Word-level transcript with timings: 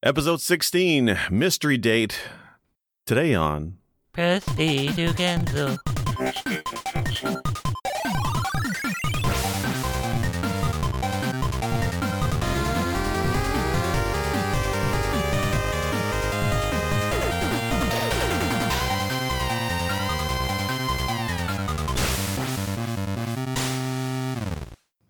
Episode 0.00 0.40
16 0.40 1.18
Mystery 1.28 1.76
Date. 1.76 2.20
Today 3.04 3.34
on. 3.34 3.78
Press 4.12 4.48
B 4.50 4.92
to 4.92 5.12
cancel. 5.12 5.76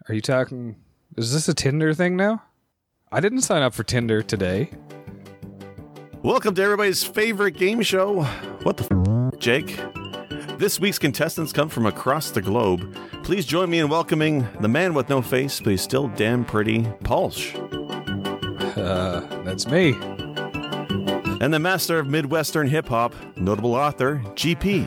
Are 0.08 0.14
you 0.14 0.22
talking? 0.22 0.76
Is 1.18 1.34
this 1.34 1.46
a 1.46 1.52
Tinder 1.52 1.92
thing 1.92 2.16
now? 2.16 2.42
I 3.10 3.20
didn't 3.20 3.42
sign 3.42 3.62
up 3.62 3.74
for 3.74 3.84
Tinder 3.84 4.22
today. 4.22 4.70
Welcome 6.22 6.54
to 6.56 6.62
everybody's 6.62 7.02
favorite 7.04 7.56
game 7.56 7.80
show. 7.82 8.22
What 8.64 8.76
the 8.76 9.30
f, 9.32 9.38
Jake? 9.40 9.78
This 10.58 10.80
week's 10.80 10.98
contestants 10.98 11.52
come 11.52 11.68
from 11.68 11.86
across 11.86 12.30
the 12.30 12.42
globe. 12.42 12.94
Please 13.22 13.46
join 13.46 13.70
me 13.70 13.78
in 13.78 13.88
welcoming 13.88 14.46
the 14.60 14.68
man 14.68 14.92
with 14.94 15.08
no 15.08 15.22
face, 15.22 15.60
but 15.60 15.70
he's 15.70 15.80
still 15.82 16.08
damn 16.08 16.44
pretty, 16.44 16.82
Pulsh, 17.04 17.54
Uh, 18.76 19.20
that's 19.44 19.66
me. 19.68 19.92
and 21.40 21.54
the 21.54 21.58
master 21.58 21.98
of 21.98 22.08
Midwestern 22.08 22.66
hip 22.68 22.88
hop, 22.88 23.14
notable 23.36 23.74
author, 23.74 24.20
GP. 24.34 24.86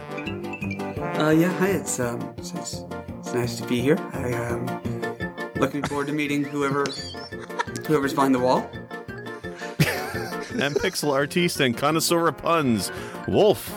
Uh, 1.20 1.30
yeah, 1.30 1.52
hi. 1.54 1.70
It's 1.70 2.00
um, 2.00 2.34
it's, 2.38 2.52
it's, 2.54 2.82
it's 3.20 3.34
nice 3.34 3.58
to 3.58 3.68
be 3.68 3.80
here. 3.80 3.98
I 4.14 4.34
um, 4.34 5.52
looking 5.56 5.84
forward 5.84 6.08
to 6.08 6.14
meeting 6.14 6.44
whoever, 6.44 6.86
whoever's 7.88 8.14
behind 8.14 8.36
the 8.36 8.40
wall. 8.40 8.70
and 10.60 10.76
pixel 10.76 11.12
artiste 11.12 11.60
and 11.60 11.78
connoisseur 11.78 12.28
of 12.28 12.38
puns, 12.38 12.92
Wolf. 13.28 13.70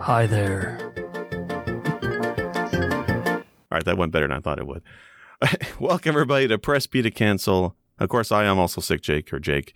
Hi 0.00 0.26
there. 0.26 0.78
All 3.70 3.76
right, 3.76 3.84
that 3.84 3.98
went 3.98 4.12
better 4.12 4.26
than 4.26 4.36
I 4.36 4.40
thought 4.40 4.58
it 4.58 4.66
would. 4.66 4.82
Welcome 5.80 6.10
everybody 6.10 6.48
to 6.48 6.58
Press 6.58 6.86
B 6.86 7.02
to 7.02 7.10
cancel. 7.10 7.76
Of 7.98 8.08
course, 8.08 8.32
I 8.32 8.44
am 8.44 8.58
also 8.58 8.80
sick, 8.80 9.02
Jake 9.02 9.32
or 9.32 9.38
Jake. 9.38 9.74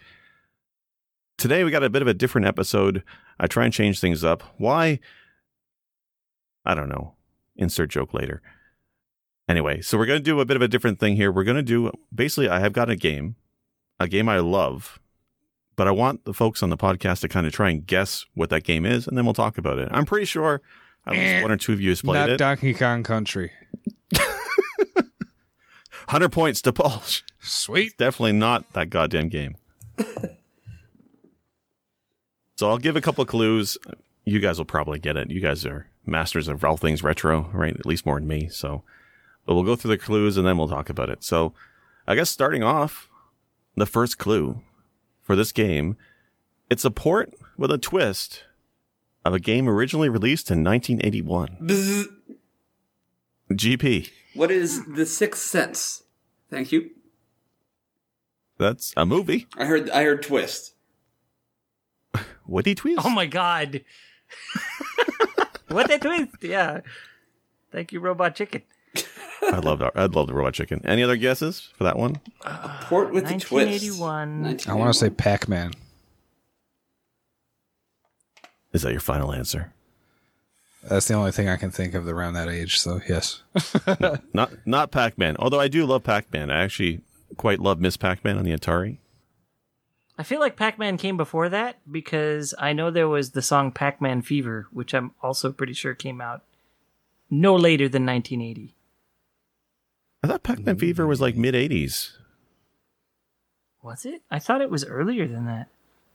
Today 1.38 1.64
we 1.64 1.70
got 1.70 1.82
a 1.82 1.90
bit 1.90 2.02
of 2.02 2.08
a 2.08 2.14
different 2.14 2.46
episode. 2.46 3.02
I 3.38 3.46
try 3.46 3.64
and 3.64 3.72
change 3.72 4.00
things 4.00 4.22
up. 4.24 4.42
Why? 4.58 5.00
I 6.64 6.74
don't 6.74 6.88
know. 6.88 7.14
Insert 7.56 7.90
joke 7.90 8.14
later. 8.14 8.40
Anyway, 9.52 9.82
so 9.82 9.98
we're 9.98 10.06
going 10.06 10.18
to 10.18 10.24
do 10.24 10.40
a 10.40 10.46
bit 10.46 10.56
of 10.56 10.62
a 10.62 10.68
different 10.68 10.98
thing 10.98 11.14
here. 11.14 11.30
We're 11.30 11.44
going 11.44 11.58
to 11.58 11.62
do 11.62 11.92
basically, 12.14 12.48
I 12.48 12.60
have 12.60 12.72
got 12.72 12.88
a 12.88 12.96
game, 12.96 13.36
a 14.00 14.08
game 14.08 14.26
I 14.26 14.38
love, 14.38 14.98
but 15.76 15.86
I 15.86 15.90
want 15.90 16.24
the 16.24 16.32
folks 16.32 16.62
on 16.62 16.70
the 16.70 16.76
podcast 16.78 17.20
to 17.20 17.28
kind 17.28 17.46
of 17.46 17.52
try 17.52 17.68
and 17.68 17.86
guess 17.86 18.24
what 18.32 18.48
that 18.48 18.64
game 18.64 18.86
is, 18.86 19.06
and 19.06 19.14
then 19.14 19.26
we'll 19.26 19.34
talk 19.34 19.58
about 19.58 19.78
it. 19.78 19.90
I'm 19.90 20.06
pretty 20.06 20.24
sure 20.24 20.62
at 21.06 21.12
least 21.12 21.34
eh, 21.34 21.42
one 21.42 21.50
or 21.50 21.58
two 21.58 21.74
of 21.74 21.82
you 21.82 21.90
has 21.90 22.00
played 22.00 22.20
Not 22.20 22.30
it. 22.30 22.38
Donkey 22.38 22.72
Kong 22.72 23.02
Country. 23.02 23.52
100 26.06 26.30
points 26.30 26.62
to 26.62 26.72
Paul. 26.72 27.02
Sweet. 27.38 27.98
definitely 27.98 28.32
not 28.32 28.72
that 28.72 28.88
goddamn 28.88 29.28
game. 29.28 29.56
so 32.56 32.70
I'll 32.70 32.78
give 32.78 32.96
a 32.96 33.02
couple 33.02 33.20
of 33.20 33.28
clues. 33.28 33.76
You 34.24 34.40
guys 34.40 34.56
will 34.56 34.64
probably 34.64 34.98
get 34.98 35.18
it. 35.18 35.30
You 35.30 35.42
guys 35.42 35.66
are 35.66 35.88
masters 36.06 36.48
of 36.48 36.64
all 36.64 36.78
things 36.78 37.02
retro, 37.02 37.50
right? 37.52 37.76
At 37.76 37.84
least 37.84 38.06
more 38.06 38.18
than 38.18 38.26
me. 38.26 38.48
So, 38.48 38.82
but 39.46 39.54
we'll 39.54 39.64
go 39.64 39.76
through 39.76 39.90
the 39.90 39.98
clues 39.98 40.36
and 40.36 40.46
then 40.46 40.56
we'll 40.56 40.68
talk 40.68 40.88
about 40.88 41.10
it. 41.10 41.24
So, 41.24 41.52
I 42.06 42.14
guess 42.14 42.30
starting 42.30 42.62
off, 42.62 43.08
the 43.76 43.86
first 43.86 44.18
clue 44.18 44.62
for 45.22 45.36
this 45.36 45.52
game, 45.52 45.96
it's 46.70 46.84
a 46.84 46.90
port 46.90 47.32
with 47.56 47.70
a 47.70 47.78
twist 47.78 48.44
of 49.24 49.34
a 49.34 49.40
game 49.40 49.68
originally 49.68 50.08
released 50.08 50.50
in 50.50 50.64
1981. 50.64 51.58
Bzz. 51.62 52.06
GP. 53.52 54.10
What 54.34 54.50
is 54.50 54.84
the 54.86 55.04
Sixth 55.04 55.42
Sense? 55.42 56.04
Thank 56.50 56.72
you. 56.72 56.90
That's 58.58 58.92
a 58.96 59.04
movie. 59.04 59.46
I 59.56 59.64
heard. 59.64 59.90
I 59.90 60.04
heard 60.04 60.22
twist. 60.22 60.74
Woody 62.46 62.74
Twist. 62.74 63.00
Oh 63.04 63.10
my 63.10 63.26
god. 63.26 63.84
what 65.68 65.90
a 65.90 65.98
twist. 65.98 66.36
Yeah. 66.42 66.80
Thank 67.70 67.92
you, 67.92 68.00
Robot 68.00 68.34
Chicken. 68.34 68.62
I 69.42 69.58
loved. 69.58 69.82
I'd 69.94 70.14
love 70.14 70.28
the 70.28 70.34
robot 70.34 70.54
chicken. 70.54 70.80
Any 70.84 71.02
other 71.02 71.16
guesses 71.16 71.70
for 71.76 71.84
that 71.84 71.98
one? 71.98 72.20
A 72.42 72.78
Port 72.82 73.12
with 73.12 73.24
the 73.24 73.38
twist. 73.38 73.84
1981. 73.84 74.60
I 74.68 74.74
want 74.74 74.92
to 74.92 74.98
say 74.98 75.10
Pac 75.10 75.48
Man. 75.48 75.72
Is 78.72 78.82
that 78.82 78.92
your 78.92 79.00
final 79.00 79.32
answer? 79.32 79.72
That's 80.88 81.06
the 81.06 81.14
only 81.14 81.32
thing 81.32 81.48
I 81.48 81.56
can 81.56 81.70
think 81.70 81.94
of 81.94 82.08
around 82.08 82.34
that 82.34 82.48
age. 82.48 82.78
So 82.80 83.00
yes. 83.08 83.42
Not 84.32 84.52
not 84.64 84.90
Pac 84.90 85.18
Man. 85.18 85.36
Although 85.38 85.60
I 85.60 85.68
do 85.68 85.86
love 85.86 86.04
Pac 86.04 86.32
Man. 86.32 86.50
I 86.50 86.62
actually 86.62 87.02
quite 87.36 87.60
love 87.60 87.80
Miss 87.80 87.96
Pac 87.96 88.24
Man 88.24 88.38
on 88.38 88.44
the 88.44 88.52
Atari. 88.52 88.98
I 90.18 90.24
feel 90.24 90.40
like 90.40 90.56
Pac 90.56 90.78
Man 90.78 90.98
came 90.98 91.16
before 91.16 91.48
that 91.48 91.78
because 91.90 92.54
I 92.58 92.72
know 92.72 92.90
there 92.90 93.08
was 93.08 93.30
the 93.30 93.42
song 93.42 93.72
Pac 93.72 94.00
Man 94.00 94.22
Fever, 94.22 94.66
which 94.70 94.94
I'm 94.94 95.12
also 95.22 95.52
pretty 95.52 95.72
sure 95.72 95.94
came 95.94 96.20
out 96.20 96.42
no 97.30 97.54
later 97.56 97.88
than 97.88 98.04
1980. 98.04 98.74
I 100.22 100.28
thought 100.28 100.42
Pac 100.42 100.60
Man 100.60 100.76
Fever 100.78 101.06
was 101.06 101.20
like 101.20 101.36
mid 101.36 101.54
'80s. 101.54 102.12
Was 103.82 104.04
it? 104.04 104.22
I 104.30 104.38
thought 104.38 104.60
it 104.60 104.70
was 104.70 104.84
earlier 104.84 105.26
than 105.26 105.46
that. 105.46 105.68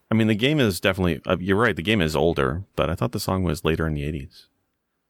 I 0.09 0.15
mean, 0.15 0.27
the 0.27 0.35
game 0.35 0.59
is 0.59 0.79
definitely. 0.79 1.21
Uh, 1.25 1.37
you're 1.39 1.57
right. 1.57 1.75
The 1.75 1.81
game 1.81 2.01
is 2.01 2.15
older, 2.15 2.63
but 2.75 2.89
I 2.89 2.95
thought 2.95 3.11
the 3.11 3.19
song 3.19 3.43
was 3.43 3.65
later 3.65 3.85
in 3.87 3.93
the 3.93 4.03
'80s. 4.03 4.45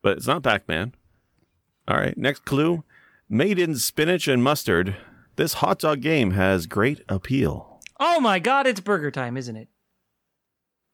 But 0.02 0.18
it's 0.18 0.28
not 0.28 0.44
Pac 0.44 0.68
Man. 0.68 0.96
All 1.88 1.98
right. 1.98 2.18
Next 2.18 2.46
clue: 2.46 2.84
made 3.30 3.60
in 3.60 3.76
spinach 3.76 4.28
and 4.28 4.44
mustard. 4.44 4.96
This 5.36 5.54
hot 5.56 5.78
dog 5.80 6.02
game 6.02 6.32
has 6.32 6.66
great 6.66 7.02
appeal. 7.08 7.80
Oh 8.00 8.20
my 8.20 8.40
god, 8.40 8.66
it's 8.66 8.80
burger 8.80 9.12
time, 9.12 9.38
isn't 9.38 9.56
it? 9.56 9.68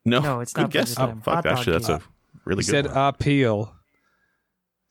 No, 0.05 0.19
No, 0.19 0.39
it's 0.41 0.51
good 0.51 0.63
not 0.63 0.71
guess. 0.71 0.95
Burger 0.95 1.03
Oh, 1.03 1.07
Time. 1.13 1.21
fuck, 1.21 1.33
Hot 1.35 1.43
dog 1.45 1.57
actually, 1.59 1.73
that's 1.73 1.87
game. 1.87 1.95
a 1.97 2.01
really 2.43 2.63
He 2.63 2.71
good 2.71 2.85
said 2.85 2.85
one. 2.87 2.97
appeal. 3.07 3.73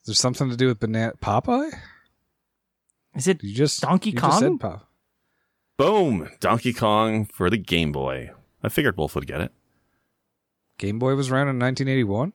Is 0.03 0.07
there 0.07 0.15
something 0.15 0.49
to 0.49 0.57
do 0.57 0.69
with 0.69 0.81
banana 0.81 1.13
Popeye? 1.21 1.71
Is 3.15 3.29
it 3.29 3.43
You 3.43 3.55
just 3.55 3.81
Donkey 3.83 4.11
you 4.11 4.19
just 4.19 4.31
Kong? 4.33 4.41
said 4.41 4.61
Pop. 4.61 4.89
Boom! 5.79 6.29
Donkey 6.41 6.73
Kong 6.73 7.25
for 7.27 7.51
the 7.51 7.57
Game 7.59 7.93
Boy. 7.93 8.31
I 8.63 8.69
figured 8.69 8.97
Wolf 8.97 9.15
would 9.15 9.27
get 9.27 9.41
it. 9.41 9.53
Game 10.79 10.99
Boy 10.99 11.15
was 11.15 11.31
around 11.31 11.49
in 11.49 11.59
1981. 11.59 12.33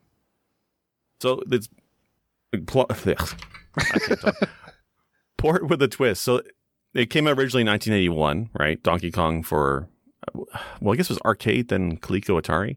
So 1.22 1.42
it's 1.52 1.70
pl- 2.68 2.86
I 2.90 2.94
can't 2.96 4.22
talk. 4.22 4.50
port 5.38 5.68
with 5.68 5.82
a 5.82 5.88
twist. 5.88 6.22
So 6.22 6.42
it 6.94 7.10
came 7.10 7.28
out 7.28 7.38
originally 7.38 7.62
in 7.62 7.68
1981, 7.68 8.50
right? 8.54 8.82
Donkey 8.84 9.12
Kong 9.12 9.44
for 9.44 9.88
well, 10.34 10.94
I 10.94 10.96
guess 10.96 11.06
it 11.10 11.14
was 11.14 11.22
arcade 11.26 11.70
then 11.70 11.98
Coleco 11.98 12.42
Atari, 12.42 12.76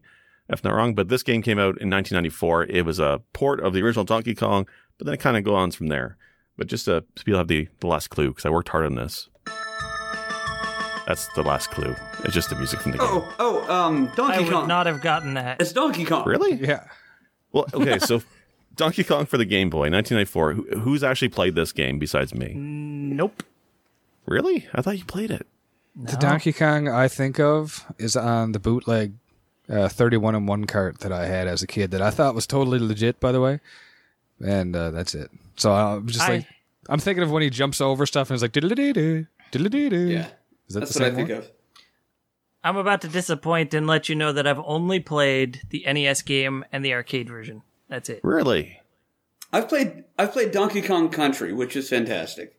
if 0.49 0.63
not 0.63 0.73
wrong. 0.73 0.95
But 0.95 1.09
this 1.09 1.23
game 1.23 1.41
came 1.41 1.59
out 1.59 1.79
in 1.81 1.89
1994. 1.89 2.65
It 2.65 2.85
was 2.85 2.99
a 2.99 3.21
port 3.33 3.59
of 3.59 3.73
the 3.73 3.81
original 3.81 4.05
Donkey 4.05 4.35
Kong, 4.35 4.67
but 4.97 5.05
then 5.05 5.13
it 5.13 5.19
kind 5.19 5.37
of 5.37 5.43
goes 5.43 5.55
on 5.55 5.71
from 5.71 5.87
there. 5.87 6.17
But 6.57 6.67
just 6.67 6.85
to 6.85 7.03
so 7.15 7.23
people 7.23 7.37
have 7.39 7.47
the 7.47 7.67
the 7.79 7.87
last 7.87 8.09
clue 8.09 8.29
because 8.29 8.45
I 8.45 8.49
worked 8.49 8.69
hard 8.69 8.85
on 8.85 8.95
this. 8.95 9.29
That's 11.07 11.27
the 11.29 11.41
last 11.41 11.71
clue. 11.71 11.95
It's 12.23 12.33
just 12.33 12.49
the 12.49 12.55
music 12.55 12.79
from 12.81 12.91
the 12.93 12.99
game. 12.99 13.07
Oh, 13.09 13.35
oh, 13.39 13.73
um, 13.73 14.05
Donkey 14.15 14.21
I 14.21 14.27
Donkey 14.27 14.43
would 14.45 14.53
Kong. 14.53 14.67
not 14.67 14.85
have 14.85 15.01
gotten 15.01 15.33
that. 15.33 15.59
It's 15.59 15.73
Donkey 15.73 16.05
Kong. 16.05 16.25
Really? 16.27 16.53
Yeah. 16.53 16.85
Well, 17.51 17.65
okay, 17.73 17.99
so 17.99 18.21
Donkey 18.75 19.03
Kong 19.03 19.25
for 19.25 19.37
the 19.37 19.43
Game 19.45 19.69
Boy, 19.69 19.89
1994. 19.89 20.53
Who, 20.53 20.79
who's 20.79 21.03
actually 21.03 21.29
played 21.29 21.55
this 21.55 21.71
game 21.71 21.99
besides 21.99 22.33
me? 22.33 22.53
Nope. 22.53 23.43
Really? 24.25 24.67
I 24.73 24.81
thought 24.81 24.97
you 24.99 25.05
played 25.05 25.31
it. 25.31 25.47
The 25.95 26.15
Donkey 26.15 26.53
Kong 26.53 26.87
I 26.87 27.07
think 27.09 27.39
of 27.39 27.85
is 27.97 28.15
on 28.15 28.53
the 28.53 28.59
bootleg 28.59 29.13
uh, 29.67 29.89
31 29.89 30.35
and 30.35 30.47
1 30.47 30.65
cart 30.65 30.99
that 30.99 31.11
I 31.11 31.25
had 31.25 31.47
as 31.47 31.61
a 31.61 31.67
kid 31.67 31.91
that 31.91 32.01
I 32.01 32.11
thought 32.11 32.35
was 32.35 32.47
totally 32.47 32.79
legit, 32.79 33.19
by 33.19 33.31
the 33.33 33.41
way. 33.41 33.59
And 34.43 34.75
uh, 34.75 34.91
that's 34.91 35.13
it. 35.15 35.29
So 35.57 35.71
I'm 35.71 36.07
just 36.07 36.21
I- 36.27 36.35
like, 36.37 36.47
I'm 36.89 36.99
thinking 36.99 37.23
of 37.23 37.31
when 37.31 37.43
he 37.43 37.49
jumps 37.49 37.79
over 37.81 38.05
stuff 38.05 38.29
and 38.29 38.35
it's 38.35 38.41
like, 38.41 38.51
diddle 38.53 38.69
dee 38.69 38.91
doo, 38.93 39.27
diddle 39.51 39.69
dee 39.69 39.89
doo. 39.89 40.07
Yeah, 40.09 40.27
Is 40.67 40.73
that 40.73 40.79
that's 40.81 40.95
what 40.95 41.03
I 41.05 41.11
think 41.11 41.29
one? 41.29 41.37
of. 41.39 41.51
I'm 42.63 42.77
about 42.77 43.01
to 43.01 43.07
disappoint 43.07 43.73
and 43.73 43.87
let 43.87 44.07
you 44.09 44.15
know 44.15 44.31
that 44.33 44.45
I've 44.45 44.59
only 44.59 44.99
played 44.99 45.61
the 45.69 45.83
NES 45.91 46.21
game 46.23 46.63
and 46.71 46.83
the 46.85 46.93
arcade 46.93 47.27
version. 47.29 47.61
That's 47.87 48.09
it. 48.09 48.19
Really? 48.23 48.79
I've 49.53 49.67
played. 49.67 50.03
I've 50.17 50.31
played 50.31 50.51
Donkey 50.51 50.81
Kong 50.81 51.09
Country, 51.09 51.53
which 51.53 51.75
is 51.75 51.89
fantastic. 51.89 52.55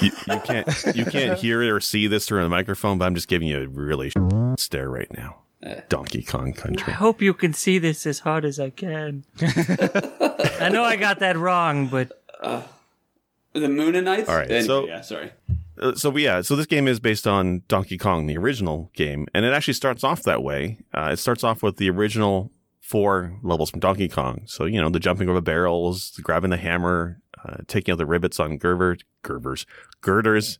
You, 0.00 0.10
you 0.26 0.40
can't 0.44 0.68
you 0.96 1.04
can't 1.04 1.38
hear 1.40 1.74
or 1.74 1.80
see 1.80 2.06
this 2.06 2.26
through 2.26 2.42
the 2.42 2.48
microphone, 2.48 2.98
but 2.98 3.04
I'm 3.04 3.14
just 3.14 3.28
giving 3.28 3.46
you 3.48 3.62
a 3.62 3.68
really 3.68 4.10
stare 4.58 4.88
right 4.90 5.10
now. 5.16 5.41
Donkey 5.88 6.22
Kong 6.22 6.52
Country. 6.52 6.92
I 6.92 6.96
hope 6.96 7.22
you 7.22 7.34
can 7.34 7.52
see 7.52 7.78
this 7.78 8.06
as 8.06 8.20
hard 8.20 8.44
as 8.44 8.58
I 8.58 8.70
can. 8.70 9.24
I 9.40 10.68
know 10.72 10.82
I 10.84 10.96
got 10.96 11.20
that 11.20 11.36
wrong, 11.36 11.86
but 11.88 12.20
The 12.42 13.60
Moonanites. 13.68 14.28
All 14.28 14.36
right, 14.36 14.50
Anyway, 14.50 14.66
so- 14.66 14.86
yeah, 14.86 15.00
sorry. 15.02 15.32
Uh, 15.80 15.94
so 15.94 16.14
yeah, 16.16 16.42
so 16.42 16.54
this 16.54 16.66
game 16.66 16.86
is 16.86 17.00
based 17.00 17.26
on 17.26 17.62
Donkey 17.66 17.96
Kong, 17.96 18.26
the 18.26 18.36
original 18.36 18.90
game, 18.94 19.26
and 19.34 19.44
it 19.46 19.52
actually 19.54 19.72
starts 19.74 20.04
off 20.04 20.22
that 20.24 20.42
way. 20.42 20.78
Uh, 20.92 21.10
it 21.14 21.18
starts 21.18 21.42
off 21.42 21.62
with 21.62 21.78
the 21.78 21.88
original 21.88 22.52
four 22.80 23.38
levels 23.42 23.70
from 23.70 23.80
Donkey 23.80 24.06
Kong. 24.08 24.42
So 24.44 24.66
you 24.66 24.80
know 24.80 24.90
the 24.90 25.00
jumping 25.00 25.30
over 25.30 25.40
barrels, 25.40 26.10
the 26.14 26.20
grabbing 26.22 26.50
the 26.50 26.58
hammer, 26.58 27.20
uh, 27.42 27.56
taking 27.68 27.92
out 27.92 27.98
the 27.98 28.06
rivets 28.06 28.38
on 28.38 28.58
girver, 28.58 28.98
girders, 29.22 29.64
girders, 30.02 30.58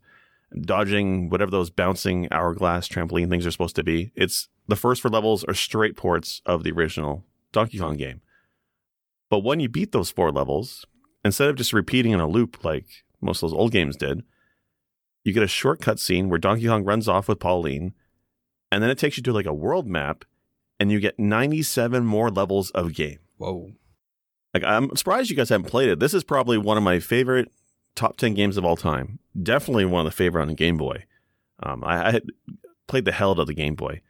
dodging 0.60 1.31
whatever 1.31 1.50
those 1.50 1.70
bouncing 1.70 2.28
hourglass 2.31 2.88
trampoline 2.88 3.28
things 3.28 3.46
are 3.46 3.50
supposed 3.50 3.76
to 3.76 3.84
be. 3.84 4.12
It's 4.14 4.49
the 4.69 4.76
first 4.76 5.02
four 5.02 5.10
levels 5.10 5.44
are 5.44 5.54
straight 5.54 5.96
ports 5.96 6.43
of 6.46 6.62
the 6.62 6.72
original 6.72 7.25
Donkey 7.52 7.78
Kong 7.78 7.96
game. 7.96 8.20
But 9.31 9.40
when 9.40 9.60
you 9.60 9.69
beat 9.69 9.93
those 9.93 10.10
four 10.10 10.31
levels, 10.31 10.84
instead 11.25 11.49
of 11.49 11.56
just 11.56 11.72
repeating 11.72 12.12
in 12.12 12.20
a 12.20 12.28
loop 12.28 12.64
like 12.64 12.87
most 13.20 13.43
of 13.43 13.50
those 13.50 13.58
old 13.58 13.72
games 13.72 13.96
did, 13.96 14.22
you 15.25 15.32
get 15.32 15.43
a 15.43 15.49
shortcut 15.49 15.99
scene 15.99 16.28
where 16.28 16.38
Donkey 16.38 16.66
Kong 16.66 16.84
runs 16.84 17.08
off 17.08 17.28
with 17.28 17.40
Pauline, 17.40 17.94
and 18.70 18.82
then 18.82 18.90
it 18.90 18.98
takes 18.98 19.16
you 19.16 19.22
to 19.22 19.32
like 19.32 19.46
a 19.46 19.55
world 19.55 19.87
map, 19.87 20.25
and 20.78 20.90
you 20.90 21.00
get 21.00 21.19
97 21.19 22.05
more 22.05 22.31
levels 22.31 22.70
of 22.70 22.94
game. 22.94 23.19
Whoa. 23.37 23.72
Like 24.52 24.64
I'm 24.64 24.94
surprised 24.96 25.31
you 25.31 25.37
guys 25.37 25.48
haven't 25.48 25.70
played 25.70 25.88
it. 25.88 26.00
This 26.00 26.14
is 26.14 26.25
probably 26.25 26.58
one 26.58 26.76
of 26.76 26.82
my 26.82 26.98
favorite 26.98 27.50
top 27.94 28.16
10 28.16 28.34
games 28.34 28.56
of 28.56 28.64
all 28.64 28.76
time. 28.76 29.18
Definitely 29.40 29.84
one 29.86 30.06
of 30.06 30.12
the 30.12 30.16
favorite 30.16 30.42
on 30.42 30.48
the 30.48 30.54
Game 30.54 30.76
Boy. 30.76 31.04
Um, 31.62 31.84
I, 31.84 32.08
I 32.08 32.20
played 32.86 33.04
the 33.04 33.12
hell 33.12 33.32
out 33.32 33.38
of 33.38 33.46
the 33.46 33.54
Game 33.54 33.74
Boy. 33.74 34.00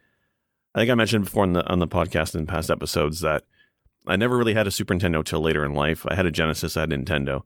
I 0.75 0.79
think 0.79 0.91
I 0.91 0.95
mentioned 0.95 1.25
before 1.25 1.43
on 1.43 1.53
the 1.53 1.65
on 1.71 1.79
the 1.79 1.87
podcast 1.87 2.35
in 2.35 2.47
past 2.47 2.71
episodes 2.71 3.21
that 3.21 3.43
I 4.07 4.15
never 4.15 4.37
really 4.37 4.55
had 4.55 4.67
a 4.67 4.71
Super 4.71 4.95
Nintendo 4.95 5.23
till 5.23 5.41
later 5.41 5.63
in 5.63 5.73
life. 5.73 6.05
I 6.07 6.15
had 6.15 6.25
a 6.25 6.31
Genesis, 6.31 6.75
I 6.75 6.81
had 6.81 6.89
Nintendo. 6.89 7.43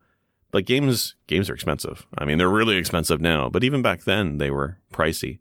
But 0.50 0.66
games 0.66 1.16
games 1.28 1.50
are 1.50 1.54
expensive. 1.54 2.08
I 2.18 2.24
mean, 2.26 2.38
they're 2.38 2.50
really 2.50 2.78
expensive 2.78 3.20
now, 3.20 3.50
but 3.50 3.64
even 3.64 3.82
back 3.82 4.06
then 4.06 4.38
they 4.38 4.50
were 4.50 4.80
pricey. 4.94 5.40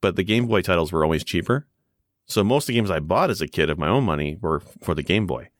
But 0.00 0.16
the 0.16 0.24
Game 0.24 0.46
Boy 0.46 0.62
titles 0.62 0.90
were 0.90 1.04
always 1.04 1.24
cheaper. 1.24 1.66
So 2.26 2.42
most 2.44 2.64
of 2.64 2.66
the 2.68 2.74
games 2.74 2.90
I 2.90 3.00
bought 3.00 3.30
as 3.30 3.40
a 3.40 3.48
kid 3.48 3.70
of 3.70 3.78
my 3.78 3.88
own 3.88 4.04
money 4.04 4.38
were 4.40 4.60
for 4.60 4.94
the 4.94 5.02
Game 5.02 5.26
Boy. 5.26 5.50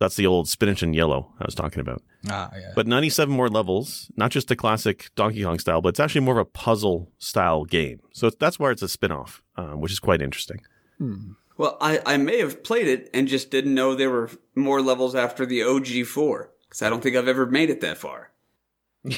That's 0.00 0.16
the 0.16 0.26
old 0.26 0.48
spinach 0.48 0.82
and 0.82 0.94
yellow 0.94 1.32
I 1.40 1.44
was 1.44 1.54
talking 1.54 1.80
about. 1.80 2.02
Ah, 2.28 2.50
yeah. 2.54 2.72
But 2.74 2.86
97 2.86 3.34
more 3.34 3.48
levels, 3.48 4.10
not 4.16 4.30
just 4.30 4.48
the 4.48 4.56
classic 4.56 5.10
Donkey 5.14 5.44
Kong 5.44 5.58
style, 5.58 5.80
but 5.80 5.90
it's 5.90 6.00
actually 6.00 6.22
more 6.22 6.34
of 6.34 6.46
a 6.46 6.50
puzzle 6.50 7.12
style 7.18 7.64
game. 7.64 8.00
So 8.12 8.30
that's 8.30 8.58
why 8.58 8.70
it's 8.70 8.82
a 8.82 8.88
spin 8.88 9.12
off, 9.12 9.42
um, 9.56 9.80
which 9.80 9.92
is 9.92 10.00
quite 10.00 10.20
interesting. 10.20 10.60
Hmm. 10.98 11.32
Well, 11.56 11.76
I, 11.80 12.00
I 12.04 12.16
may 12.16 12.38
have 12.40 12.64
played 12.64 12.88
it 12.88 13.08
and 13.14 13.28
just 13.28 13.50
didn't 13.50 13.74
know 13.74 13.94
there 13.94 14.10
were 14.10 14.30
more 14.56 14.82
levels 14.82 15.14
after 15.14 15.46
the 15.46 15.60
OG4 15.60 16.48
because 16.64 16.82
I 16.82 16.90
don't 16.90 17.02
think 17.02 17.14
I've 17.14 17.28
ever 17.28 17.46
made 17.46 17.70
it 17.70 17.80
that 17.80 17.98
far. 17.98 18.30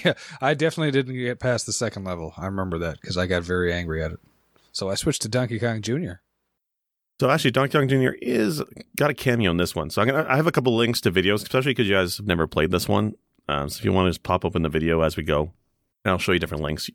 Yeah, 0.05 0.15
I 0.41 0.55
definitely 0.55 0.91
didn't 0.91 1.15
get 1.15 1.39
past 1.39 1.65
the 1.65 1.73
second 1.73 2.03
level. 2.03 2.35
I 2.37 2.47
remember 2.47 2.77
that 2.79 3.01
because 3.01 3.17
I 3.17 3.27
got 3.27 3.45
very 3.45 3.73
angry 3.73 4.03
at 4.03 4.11
it. 4.11 4.19
So 4.73 4.91
I 4.91 4.97
switched 4.97 5.23
to 5.23 5.29
Donkey 5.29 5.61
Kong 5.61 5.81
Jr. 5.81 6.15
So 7.19 7.31
actually, 7.31 7.53
Donkey 7.53 7.79
Kong 7.79 7.89
Jr. 7.89 8.13
is 8.21 8.63
got 8.97 9.11
a 9.11 9.15
cameo 9.15 9.51
in 9.51 9.57
this 9.57 9.75
one. 9.75 9.89
So 9.89 10.03
I'm 10.03 10.09
gonna, 10.09 10.27
I 10.29 10.37
have 10.37 10.47
a 10.47 10.53
couple 10.53 10.77
links 10.77 11.01
to 11.03 11.13
videos, 11.13 11.37
especially 11.37 11.71
because 11.71 11.89
you 11.89 11.95
guys 11.95 12.19
have 12.19 12.27
never 12.27 12.47
played 12.47 12.71
this 12.71 12.89
one. 12.89 13.15
Um, 13.49 13.69
so 13.69 13.79
if 13.79 13.85
you 13.85 13.93
want 13.93 14.07
to 14.07 14.11
just 14.11 14.23
pop 14.23 14.45
open 14.45 14.63
the 14.63 14.69
video 14.69 15.01
as 15.01 15.17
we 15.17 15.23
go, 15.23 15.53
and 16.05 16.13
I'll 16.13 16.19
show 16.19 16.33
you 16.33 16.39
different 16.39 16.63
links. 16.63 16.91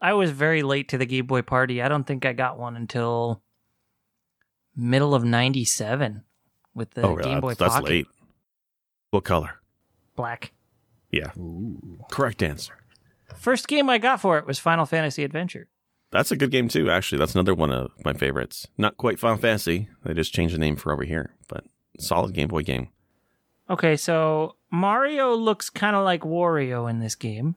I 0.00 0.12
was 0.12 0.30
very 0.30 0.62
late 0.62 0.88
to 0.88 0.98
the 0.98 1.06
Game 1.06 1.26
Boy 1.26 1.42
party. 1.42 1.80
I 1.80 1.88
don't 1.88 2.06
think 2.06 2.26
I 2.26 2.32
got 2.32 2.58
one 2.58 2.76
until 2.76 3.42
middle 4.76 5.14
of 5.14 5.24
'97 5.24 6.22
with 6.74 6.90
the 6.90 7.02
oh, 7.02 7.14
really? 7.14 7.30
Game 7.30 7.40
Boy 7.40 7.50
that's, 7.50 7.60
that's 7.60 7.74
Pocket. 7.74 7.88
late. 7.88 8.06
What 9.10 9.24
color? 9.24 9.60
Black. 10.16 10.52
Yeah, 11.10 11.30
Ooh. 11.38 11.98
correct 12.10 12.42
answer. 12.42 12.74
First 13.36 13.68
game 13.68 13.88
I 13.88 13.98
got 13.98 14.20
for 14.20 14.38
it 14.38 14.46
was 14.46 14.58
Final 14.58 14.84
Fantasy 14.84 15.24
Adventure. 15.24 15.68
That's 16.12 16.30
a 16.30 16.36
good 16.36 16.50
game 16.50 16.68
too. 16.68 16.90
Actually, 16.90 17.18
that's 17.18 17.34
another 17.34 17.54
one 17.54 17.72
of 17.72 17.90
my 18.04 18.12
favorites. 18.12 18.68
Not 18.76 18.98
quite 18.98 19.18
Final 19.18 19.38
Fantasy. 19.38 19.88
They 20.04 20.12
just 20.14 20.32
changed 20.32 20.54
the 20.54 20.58
name 20.58 20.76
for 20.76 20.92
over 20.92 21.04
here, 21.04 21.34
but 21.48 21.64
solid 21.98 22.34
Game 22.34 22.48
Boy 22.48 22.62
game. 22.62 22.88
Okay, 23.70 23.96
so 23.96 24.56
Mario 24.70 25.34
looks 25.34 25.70
kind 25.70 25.96
of 25.96 26.04
like 26.04 26.20
Wario 26.20 26.88
in 26.88 27.00
this 27.00 27.14
game. 27.14 27.56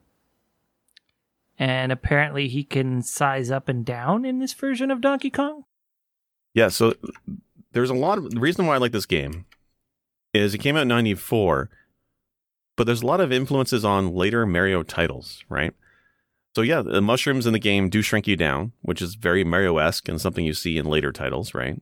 And 1.58 1.92
apparently 1.92 2.48
he 2.48 2.64
can 2.64 3.02
size 3.02 3.52
up 3.52 3.70
and 3.70 3.86
down 3.86 4.26
in 4.26 4.40
this 4.40 4.54
version 4.54 4.92
of 4.92 5.02
Donkey 5.02 5.30
Kong. 5.30 5.64
Yeah, 6.54 6.70
so 6.70 6.94
there's 7.74 7.90
a 7.90 7.94
lot 7.94 8.18
of 8.18 8.32
the 8.32 8.40
reason 8.40 8.66
why 8.66 8.76
I 8.76 8.78
like 8.78 8.94
this 8.94 9.06
game 9.06 9.46
is 10.34 10.54
it 10.54 10.60
came 10.60 10.76
out 10.78 10.84
in 10.84 10.88
94, 10.90 11.70
but 12.76 12.86
there's 12.86 13.02
a 13.02 13.06
lot 13.06 13.22
of 13.22 13.32
influences 13.32 13.84
on 13.84 14.14
later 14.14 14.46
Mario 14.46 14.84
titles, 14.84 15.44
right? 15.50 15.74
So 16.56 16.62
yeah, 16.62 16.82
the 16.82 17.02
mushrooms 17.02 17.46
in 17.46 17.52
the 17.52 17.60
game 17.60 17.90
do 17.90 18.02
shrink 18.02 18.28
you 18.28 18.38
down, 18.38 18.72
which 18.82 19.02
is 19.02 19.16
very 19.16 19.44
Mario-esque 19.44 20.08
and 20.08 20.22
something 20.22 20.46
you 20.46 20.54
see 20.54 20.78
in 20.78 20.86
later 20.86 21.12
titles, 21.12 21.54
right? 21.54 21.82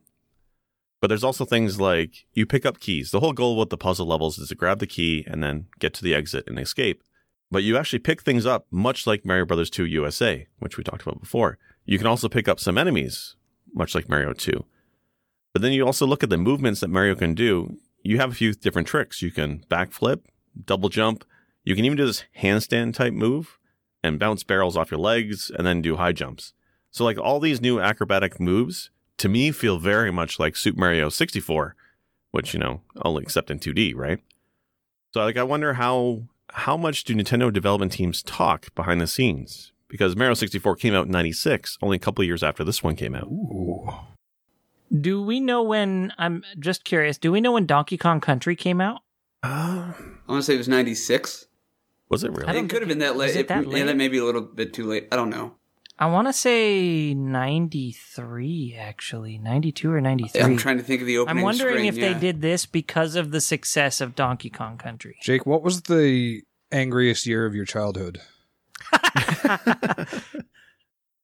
But 1.00 1.10
there's 1.10 1.24
also 1.24 1.46
things 1.46 1.80
like 1.80 2.26
you 2.34 2.48
pick 2.48 2.66
up 2.66 2.80
keys. 2.80 3.12
The 3.12 3.20
whole 3.20 3.34
goal 3.34 3.56
with 3.56 3.70
the 3.70 3.78
puzzle 3.78 4.08
levels 4.08 4.40
is 4.40 4.50
to 4.50 4.56
grab 4.56 4.80
the 4.80 4.88
key 4.88 5.26
and 5.28 5.44
then 5.44 5.68
get 5.78 5.94
to 5.96 6.04
the 6.04 6.16
exit 6.16 6.46
and 6.48 6.58
escape. 6.58 7.04
But 7.52 7.62
you 7.62 7.78
actually 7.78 8.00
pick 8.00 8.24
things 8.24 8.48
up 8.48 8.66
much 8.72 9.06
like 9.06 9.24
Mario 9.24 9.46
Brothers 9.46 9.70
2 9.70 9.86
USA, 9.86 10.48
which 10.58 10.76
we 10.76 10.84
talked 10.84 11.04
about 11.04 11.20
before. 11.20 11.60
You 11.86 12.00
can 12.00 12.08
also 12.08 12.28
pick 12.28 12.48
up 12.48 12.60
some 12.60 12.80
enemies, 12.80 13.36
much 13.76 13.94
like 13.94 14.10
Mario 14.10 14.34
2. 14.34 14.66
But 15.54 15.62
then 15.62 15.74
you 15.74 15.86
also 15.86 16.08
look 16.08 16.24
at 16.24 16.32
the 16.32 16.38
movements 16.38 16.80
that 16.80 16.90
Mario 16.90 17.14
can 17.14 17.36
do. 17.36 17.78
You 18.02 18.18
have 18.18 18.32
a 18.32 18.36
few 18.36 18.54
different 18.54 18.88
tricks. 18.88 19.22
You 19.22 19.30
can 19.30 19.66
backflip, 19.70 20.22
double 20.66 20.90
jump. 20.90 21.26
You 21.64 21.76
can 21.76 21.86
even 21.86 21.98
do 21.98 22.08
this 22.08 22.24
handstand 22.40 22.96
type 22.96 23.14
move 23.14 23.60
and 24.04 24.20
bounce 24.20 24.44
barrels 24.44 24.76
off 24.76 24.92
your 24.92 25.00
legs 25.00 25.50
and 25.50 25.66
then 25.66 25.82
do 25.82 25.96
high 25.96 26.12
jumps. 26.12 26.54
So 26.92 27.04
like 27.04 27.18
all 27.18 27.40
these 27.40 27.62
new 27.62 27.80
acrobatic 27.80 28.40
moves 28.40 28.90
to 29.18 29.30
me 29.30 29.52
feel 29.52 29.80
very 29.80 30.12
much 30.12 30.40
like 30.40 30.56
Super 30.56 30.80
Mario 30.80 31.10
64, 31.10 31.76
which, 32.32 32.54
you 32.54 32.60
know, 32.60 32.82
only 33.04 33.24
except 33.24 33.50
in 33.50 33.60
2D, 33.60 33.96
right? 33.96 34.20
So 35.14 35.22
like 35.22 35.38
I 35.38 35.44
wonder 35.44 35.74
how 35.74 36.24
how 36.50 36.78
much 36.78 37.04
do 37.04 37.16
Nintendo 37.16 37.52
development 37.52 37.94
teams 37.94 38.22
talk 38.22 38.74
behind 38.76 39.02
the 39.02 39.08
scenes? 39.08 39.72
Because 39.88 40.16
Mario 40.16 40.34
64 40.34 40.76
came 40.76 40.94
out 40.94 41.06
in 41.06 41.12
96, 41.12 41.78
only 41.82 41.98
a 41.98 42.00
couple 42.00 42.24
of 42.24 42.28
years 42.28 42.44
after 42.44 42.64
this 42.64 42.84
one 42.84 42.96
came 42.96 43.16
out. 43.16 43.26
Ooh. 43.26 43.90
Do 45.00 45.22
we 45.22 45.40
know 45.40 45.64
when? 45.64 46.14
I'm 46.18 46.44
just 46.60 46.84
curious. 46.84 47.18
Do 47.18 47.32
we 47.32 47.42
know 47.42 47.54
when 47.54 47.66
Donkey 47.66 47.98
Kong 47.98 48.20
Country 48.20 48.56
came 48.56 48.82
out? 48.82 49.02
Uh, 49.44 49.94
I 49.98 50.32
want 50.32 50.40
to 50.40 50.44
say 50.44 50.56
it 50.56 50.60
was 50.60 50.68
96. 50.68 51.48
Was 52.14 52.24
it 52.24 52.32
really? 52.32 52.48
I 52.48 52.54
don't 52.54 52.66
It 52.66 52.70
could 52.70 52.82
have 52.82 52.90
been 52.90 53.00
that 53.00 53.16
was 53.16 53.36
late. 53.36 53.42
it 53.42 53.48
that 53.50 53.68
late? 53.68 53.80
Yeah, 53.80 53.86
that 53.86 53.98
may 53.98 54.08
be 54.08 54.18
a 54.18 54.24
little 54.24 54.42
bit 54.42 54.74
too 54.74 54.88
late. 54.88 55.08
I 55.12 55.16
don't 55.16 55.30
know. 55.30 55.56
I 56.00 56.08
want 56.08 56.28
to 56.28 56.34
say 56.34 57.14
93, 57.14 58.76
actually. 58.80 59.38
92 59.38 59.92
or 59.92 60.02
93. 60.02 60.42
I'm 60.42 60.58
trying 60.58 60.78
to 60.78 60.84
think 60.84 61.02
of 61.02 61.08
the 61.08 61.18
opening 61.20 61.38
I'm 61.38 61.44
wondering 61.44 61.76
screen, 61.76 61.88
if 61.88 61.98
yeah. 61.98 62.14
they 62.14 62.20
did 62.20 62.42
this 62.42 62.66
because 62.66 63.16
of 63.16 63.32
the 63.32 63.40
success 63.42 64.02
of 64.02 64.16
Donkey 64.16 64.50
Kong 64.50 64.78
Country. 64.78 65.18
Jake, 65.22 65.46
what 65.46 65.62
was 65.62 65.84
the 65.84 66.42
angriest 66.72 67.28
year 67.28 67.46
of 67.46 67.54
your 67.54 67.66
childhood? 67.66 68.22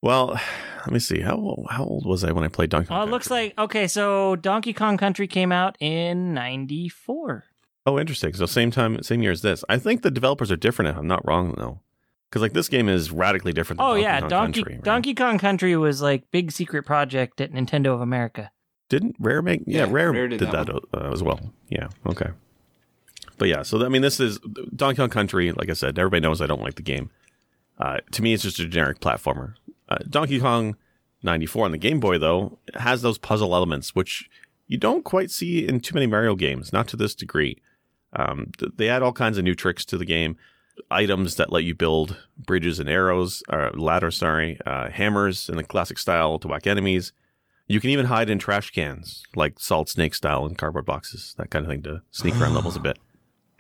Well, 0.01 0.27
let 0.27 0.91
me 0.91 0.99
see. 0.99 1.21
How 1.21 1.65
how 1.69 1.83
old 1.83 2.05
was 2.05 2.23
I 2.23 2.31
when 2.31 2.43
I 2.43 2.47
played 2.47 2.69
Donkey 2.69 2.87
Kong? 2.87 2.97
Well, 2.99 3.07
it 3.07 3.11
looks 3.11 3.29
like 3.29 3.53
okay. 3.57 3.87
So 3.87 4.35
Donkey 4.37 4.71
Kong 4.71 4.97
Country 4.97 5.27
came 5.27 5.51
out 5.51 5.75
in 5.81 6.33
'94. 6.33 7.43
Oh, 7.85 7.99
interesting. 7.99 8.33
So 8.33 8.45
same 8.45 8.71
time, 8.71 9.01
same 9.03 9.21
year 9.21 9.31
as 9.31 9.41
this. 9.41 9.63
I 9.69 9.77
think 9.77 10.01
the 10.01 10.11
developers 10.11 10.51
are 10.51 10.55
different. 10.55 10.89
If 10.89 10.97
I'm 10.97 11.07
not 11.07 11.25
wrong 11.27 11.55
though, 11.57 11.79
because 12.29 12.41
like 12.41 12.53
this 12.53 12.67
game 12.67 12.89
is 12.89 13.11
radically 13.11 13.53
different. 13.53 13.79
Than 13.79 13.87
Oh 13.87 13.89
Donkey 13.91 14.01
yeah, 14.01 14.19
Kong 14.19 14.29
Donkey 14.29 14.59
Country, 14.61 14.75
right? 14.75 14.83
Donkey 14.83 15.13
Kong 15.15 15.37
Country 15.39 15.75
was 15.77 16.01
like 16.01 16.29
big 16.31 16.51
secret 16.51 16.85
project 16.85 17.41
at 17.41 17.51
Nintendo 17.51 17.93
of 17.93 18.01
America. 18.01 18.51
Didn't 18.89 19.15
Rare 19.19 19.41
make? 19.41 19.63
Yeah, 19.65 19.85
Yeah, 19.85 19.91
Rare, 19.91 20.11
Rare 20.11 20.27
did, 20.27 20.39
did 20.39 20.51
that, 20.51 20.67
that 20.67 20.81
uh, 20.93 21.11
as 21.11 21.23
well. 21.23 21.39
Yeah. 21.69 21.89
Okay. 22.05 22.29
But 23.37 23.47
yeah, 23.47 23.61
so 23.61 23.83
I 23.85 23.89
mean, 23.89 24.01
this 24.01 24.19
is 24.19 24.39
Donkey 24.75 24.97
Kong 24.97 25.09
Country. 25.09 25.51
Like 25.51 25.69
I 25.69 25.73
said, 25.73 25.97
everybody 25.97 26.21
knows 26.21 26.41
I 26.41 26.47
don't 26.47 26.61
like 26.61 26.75
the 26.75 26.81
game. 26.81 27.09
Uh, 27.79 27.97
to 28.11 28.21
me, 28.21 28.33
it's 28.33 28.43
just 28.43 28.59
a 28.59 28.67
generic 28.67 28.99
platformer. 28.99 29.53
Uh, 29.87 29.97
Donkey 30.09 30.39
Kong 30.39 30.75
94 31.23 31.65
on 31.65 31.71
the 31.71 31.77
Game 31.77 31.99
Boy, 31.99 32.17
though, 32.17 32.59
has 32.75 33.01
those 33.01 33.17
puzzle 33.17 33.55
elements, 33.55 33.95
which 33.95 34.29
you 34.67 34.77
don't 34.77 35.05
quite 35.05 35.31
see 35.31 35.65
in 35.65 35.79
too 35.79 35.93
many 35.93 36.05
Mario 36.05 36.35
games, 36.35 36.73
not 36.73 36.87
to 36.89 36.97
this 36.97 37.15
degree. 37.15 37.57
Um, 38.13 38.51
th- 38.57 38.71
they 38.75 38.89
add 38.89 39.01
all 39.03 39.13
kinds 39.13 39.37
of 39.37 39.43
new 39.43 39.55
tricks 39.55 39.85
to 39.85 39.97
the 39.97 40.05
game, 40.05 40.37
items 40.89 41.35
that 41.35 41.51
let 41.51 41.63
you 41.63 41.75
build 41.75 42.17
bridges 42.37 42.79
and 42.79 42.89
arrows, 42.89 43.43
or 43.49 43.71
ladders, 43.73 44.17
sorry, 44.17 44.59
uh, 44.65 44.89
hammers 44.89 45.49
in 45.49 45.57
the 45.57 45.63
classic 45.63 45.97
style 45.97 46.39
to 46.39 46.47
whack 46.47 46.67
enemies. 46.67 47.13
You 47.67 47.79
can 47.79 47.91
even 47.91 48.07
hide 48.07 48.29
in 48.29 48.39
trash 48.39 48.71
cans, 48.71 49.23
like 49.35 49.59
Solid 49.59 49.89
Snake 49.89 50.15
style 50.15 50.45
in 50.45 50.55
cardboard 50.55 50.85
boxes, 50.85 51.35
that 51.37 51.51
kind 51.51 51.65
of 51.65 51.69
thing 51.69 51.83
to 51.83 52.01
sneak 52.09 52.35
around 52.39 52.55
levels 52.55 52.75
a 52.75 52.79
bit. 52.81 52.97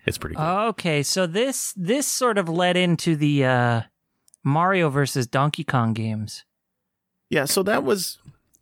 It's 0.05 0.17
pretty 0.17 0.35
cool. 0.35 0.45
Okay, 0.45 1.03
so 1.03 1.27
this 1.27 1.73
this 1.77 2.07
sort 2.07 2.37
of 2.39 2.49
led 2.49 2.75
into 2.75 3.15
the 3.15 3.45
uh, 3.45 3.81
Mario 4.43 4.89
versus 4.89 5.27
Donkey 5.27 5.63
Kong 5.63 5.93
games. 5.93 6.45
Yeah, 7.29 7.45
so 7.45 7.61
that 7.63 7.83
was 7.83 8.17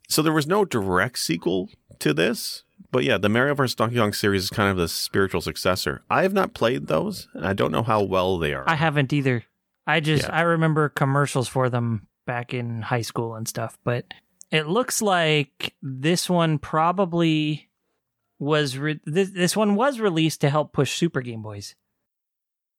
so 0.08 0.20
there 0.20 0.32
was 0.32 0.46
no 0.46 0.64
direct 0.64 1.18
sequel 1.18 1.70
to 2.00 2.12
this, 2.12 2.64
But 2.90 3.04
yeah, 3.04 3.18
the 3.18 3.28
Mario 3.28 3.54
vs. 3.54 3.74
Donkey 3.74 3.96
Kong 3.96 4.12
series 4.12 4.44
is 4.44 4.50
kind 4.50 4.70
of 4.70 4.76
the 4.76 4.88
spiritual 4.88 5.40
successor. 5.42 6.02
I 6.08 6.22
have 6.22 6.32
not 6.32 6.54
played 6.54 6.86
those, 6.86 7.28
and 7.34 7.46
I 7.46 7.52
don't 7.52 7.70
know 7.72 7.82
how 7.82 8.02
well 8.02 8.38
they 8.38 8.54
are. 8.54 8.64
I 8.66 8.76
haven't 8.76 9.12
either. 9.12 9.44
I 9.86 10.00
just 10.00 10.24
Yeah. 10.24 10.34
I 10.36 10.40
remember 10.42 10.88
commercials 10.88 11.48
for 11.48 11.68
them 11.68 12.06
back 12.26 12.54
in 12.54 12.82
high 12.82 13.02
school 13.02 13.34
and 13.34 13.46
stuff, 13.46 13.78
but 13.84 14.06
it 14.50 14.66
looks 14.66 15.02
like 15.02 15.74
this 15.82 16.30
one 16.30 16.58
probably 16.58 17.68
was 18.38 18.78
re- 18.78 19.00
this, 19.04 19.30
this 19.30 19.56
one 19.56 19.74
was 19.74 20.00
released 20.00 20.40
to 20.42 20.50
help 20.50 20.72
push 20.72 20.96
Super 20.96 21.20
Game 21.20 21.42
Boys. 21.42 21.74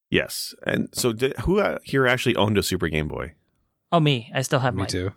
yes. 0.10 0.56
And 0.66 0.89
so, 0.94 1.13
did, 1.13 1.38
who 1.39 1.60
uh, 1.60 1.78
here 1.84 2.08
actually 2.08 2.36
owned 2.36 2.58
a 2.58 2.63
Super 2.63 2.88
Game 2.88 3.08
Boy? 3.08 3.34
Oh, 3.92 4.00
me, 4.00 4.32
I 4.34 4.42
still 4.42 4.60
have 4.60 4.74
mine. 4.74 4.78
Me 4.78 4.82
mine. 4.84 4.89
too. 4.89 5.12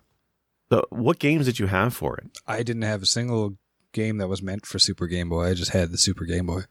So, 0.71 0.85
what 0.91 1.19
games 1.19 1.47
did 1.47 1.59
you 1.59 1.67
have 1.67 1.95
for 1.95 2.17
it? 2.19 2.39
I 2.47 2.63
didn't 2.63 2.83
have 2.83 3.03
a 3.03 3.07
single 3.07 3.57
game 3.93 4.19
that 4.19 4.29
was 4.29 4.43
meant 4.43 4.67
for 4.67 4.79
Super 4.79 5.07
Game 5.07 5.29
Boy. 5.29 5.49
I 5.51 5.55
just 5.55 5.73
had 5.73 5.91
the 5.91 5.99
Super 5.99 6.25
Game 6.25 6.47
Boy. 6.47 6.63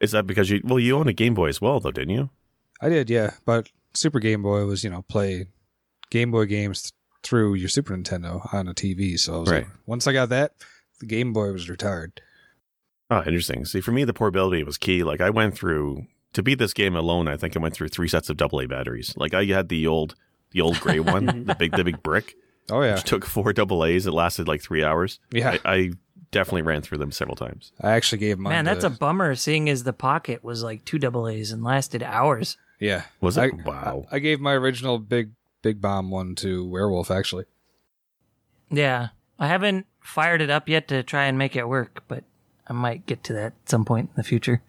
Is 0.00 0.12
that 0.12 0.26
because 0.26 0.50
you, 0.50 0.60
well, 0.64 0.78
you 0.78 0.96
own 0.96 1.08
a 1.08 1.12
Game 1.12 1.34
Boy 1.34 1.48
as 1.48 1.60
well, 1.60 1.80
though, 1.80 1.90
didn't 1.90 2.14
you? 2.14 2.30
I 2.80 2.88
did, 2.88 3.10
yeah. 3.10 3.32
But 3.44 3.70
Super 3.94 4.20
Game 4.20 4.42
Boy 4.42 4.64
was, 4.64 4.84
you 4.84 4.90
know, 4.90 5.02
play 5.02 5.46
Game 6.10 6.30
Boy 6.30 6.46
games 6.46 6.82
th- 6.82 6.92
through 7.24 7.54
your 7.54 7.68
Super 7.68 7.96
Nintendo 7.96 8.52
on 8.54 8.68
a 8.68 8.74
TV. 8.74 9.18
So 9.18 9.34
I 9.34 9.38
was 9.38 9.50
Right. 9.50 9.64
like, 9.64 9.72
once 9.86 10.06
I 10.06 10.12
got 10.12 10.28
that, 10.28 10.52
the 11.00 11.06
Game 11.06 11.32
Boy 11.32 11.50
was 11.52 11.68
retired. 11.68 12.20
Oh, 13.10 13.18
interesting. 13.20 13.64
See, 13.64 13.80
for 13.80 13.90
me, 13.90 14.04
the 14.04 14.12
portability 14.14 14.62
was 14.62 14.78
key. 14.78 15.02
Like, 15.02 15.20
I 15.20 15.30
went 15.30 15.56
through 15.56 16.06
to 16.34 16.42
beat 16.42 16.58
this 16.58 16.74
game 16.74 16.94
alone. 16.94 17.26
I 17.26 17.36
think 17.36 17.56
I 17.56 17.60
went 17.60 17.74
through 17.74 17.88
three 17.88 18.08
sets 18.08 18.28
of 18.30 18.40
AA 18.40 18.66
batteries. 18.66 19.14
Like, 19.16 19.34
I 19.34 19.44
had 19.46 19.68
the 19.68 19.86
old, 19.86 20.14
the 20.52 20.60
old 20.60 20.78
gray 20.78 21.00
one, 21.00 21.44
the 21.46 21.56
big, 21.56 21.72
the 21.72 21.82
big 21.84 22.02
brick, 22.02 22.36
Oh 22.70 22.82
yeah, 22.82 22.94
which 22.94 23.04
took 23.04 23.24
four 23.24 23.52
double 23.52 23.84
A's. 23.84 24.06
It 24.06 24.12
lasted 24.12 24.48
like 24.48 24.62
three 24.62 24.84
hours. 24.84 25.18
yeah. 25.30 25.56
I, 25.64 25.74
I 25.74 25.90
definitely 26.30 26.62
ran 26.62 26.82
through 26.82 26.98
them 26.98 27.10
several 27.12 27.36
times. 27.36 27.72
I, 27.80 27.92
actually 27.92 28.18
gave 28.18 28.38
mine. 28.38 28.52
Man, 28.52 28.64
that's 28.64 28.80
to- 28.80 28.88
a 28.88 28.90
bummer. 28.90 29.34
Seeing 29.34 29.68
as 29.70 29.84
the 29.84 29.92
pocket 29.92 30.44
was 30.44 30.62
like 30.62 30.84
two 30.84 30.98
double 30.98 31.26
A's 31.28 31.50
and 31.52 31.64
lasted 31.64 32.02
hours. 32.02 32.56
yeah. 32.78 33.04
Was 33.20 33.38
it? 33.38 33.54
I, 33.54 33.68
wow. 33.68 34.06
I, 34.12 34.16
I 34.16 34.18
gave 34.18 34.40
my 34.40 34.52
original 34.52 34.98
big 34.98 35.30
big 35.62 35.80
bomb 35.80 36.10
one 36.10 36.34
to 36.36 36.66
Werewolf 36.68 37.10
actually. 37.10 37.44
Yeah, 38.70 39.08
I 39.38 39.46
haven't 39.46 39.86
fired 40.00 40.42
it 40.42 40.50
up 40.50 40.68
yet 40.68 40.88
to 40.88 41.02
try 41.02 41.24
and 41.24 41.38
make 41.38 41.56
it 41.56 41.68
work, 41.68 42.02
but 42.08 42.24
I 42.66 42.72
might 42.74 43.06
get 43.06 43.24
to 43.24 43.32
that 43.32 43.46
at 43.62 43.68
some 43.68 43.84
point 43.84 44.10
in 44.10 44.16
the 44.16 44.22
future. 44.22 44.62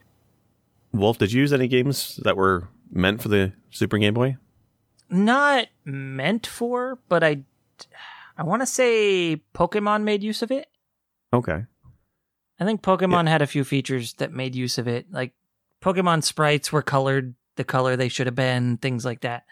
Wolf, 0.94 1.18
did 1.18 1.32
you 1.34 1.42
use 1.42 1.54
any 1.54 1.68
games 1.68 2.16
that 2.24 2.38
were 2.38 2.70
meant 2.92 3.22
for 3.22 3.28
the 3.28 3.52
Super 3.70 3.98
Game 3.98 4.14
Boy? 4.14 4.38
Not 5.10 5.68
meant 5.86 6.48
for, 6.48 6.98
but 7.10 7.24
I, 7.24 7.42
I 8.38 8.44
want 8.44 8.62
to 8.62 8.66
say 8.66 9.42
Pokemon 9.54 10.04
made 10.04 10.24
use 10.24 10.42
of 10.42 10.52
it. 10.52 10.68
Okay. 11.34 11.66
I 12.60 12.66
think 12.66 12.82
Pokemon 12.82 13.28
had 13.28 13.42
a 13.42 13.48
few 13.48 13.64
features 13.64 14.14
that 14.16 14.34
made 14.34 14.56
use 14.56 14.78
of 14.78 14.88
it, 14.88 15.12
like 15.12 15.34
Pokemon 15.82 16.24
sprites 16.24 16.72
were 16.72 16.82
colored 16.82 17.36
the 17.56 17.64
color 17.64 17.96
they 17.96 18.10
should 18.10 18.28
have 18.28 18.36
been, 18.36 18.78
things 18.78 19.06
like 19.06 19.22
that. 19.22 19.44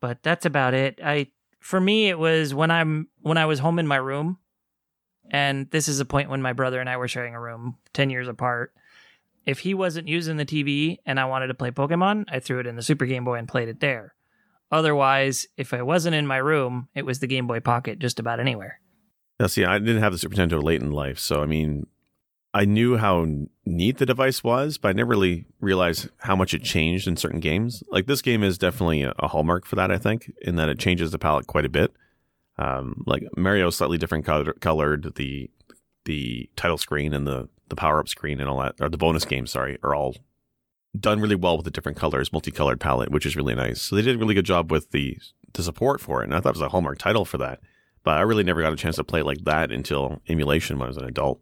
But 0.00 0.22
that's 0.22 0.46
about 0.46 0.74
it. 0.74 1.00
I 1.04 1.28
for 1.60 1.80
me 1.80 2.08
it 2.08 2.18
was 2.18 2.54
when 2.54 2.70
I'm 2.70 3.08
when 3.20 3.38
I 3.38 3.46
was 3.46 3.58
home 3.58 3.78
in 3.78 3.86
my 3.86 3.96
room, 3.96 4.38
and 5.30 5.70
this 5.70 5.88
is 5.88 6.00
a 6.00 6.04
point 6.04 6.30
when 6.30 6.42
my 6.42 6.52
brother 6.52 6.80
and 6.80 6.88
I 6.88 6.96
were 6.96 7.08
sharing 7.08 7.34
a 7.34 7.40
room, 7.40 7.78
ten 7.92 8.10
years 8.10 8.28
apart. 8.28 8.72
If 9.44 9.60
he 9.60 9.74
wasn't 9.74 10.06
using 10.06 10.36
the 10.36 10.46
TV 10.46 10.98
and 11.04 11.18
I 11.18 11.24
wanted 11.24 11.48
to 11.48 11.54
play 11.54 11.72
Pokemon, 11.72 12.26
I 12.28 12.38
threw 12.38 12.60
it 12.60 12.66
in 12.66 12.76
the 12.76 12.82
Super 12.82 13.06
Game 13.06 13.24
Boy 13.24 13.38
and 13.38 13.48
played 13.48 13.68
it 13.68 13.80
there. 13.80 14.14
Otherwise, 14.72 15.46
if 15.58 15.74
I 15.74 15.82
wasn't 15.82 16.16
in 16.16 16.26
my 16.26 16.38
room, 16.38 16.88
it 16.94 17.04
was 17.04 17.18
the 17.18 17.26
Game 17.26 17.46
Boy 17.46 17.60
Pocket 17.60 17.98
just 17.98 18.18
about 18.18 18.40
anywhere. 18.40 18.80
Now, 19.38 19.46
see, 19.46 19.64
I 19.64 19.78
didn't 19.78 20.02
have 20.02 20.12
the 20.12 20.18
Super 20.18 20.36
Nintendo 20.36 20.62
late 20.62 20.80
in 20.80 20.90
life, 20.90 21.18
so 21.18 21.42
I 21.42 21.46
mean, 21.46 21.86
I 22.54 22.64
knew 22.64 22.96
how 22.96 23.26
neat 23.66 23.98
the 23.98 24.06
device 24.06 24.42
was, 24.42 24.78
but 24.78 24.88
I 24.88 24.92
never 24.92 25.10
really 25.10 25.46
realized 25.60 26.08
how 26.18 26.36
much 26.36 26.54
it 26.54 26.62
changed 26.62 27.06
in 27.06 27.16
certain 27.16 27.40
games. 27.40 27.82
Like 27.90 28.06
this 28.06 28.22
game 28.22 28.42
is 28.42 28.58
definitely 28.58 29.02
a, 29.02 29.28
hallmark 29.28 29.66
for 29.66 29.76
that, 29.76 29.90
I 29.90 29.98
think, 29.98 30.32
in 30.42 30.56
that 30.56 30.68
it 30.68 30.78
changes 30.78 31.10
the 31.10 31.18
palette 31.18 31.46
quite 31.46 31.64
a 31.64 31.70
bit. 31.70 31.92
Um, 32.58 33.04
like 33.06 33.24
Mario's 33.36 33.76
slightly 33.76 33.98
different 33.98 34.24
color, 34.24 34.52
colored. 34.54 35.14
The 35.16 35.50
the 36.04 36.50
title 36.56 36.78
screen 36.78 37.14
and 37.14 37.26
the 37.26 37.48
the 37.68 37.76
power 37.76 38.00
up 38.00 38.08
screen 38.08 38.40
and 38.40 38.48
all 38.48 38.60
that, 38.60 38.74
or 38.80 38.88
the 38.88 38.98
bonus 38.98 39.24
game, 39.24 39.46
sorry, 39.46 39.78
are 39.82 39.94
all 39.94 40.16
done 40.98 41.20
really 41.20 41.34
well 41.34 41.56
with 41.56 41.64
the 41.64 41.70
different 41.70 41.98
colors, 41.98 42.32
multicolored 42.32 42.80
palette, 42.80 43.10
which 43.10 43.26
is 43.26 43.36
really 43.36 43.54
nice. 43.54 43.80
So 43.82 43.96
they 43.96 44.02
did 44.02 44.16
a 44.16 44.18
really 44.18 44.34
good 44.34 44.44
job 44.44 44.70
with 44.70 44.90
the 44.90 45.18
the 45.54 45.62
support 45.62 46.00
for 46.00 46.22
it, 46.22 46.24
and 46.24 46.34
I 46.34 46.40
thought 46.40 46.50
it 46.50 46.58
was 46.58 46.62
a 46.62 46.68
hallmark 46.70 46.98
title 46.98 47.24
for 47.24 47.38
that. 47.38 47.60
But 48.04 48.16
I 48.16 48.22
really 48.22 48.42
never 48.42 48.62
got 48.62 48.72
a 48.72 48.76
chance 48.76 48.96
to 48.96 49.04
play 49.04 49.20
it 49.20 49.26
like 49.26 49.44
that 49.44 49.70
until 49.70 50.20
emulation 50.28 50.78
when 50.78 50.86
I 50.86 50.88
was 50.88 50.96
an 50.96 51.04
adult. 51.04 51.40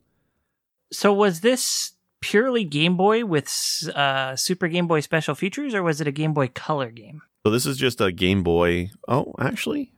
So 0.92 1.12
was 1.12 1.40
this 1.40 1.92
purely 2.20 2.64
Game 2.64 2.96
Boy 2.96 3.24
with 3.24 3.48
uh, 3.94 4.36
Super 4.36 4.68
Game 4.68 4.86
Boy 4.86 5.00
special 5.00 5.34
features, 5.34 5.74
or 5.74 5.82
was 5.82 6.00
it 6.00 6.08
a 6.08 6.12
Game 6.12 6.34
Boy 6.34 6.48
Color 6.48 6.90
game? 6.90 7.22
So 7.44 7.50
this 7.50 7.64
is 7.64 7.76
just 7.76 8.00
a 8.00 8.12
Game 8.12 8.42
Boy. 8.42 8.90
Oh, 9.08 9.34
actually, 9.38 9.92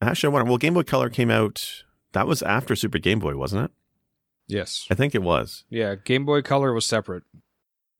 actually, 0.00 0.28
I 0.28 0.32
wonder. 0.34 0.48
Well, 0.50 0.58
Game 0.58 0.74
Boy 0.74 0.84
Color 0.84 1.10
came 1.10 1.30
out. 1.30 1.84
That 2.12 2.26
was 2.26 2.42
after 2.42 2.76
Super 2.76 2.98
Game 2.98 3.18
Boy, 3.18 3.36
wasn't 3.36 3.64
it? 3.64 3.70
Yes. 4.46 4.86
I 4.90 4.94
think 4.94 5.14
it 5.14 5.22
was. 5.22 5.64
Yeah. 5.70 5.94
Game 5.94 6.26
Boy 6.26 6.42
Color 6.42 6.72
was 6.72 6.84
separate. 6.84 7.22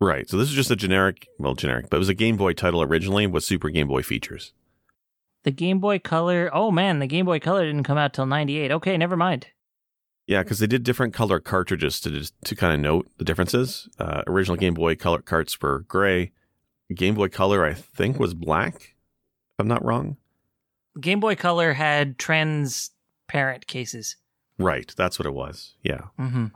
Right. 0.03 0.29
So 0.29 0.37
this 0.37 0.49
is 0.49 0.55
just 0.55 0.71
a 0.73 0.77
generic, 0.77 1.29
well, 1.39 1.55
generic, 1.55 1.89
but 1.89 1.97
it 1.97 2.01
was 2.01 2.09
a 2.09 2.15
Game 2.15 2.37
Boy 2.37 2.55
title 2.55 2.83
originally 2.83 3.27
with 3.29 3.45
Super 3.45 3.69
Game 3.69 3.87
Boy 3.87 4.03
features. 4.03 4.53
The 5.45 5.53
Game 5.53 5.79
Boy 5.79 6.01
Color. 6.01 6.51
Oh 6.53 6.73
man, 6.73 6.99
the 6.99 7.07
Game 7.07 7.25
Boy 7.25 7.39
Color 7.39 7.67
didn't 7.67 7.85
come 7.85 7.99
out 7.99 8.13
till 8.13 8.27
'98. 8.27 8.73
Okay, 8.73 8.97
never 8.97 9.17
mind. 9.17 9.47
Yeah, 10.27 10.43
because 10.43 10.59
they 10.59 10.67
did 10.67 10.83
different 10.83 11.15
color 11.15 11.39
cartridges 11.39 12.01
to 12.01 12.11
just, 12.11 12.35
to 12.45 12.57
kind 12.57 12.75
of 12.75 12.81
note 12.81 13.09
the 13.19 13.25
differences. 13.25 13.89
Uh, 13.99 14.23
original 14.27 14.57
Game 14.57 14.75
Boy 14.75 14.97
Color 14.97 15.23
carts 15.23 15.61
were 15.61 15.81
gray. 15.81 16.33
Game 16.93 17.15
Boy 17.15 17.29
Color, 17.29 17.65
I 17.65 17.75
think, 17.75 18.19
was 18.19 18.35
black. 18.35 18.75
If 18.75 19.61
I'm 19.61 19.69
not 19.69 19.85
wrong. 19.85 20.17
Game 21.01 21.21
Boy 21.21 21.37
Color 21.37 21.75
had 21.75 22.19
transparent 22.19 23.69
cases. 23.69 24.17
Right. 24.59 24.93
That's 24.97 25.19
what 25.19 25.27
it 25.27 25.35
was. 25.35 25.75
Yeah. 25.83 26.03
hmm 26.17 26.47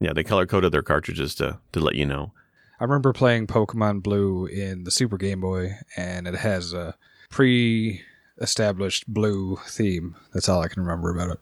Yeah. 0.00 0.12
They 0.12 0.22
color 0.24 0.46
coded 0.46 0.72
their 0.72 0.82
cartridges 0.82 1.34
to 1.36 1.58
to 1.72 1.80
let 1.80 1.96
you 1.96 2.06
know. 2.06 2.32
I 2.80 2.84
remember 2.84 3.12
playing 3.12 3.46
Pokemon 3.48 4.02
Blue 4.02 4.46
in 4.46 4.84
the 4.84 4.90
Super 4.90 5.16
Game 5.16 5.40
Boy, 5.40 5.72
and 5.96 6.26
it 6.28 6.36
has 6.36 6.72
a 6.72 6.94
pre-established 7.30 9.12
blue 9.12 9.58
theme. 9.66 10.16
That's 10.32 10.48
all 10.48 10.62
I 10.62 10.68
can 10.68 10.82
remember 10.82 11.10
about 11.14 11.30
it. 11.30 11.40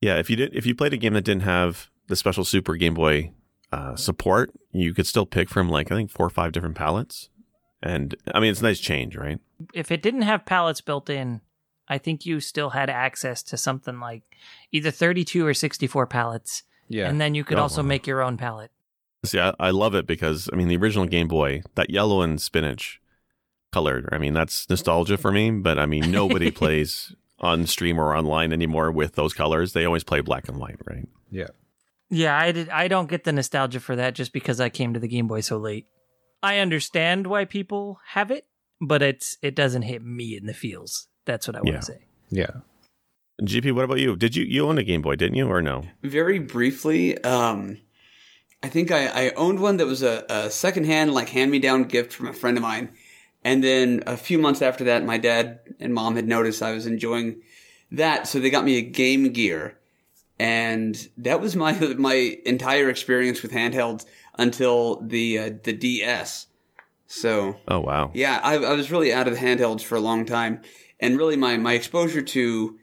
Yeah, 0.00 0.16
if 0.18 0.30
you 0.30 0.36
did, 0.36 0.54
if 0.54 0.66
you 0.66 0.74
played 0.74 0.92
a 0.92 0.96
game 0.96 1.14
that 1.14 1.24
didn't 1.24 1.42
have 1.42 1.90
the 2.06 2.16
special 2.16 2.44
Super 2.44 2.76
Game 2.76 2.94
Boy 2.94 3.32
uh, 3.72 3.96
support, 3.96 4.52
you 4.72 4.94
could 4.94 5.06
still 5.06 5.26
pick 5.26 5.48
from 5.48 5.68
like 5.68 5.90
I 5.90 5.96
think 5.96 6.10
four 6.10 6.26
or 6.26 6.30
five 6.30 6.52
different 6.52 6.76
palettes, 6.76 7.30
and 7.82 8.14
I 8.32 8.40
mean 8.40 8.50
it's 8.50 8.60
a 8.60 8.64
nice 8.64 8.80
change, 8.80 9.16
right? 9.16 9.38
If 9.74 9.90
it 9.90 10.02
didn't 10.02 10.22
have 10.22 10.46
palettes 10.46 10.80
built 10.80 11.10
in, 11.10 11.40
I 11.88 11.98
think 11.98 12.24
you 12.26 12.38
still 12.40 12.70
had 12.70 12.90
access 12.90 13.42
to 13.44 13.56
something 13.56 13.98
like 13.98 14.22
either 14.70 14.90
32 14.90 15.44
or 15.46 15.54
64 15.54 16.06
palettes, 16.06 16.62
Yeah. 16.88 17.08
and 17.08 17.20
then 17.20 17.34
you 17.34 17.42
could 17.42 17.58
Oh, 17.58 17.62
also 17.62 17.82
wow. 17.82 17.88
make 17.88 18.06
your 18.06 18.22
own 18.22 18.36
palette. 18.36 18.70
See, 19.24 19.40
I, 19.40 19.52
I 19.58 19.70
love 19.70 19.94
it 19.94 20.06
because 20.06 20.48
I 20.52 20.56
mean 20.56 20.68
the 20.68 20.76
original 20.76 21.06
Game 21.06 21.28
Boy, 21.28 21.62
that 21.74 21.90
yellow 21.90 22.22
and 22.22 22.40
spinach 22.40 23.00
colored. 23.72 24.08
I 24.12 24.18
mean 24.18 24.32
that's 24.34 24.68
nostalgia 24.70 25.16
for 25.16 25.32
me, 25.32 25.50
but 25.50 25.78
I 25.78 25.86
mean 25.86 26.10
nobody 26.10 26.50
plays 26.52 27.14
on 27.40 27.66
stream 27.66 27.98
or 27.98 28.16
online 28.16 28.52
anymore 28.52 28.90
with 28.90 29.14
those 29.14 29.32
colors. 29.34 29.72
They 29.72 29.84
always 29.84 30.04
play 30.04 30.20
black 30.20 30.48
and 30.48 30.58
white, 30.58 30.78
right? 30.86 31.08
yeah. 31.30 31.48
Yeah, 32.10 32.38
I 32.38 32.52
did. 32.52 32.70
I 32.70 32.88
don't 32.88 33.10
get 33.10 33.24
the 33.24 33.32
nostalgia 33.32 33.80
for 33.80 33.94
that 33.96 34.14
just 34.14 34.32
because 34.32 34.60
I 34.60 34.70
came 34.70 34.94
to 34.94 35.00
the 35.00 35.08
Game 35.08 35.28
Boy 35.28 35.42
so 35.42 35.58
late. 35.58 35.84
I 36.42 36.56
understand 36.58 37.26
why 37.26 37.44
people 37.44 38.00
have 38.12 38.30
it, 38.30 38.46
but 38.80 39.02
it's 39.02 39.36
it 39.42 39.54
doesn't 39.54 39.82
hit 39.82 40.02
me 40.02 40.34
in 40.34 40.46
the 40.46 40.54
feels. 40.54 41.08
That's 41.26 41.46
what 41.46 41.56
I 41.56 41.58
want 41.58 41.68
Yeah. 41.68 41.80
to 41.80 41.84
say. 41.84 41.98
Yeah. 42.30 42.50
GP, 43.42 43.72
what 43.72 43.84
about 43.84 43.98
you? 44.00 44.16
Did 44.16 44.34
you 44.36 44.44
you 44.44 44.66
own 44.66 44.78
a 44.78 44.82
Game 44.82 45.02
Boy, 45.02 45.16
didn't 45.16 45.34
you, 45.36 45.48
or 45.48 45.60
no? 45.60 45.84
Very 46.02 46.38
briefly, 46.38 47.22
um, 47.24 47.76
I 48.62 48.68
think 48.68 48.90
I, 48.90 49.06
I 49.06 49.30
owned 49.30 49.60
one 49.60 49.76
that 49.76 49.86
was 49.86 50.02
a, 50.02 50.24
a 50.28 50.50
secondhand, 50.50 51.14
like 51.14 51.28
hand 51.28 51.50
me 51.50 51.58
down 51.58 51.84
gift 51.84 52.12
from 52.12 52.26
a 52.26 52.32
friend 52.32 52.56
of 52.56 52.62
mine. 52.62 52.90
And 53.44 53.62
then 53.62 54.02
a 54.06 54.16
few 54.16 54.38
months 54.38 54.62
after 54.62 54.84
that, 54.84 55.04
my 55.04 55.16
dad 55.16 55.60
and 55.78 55.94
mom 55.94 56.16
had 56.16 56.26
noticed 56.26 56.62
I 56.62 56.72
was 56.72 56.86
enjoying 56.86 57.40
that, 57.92 58.26
so 58.26 58.40
they 58.40 58.50
got 58.50 58.64
me 58.64 58.76
a 58.76 58.82
Game 58.82 59.32
Gear. 59.32 59.78
And 60.38 61.08
that 61.16 61.40
was 61.40 61.56
my 61.56 61.72
my 61.98 62.36
entire 62.44 62.88
experience 62.88 63.42
with 63.42 63.52
handhelds 63.52 64.04
until 64.36 65.00
the 65.00 65.38
uh, 65.38 65.50
the 65.62 65.72
DS. 65.72 66.46
So 67.06 67.56
Oh 67.66 67.80
wow, 67.80 68.10
yeah, 68.12 68.40
I, 68.42 68.56
I 68.56 68.74
was 68.74 68.90
really 68.90 69.12
out 69.12 69.26
of 69.26 69.34
the 69.34 69.40
handhelds 69.40 69.82
for 69.82 69.96
a 69.96 70.00
long 70.00 70.26
time, 70.26 70.60
and 71.00 71.16
really 71.16 71.36
my 71.36 71.56
my 71.56 71.72
exposure 71.72 72.22
to 72.22 72.78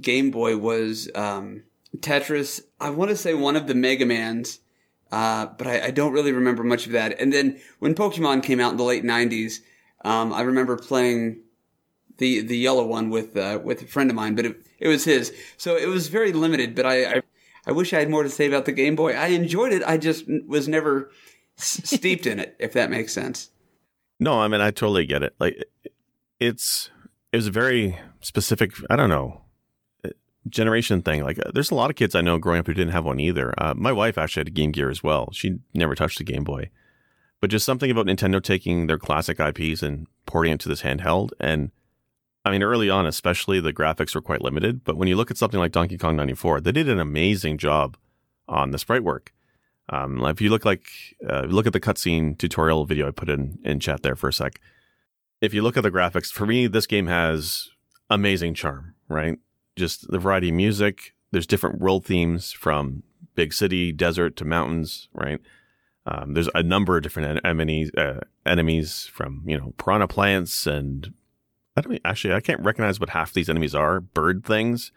Game 0.00 0.30
Boy 0.30 0.56
was 0.56 1.10
um, 1.14 1.64
Tetris. 1.98 2.60
I 2.80 2.90
want 2.90 3.10
to 3.10 3.16
say 3.16 3.34
one 3.34 3.56
of 3.56 3.66
the 3.66 3.74
Mega 3.74 4.06
Mans, 4.06 4.60
uh, 5.12 5.46
but 5.58 5.66
I, 5.66 5.86
I 5.86 5.90
don't 5.90 6.12
really 6.12 6.32
remember 6.32 6.64
much 6.64 6.86
of 6.86 6.92
that. 6.92 7.20
And 7.20 7.32
then 7.32 7.60
when 7.78 7.94
Pokemon 7.94 8.42
came 8.42 8.60
out 8.60 8.72
in 8.72 8.76
the 8.76 8.84
late 8.84 9.04
'90s, 9.04 9.60
um, 10.04 10.32
I 10.32 10.42
remember 10.42 10.76
playing 10.76 11.40
the 12.18 12.40
the 12.40 12.56
yellow 12.56 12.86
one 12.86 13.10
with 13.10 13.36
uh, 13.36 13.60
with 13.62 13.82
a 13.82 13.86
friend 13.86 14.10
of 14.10 14.16
mine, 14.16 14.34
but 14.34 14.46
it, 14.46 14.56
it 14.78 14.88
was 14.88 15.04
his, 15.04 15.32
so 15.56 15.76
it 15.76 15.86
was 15.88 16.08
very 16.08 16.32
limited. 16.32 16.74
But 16.74 16.86
I, 16.86 17.04
I 17.16 17.22
I 17.66 17.72
wish 17.72 17.92
I 17.92 17.98
had 17.98 18.10
more 18.10 18.22
to 18.22 18.30
say 18.30 18.46
about 18.46 18.64
the 18.64 18.72
Game 18.72 18.96
Boy. 18.96 19.12
I 19.14 19.28
enjoyed 19.28 19.72
it. 19.72 19.82
I 19.84 19.96
just 19.98 20.24
was 20.46 20.68
never 20.68 21.10
s- 21.58 21.80
steeped 21.84 22.26
in 22.26 22.38
it, 22.38 22.56
if 22.58 22.72
that 22.74 22.90
makes 22.90 23.12
sense. 23.12 23.50
No, 24.18 24.40
I 24.40 24.48
mean 24.48 24.60
I 24.60 24.70
totally 24.70 25.06
get 25.06 25.22
it. 25.22 25.34
Like 25.38 25.64
it's 26.40 26.90
it 27.32 27.36
was 27.36 27.46
a 27.46 27.52
very 27.52 27.98
specific. 28.20 28.72
I 28.90 28.96
don't 28.96 29.10
know 29.10 29.42
generation 30.48 31.02
thing. 31.02 31.22
Like 31.22 31.38
uh, 31.38 31.50
there's 31.52 31.70
a 31.70 31.74
lot 31.74 31.90
of 31.90 31.96
kids 31.96 32.14
I 32.14 32.20
know 32.20 32.38
growing 32.38 32.60
up 32.60 32.66
who 32.66 32.74
didn't 32.74 32.92
have 32.92 33.04
one 33.04 33.20
either. 33.20 33.54
Uh, 33.58 33.74
my 33.76 33.92
wife 33.92 34.18
actually 34.18 34.40
had 34.40 34.48
a 34.48 34.52
Game 34.52 34.72
Gear 34.72 34.90
as 34.90 35.02
well. 35.02 35.30
She 35.32 35.58
never 35.74 35.94
touched 35.94 36.20
a 36.20 36.24
Game 36.24 36.44
Boy, 36.44 36.70
but 37.40 37.50
just 37.50 37.66
something 37.66 37.90
about 37.90 38.06
Nintendo 38.06 38.42
taking 38.42 38.86
their 38.86 38.98
classic 38.98 39.38
IPs 39.40 39.82
and 39.82 40.06
porting 40.26 40.52
it 40.52 40.60
to 40.60 40.68
this 40.68 40.82
handheld. 40.82 41.30
And 41.40 41.70
I 42.44 42.50
mean, 42.50 42.62
early 42.62 42.88
on, 42.88 43.06
especially 43.06 43.60
the 43.60 43.72
graphics 43.72 44.14
were 44.14 44.22
quite 44.22 44.42
limited. 44.42 44.84
But 44.84 44.96
when 44.96 45.08
you 45.08 45.16
look 45.16 45.30
at 45.30 45.36
something 45.36 45.60
like 45.60 45.72
Donkey 45.72 45.98
Kong 45.98 46.16
'94, 46.16 46.60
they 46.60 46.72
did 46.72 46.88
an 46.88 47.00
amazing 47.00 47.58
job 47.58 47.96
on 48.48 48.70
the 48.70 48.78
sprite 48.78 49.04
work. 49.04 49.32
Um, 49.88 50.24
if 50.24 50.40
you 50.40 50.50
look 50.50 50.64
like 50.64 50.86
uh, 51.28 51.42
look 51.42 51.66
at 51.66 51.72
the 51.72 51.80
cutscene 51.80 52.36
tutorial 52.36 52.86
video 52.86 53.06
I 53.06 53.12
put 53.12 53.28
in 53.28 53.58
in 53.64 53.80
chat 53.80 54.02
there 54.02 54.16
for 54.16 54.28
a 54.28 54.32
sec. 54.32 54.60
If 55.40 55.52
you 55.54 55.62
look 55.62 55.76
at 55.76 55.82
the 55.82 55.90
graphics, 55.90 56.32
for 56.32 56.46
me, 56.46 56.66
this 56.66 56.86
game 56.86 57.06
has 57.06 57.68
amazing 58.10 58.54
charm. 58.54 58.94
Right, 59.08 59.38
just 59.76 60.10
the 60.10 60.18
variety 60.18 60.48
of 60.48 60.54
music. 60.54 61.14
There's 61.32 61.46
different 61.46 61.80
world 61.80 62.04
themes 62.04 62.52
from 62.52 63.02
big 63.34 63.52
city, 63.52 63.92
desert 63.92 64.36
to 64.36 64.44
mountains. 64.44 65.08
Right, 65.12 65.40
um, 66.06 66.34
there's 66.34 66.48
a 66.54 66.62
number 66.62 66.96
of 66.96 67.02
different 67.02 67.28
en- 67.28 67.46
enemies, 67.46 67.90
uh, 67.96 68.20
enemies 68.44 69.08
from 69.12 69.42
you 69.46 69.56
know 69.58 69.74
piranha 69.78 70.08
plants 70.08 70.66
and 70.66 71.12
I 71.76 71.82
don't 71.82 72.00
actually 72.04 72.34
I 72.34 72.40
can't 72.40 72.64
recognize 72.64 72.98
what 72.98 73.10
half 73.10 73.32
these 73.32 73.50
enemies 73.50 73.74
are. 73.74 74.00
Bird 74.00 74.44
things. 74.44 74.92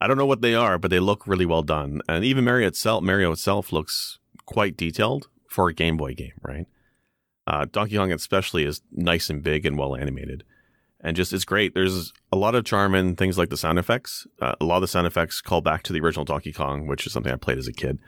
I 0.00 0.06
don't 0.06 0.18
know 0.18 0.26
what 0.26 0.42
they 0.42 0.54
are, 0.54 0.78
but 0.78 0.90
they 0.90 1.00
look 1.00 1.26
really 1.26 1.46
well 1.46 1.62
done. 1.62 2.02
And 2.08 2.24
even 2.24 2.44
Mario 2.44 2.68
itself, 2.68 3.02
Mario 3.02 3.32
itself 3.32 3.72
looks 3.72 4.18
quite 4.44 4.76
detailed 4.76 5.28
for 5.48 5.68
a 5.68 5.74
Game 5.74 5.96
Boy 5.96 6.14
game, 6.14 6.34
right? 6.42 6.66
Uh, 7.46 7.66
Donkey 7.70 7.96
Kong 7.96 8.12
especially 8.12 8.64
is 8.64 8.82
nice 8.92 9.30
and 9.30 9.42
big 9.42 9.64
and 9.64 9.78
well 9.78 9.96
animated, 9.96 10.44
and 11.04 11.14
just 11.14 11.32
it's 11.32 11.44
great. 11.44 11.74
There's 11.74 12.12
a 12.32 12.36
lot 12.36 12.54
of 12.54 12.64
charm 12.64 12.94
in 12.94 13.14
things 13.14 13.36
like 13.38 13.50
the 13.50 13.56
sound 13.56 13.78
effects. 13.78 14.26
Uh, 14.40 14.54
a 14.60 14.64
lot 14.64 14.76
of 14.76 14.80
the 14.80 14.88
sound 14.88 15.06
effects 15.06 15.40
call 15.40 15.60
back 15.60 15.82
to 15.84 15.92
the 15.92 16.00
original 16.00 16.24
Donkey 16.24 16.52
Kong, 16.52 16.86
which 16.86 17.06
is 17.06 17.12
something 17.12 17.32
I 17.32 17.36
played 17.36 17.58
as 17.58 17.68
a 17.68 17.72
kid. 17.72 17.98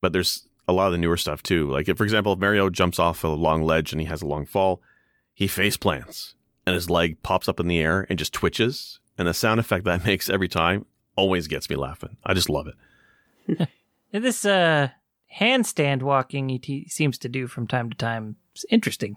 But 0.00 0.12
there's 0.12 0.48
a 0.66 0.72
lot 0.72 0.86
of 0.86 0.92
the 0.92 0.98
newer 0.98 1.18
stuff 1.18 1.42
too. 1.42 1.70
Like 1.70 1.88
if, 1.88 1.98
for 1.98 2.04
example, 2.04 2.32
if 2.32 2.38
Mario 2.38 2.70
jumps 2.70 2.98
off 2.98 3.22
a 3.22 3.28
long 3.28 3.62
ledge 3.62 3.92
and 3.92 4.00
he 4.00 4.06
has 4.06 4.22
a 4.22 4.26
long 4.26 4.46
fall, 4.46 4.82
he 5.34 5.46
face 5.46 5.76
plants 5.76 6.34
and 6.66 6.74
his 6.74 6.90
leg 6.90 7.22
pops 7.22 7.48
up 7.48 7.60
in 7.60 7.68
the 7.68 7.78
air 7.78 8.06
and 8.08 8.18
just 8.18 8.32
twitches. 8.32 8.98
And 9.18 9.28
the 9.28 9.34
sound 9.34 9.60
effect 9.60 9.84
that 9.84 10.04
makes 10.06 10.30
every 10.30 10.48
time 10.48 10.86
always 11.16 11.46
gets 11.46 11.68
me 11.68 11.76
laughing. 11.76 12.16
I 12.24 12.34
just 12.34 12.50
love 12.50 12.66
it. 12.66 13.68
This 14.12 14.46
uh, 14.46 14.90
handstand 15.38 16.00
walking 16.02 16.48
he 16.48 16.58
t- 16.58 16.88
seems 16.88 17.18
to 17.18 17.28
do 17.28 17.46
from 17.46 17.66
time 17.66 17.90
to 17.90 17.96
time 17.96 18.36
is 18.54 18.64
interesting. 18.70 19.16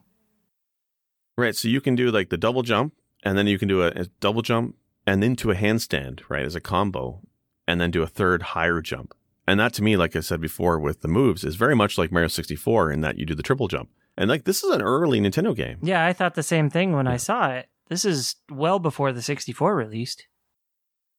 Right. 1.40 1.56
So 1.56 1.68
you 1.68 1.82
can 1.82 1.96
do 1.96 2.12
like 2.12 2.30
the 2.30 2.38
double 2.38 2.64
jump, 2.64 2.94
and 3.24 3.38
then 3.38 3.48
you 3.48 3.58
can 3.58 3.68
do 3.68 3.82
a, 3.84 3.88
a 3.88 4.06
double 4.20 4.42
jump 4.42 4.76
and 5.08 5.24
into 5.24 5.52
a 5.52 5.56
handstand, 5.56 6.22
right, 6.30 6.46
as 6.46 6.56
a 6.56 6.60
combo, 6.60 7.22
and 7.68 7.80
then 7.80 7.92
do 7.92 8.04
a 8.04 8.08
third 8.08 8.42
higher 8.42 8.82
jump. 8.82 9.14
And 9.48 9.60
that 9.60 9.74
to 9.74 9.84
me, 9.84 9.98
like 9.98 10.16
I 10.16 10.20
said 10.20 10.42
before 10.42 10.80
with 10.80 11.02
the 11.02 11.08
moves, 11.08 11.44
is 11.44 11.56
very 11.56 11.76
much 11.76 11.98
like 11.98 12.12
Mario 12.12 12.28
64 12.28 12.92
in 12.92 13.02
that 13.02 13.18
you 13.18 13.26
do 13.26 13.34
the 13.34 13.42
triple 13.42 13.68
jump. 13.68 13.90
And 14.16 14.30
like 14.30 14.44
this 14.44 14.64
is 14.64 14.70
an 14.70 14.82
early 14.82 15.20
Nintendo 15.20 15.56
game. 15.56 15.80
Yeah, 15.82 16.06
I 16.06 16.14
thought 16.14 16.36
the 16.36 16.44
same 16.44 16.70
thing 16.70 16.94
when 16.94 17.08
I 17.08 17.18
saw 17.18 17.50
it. 17.50 17.68
This 17.88 18.06
is 18.06 18.36
well 18.52 18.78
before 18.78 19.12
the 19.12 19.22
64 19.22 19.76
released. 19.76 20.28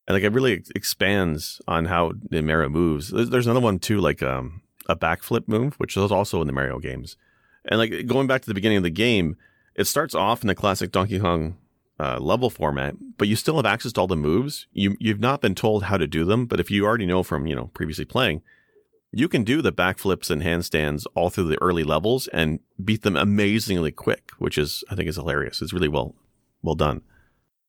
And 0.06 0.14
like 0.14 0.22
it 0.22 0.32
really 0.32 0.62
expands 0.74 1.60
on 1.66 1.86
how 1.86 2.12
the 2.30 2.42
Mario 2.42 2.68
moves. 2.68 3.10
There's, 3.10 3.30
there's 3.30 3.46
another 3.46 3.64
one 3.64 3.78
too, 3.78 4.00
like 4.00 4.22
um, 4.22 4.62
a 4.88 4.94
backflip 4.94 5.48
move, 5.48 5.74
which 5.76 5.96
is 5.96 6.12
also 6.12 6.40
in 6.40 6.46
the 6.46 6.52
Mario 6.52 6.78
games. 6.78 7.16
And 7.64 7.78
like 7.78 8.06
going 8.06 8.26
back 8.26 8.42
to 8.42 8.48
the 8.48 8.54
beginning 8.54 8.78
of 8.78 8.84
the 8.84 8.90
game, 8.90 9.36
it 9.74 9.84
starts 9.84 10.14
off 10.14 10.42
in 10.42 10.48
the 10.48 10.54
classic 10.54 10.92
Donkey 10.92 11.18
Kong 11.18 11.56
uh, 11.98 12.18
level 12.18 12.50
format, 12.50 12.94
but 13.18 13.28
you 13.28 13.36
still 13.36 13.56
have 13.56 13.66
access 13.66 13.92
to 13.92 14.00
all 14.00 14.06
the 14.06 14.16
moves. 14.16 14.66
You 14.72 14.96
you've 14.98 15.20
not 15.20 15.40
been 15.40 15.54
told 15.54 15.84
how 15.84 15.96
to 15.96 16.06
do 16.06 16.24
them, 16.24 16.46
but 16.46 16.60
if 16.60 16.70
you 16.70 16.84
already 16.84 17.06
know 17.06 17.22
from 17.22 17.46
you 17.46 17.54
know 17.54 17.70
previously 17.74 18.04
playing, 18.04 18.42
you 19.12 19.28
can 19.28 19.44
do 19.44 19.60
the 19.60 19.72
backflips 19.72 20.30
and 20.30 20.42
handstands 20.42 21.04
all 21.14 21.30
through 21.30 21.48
the 21.48 21.60
early 21.62 21.84
levels 21.84 22.26
and 22.28 22.60
beat 22.82 23.02
them 23.02 23.16
amazingly 23.16 23.92
quick, 23.92 24.30
which 24.38 24.56
is 24.56 24.82
I 24.90 24.94
think 24.94 25.08
is 25.08 25.16
hilarious. 25.16 25.60
It's 25.60 25.72
really 25.72 25.88
well 25.88 26.14
well 26.62 26.74
done. 26.74 27.02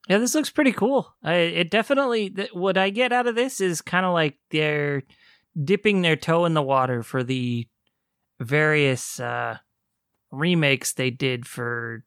Yeah, 0.09 0.17
this 0.17 0.35
looks 0.35 0.49
pretty 0.49 0.71
cool. 0.71 1.13
I, 1.23 1.35
it 1.35 1.69
definitely, 1.69 2.29
th- 2.31 2.53
what 2.53 2.77
I 2.77 2.89
get 2.89 3.13
out 3.13 3.27
of 3.27 3.35
this 3.35 3.61
is 3.61 3.81
kind 3.81 4.05
of 4.05 4.13
like 4.13 4.37
they're 4.49 5.03
dipping 5.63 6.01
their 6.01 6.15
toe 6.15 6.45
in 6.45 6.53
the 6.53 6.61
water 6.61 7.03
for 7.03 7.23
the 7.23 7.67
various 8.39 9.19
uh, 9.19 9.57
remakes 10.31 10.93
they 10.93 11.09
did 11.09 11.45
for 11.45 12.03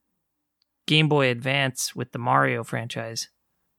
Game 0.86 1.08
Boy 1.08 1.28
Advance 1.28 1.94
with 1.94 2.12
the 2.12 2.18
Mario 2.18 2.64
franchise. 2.64 3.28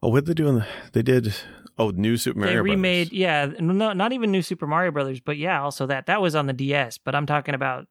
Oh, 0.02 0.10
what 0.10 0.26
did 0.26 0.38
they 0.38 0.44
do? 0.44 0.50
In 0.50 0.56
the, 0.56 0.68
they 0.94 1.02
did 1.02 1.34
oh 1.78 1.90
New 1.90 2.18
Super 2.18 2.40
Mario. 2.40 2.54
they 2.56 2.62
remade, 2.62 3.08
Brothers. 3.10 3.20
yeah, 3.20 3.52
no, 3.60 3.94
not 3.94 4.14
even 4.14 4.32
New 4.32 4.42
Super 4.42 4.68
Mario 4.68 4.92
Brothers, 4.92 5.20
but 5.20 5.38
yeah, 5.38 5.62
also 5.62 5.86
that 5.88 6.06
that 6.06 6.22
was 6.22 6.36
on 6.36 6.48
the 6.48 6.54
DS. 6.54 6.98
But 6.98 7.16
I'm 7.16 7.26
talking 7.26 7.56
about 7.56 7.88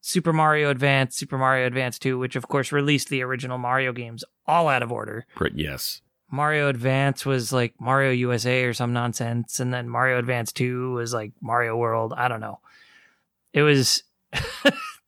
Super 0.00 0.32
Mario 0.32 0.70
Advance, 0.70 1.16
Super 1.16 1.38
Mario 1.38 1.66
Advance 1.66 1.98
2, 1.98 2.18
which 2.18 2.36
of 2.36 2.48
course 2.48 2.72
released 2.72 3.08
the 3.08 3.22
original 3.22 3.58
Mario 3.58 3.92
games 3.92 4.24
all 4.46 4.68
out 4.68 4.82
of 4.82 4.92
order. 4.92 5.26
Great, 5.34 5.54
yes. 5.56 6.02
Mario 6.30 6.68
Advance 6.68 7.24
was 7.24 7.52
like 7.52 7.74
Mario 7.80 8.10
USA 8.10 8.64
or 8.64 8.74
some 8.74 8.92
nonsense, 8.92 9.60
and 9.60 9.72
then 9.72 9.88
Mario 9.88 10.18
Advance 10.18 10.52
2 10.52 10.92
was 10.92 11.14
like 11.14 11.32
Mario 11.40 11.76
World. 11.76 12.12
I 12.16 12.28
don't 12.28 12.40
know. 12.40 12.58
It 13.52 13.62
was 13.62 14.02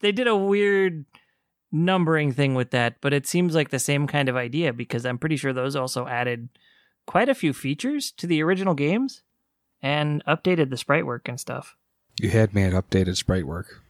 they 0.00 0.12
did 0.12 0.26
a 0.26 0.37
weird 0.37 1.04
numbering 1.72 2.32
thing 2.32 2.54
with 2.54 2.70
that, 2.70 2.96
but 3.00 3.12
it 3.12 3.26
seems 3.26 3.54
like 3.54 3.70
the 3.70 3.78
same 3.78 4.06
kind 4.06 4.28
of 4.28 4.37
idea 4.37 4.72
because 4.72 5.04
I'm 5.04 5.18
pretty 5.18 5.37
sure 5.37 5.52
those 5.52 5.76
also 5.76 6.06
added 6.06 6.48
quite 7.06 7.28
a 7.28 7.35
few 7.35 7.52
features 7.52 8.11
to 8.12 8.26
the 8.26 8.42
original 8.42 8.74
games 8.74 9.22
and 9.82 10.24
updated 10.26 10.70
the 10.70 10.76
sprite 10.76 11.06
work 11.06 11.28
and 11.28 11.38
stuff. 11.38 11.76
You 12.20 12.30
had 12.30 12.54
me 12.54 12.62
at 12.62 12.72
updated 12.72 13.16
sprite 13.16 13.46
work. 13.46 13.82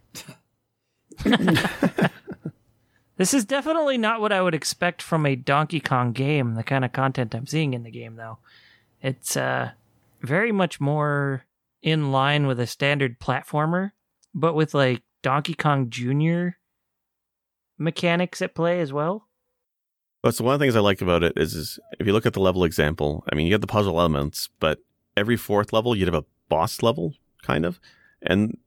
This 3.16 3.32
is 3.32 3.44
definitely 3.44 3.96
not 3.96 4.20
what 4.20 4.32
I 4.32 4.42
would 4.42 4.54
expect 4.54 5.00
from 5.00 5.24
a 5.24 5.36
Donkey 5.36 5.80
Kong 5.80 6.12
game, 6.12 6.54
the 6.54 6.62
kind 6.62 6.84
of 6.84 6.92
content 6.92 7.34
I'm 7.34 7.46
seeing 7.46 7.72
in 7.72 7.82
the 7.82 7.90
game 7.90 8.16
though. 8.16 8.38
It's 9.02 9.36
uh 9.36 9.70
very 10.20 10.52
much 10.52 10.80
more 10.80 11.44
in 11.82 12.12
line 12.12 12.46
with 12.46 12.60
a 12.60 12.66
standard 12.66 13.18
platformer, 13.18 13.92
but 14.34 14.54
with 14.54 14.74
like 14.74 15.02
Donkey 15.22 15.55
Kong 15.55 15.90
Jr. 15.90 16.57
mechanics 17.79 18.42
at 18.42 18.55
play 18.55 18.81
as 18.81 18.92
well. 18.92 19.29
So 20.31 20.44
one 20.44 20.55
of 20.55 20.61
the 20.61 20.64
things 20.64 20.74
I 20.74 20.81
like 20.81 21.00
about 21.00 21.22
it 21.22 21.35
is, 21.37 21.55
is 21.55 21.79
if 22.00 22.07
you 22.07 22.12
look 22.12 22.26
at 22.26 22.33
the 22.33 22.40
level 22.40 22.64
example, 22.64 23.24
I 23.31 23.37
mean, 23.37 23.46
you 23.46 23.52
get 23.52 23.61
the 23.61 23.66
puzzle 23.68 24.00
elements, 24.00 24.48
but 24.59 24.81
every 25.16 25.37
fourth 25.37 25.72
level 25.72 25.94
you'd 25.94 26.09
have 26.09 26.14
a 26.14 26.24
boss 26.48 26.83
level, 26.83 27.14
kind 27.42 27.64
of, 27.64 27.79
and 28.22 28.59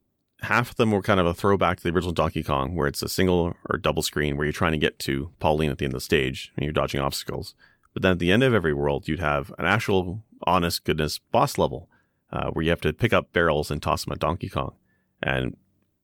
half 0.42 0.72
of 0.72 0.76
them 0.78 0.92
were 0.92 1.02
kind 1.02 1.20
of 1.20 1.26
a 1.26 1.34
throwback 1.34 1.78
to 1.78 1.84
the 1.84 1.90
original 1.90 2.14
Donkey 2.14 2.44
Kong, 2.44 2.76
where 2.76 2.88
it's 2.88 3.02
a 3.02 3.10
single 3.10 3.56
or 3.70 3.78
double 3.78 4.02
screen 4.02 4.38
where 4.38 4.46
you're 4.46 4.54
trying 4.54 4.72
to 4.72 4.78
get 4.78 5.00
to 5.00 5.32
Pauline 5.40 5.70
at 5.70 5.78
the 5.78 5.86
end 5.86 5.94
of 5.94 5.98
the 5.98 6.06
stage 6.06 6.52
and 6.56 6.64
you're 6.64 6.74
dodging 6.74 7.02
obstacles. 7.02 7.56
But 7.94 8.04
then 8.04 8.14
at 8.14 8.20
the 8.20 8.32
end 8.32 8.44
of 8.44 8.54
every 8.54 8.74
world, 8.74 9.08
you'd 9.08 9.20
have 9.20 9.54
an 9.58 9.66
actual, 9.66 10.24
honest 10.44 10.86
goodness 10.86 11.20
boss 11.20 11.58
level 11.58 11.90
uh, 12.32 12.52
where 12.52 12.64
you 12.64 12.70
have 12.70 12.82
to 12.82 12.94
pick 12.94 13.12
up 13.12 13.34
barrels 13.34 13.72
and 13.72 13.82
toss 13.82 14.06
them 14.06 14.14
at 14.14 14.20
Donkey 14.20 14.50
Kong, 14.50 14.76
and 15.22 15.58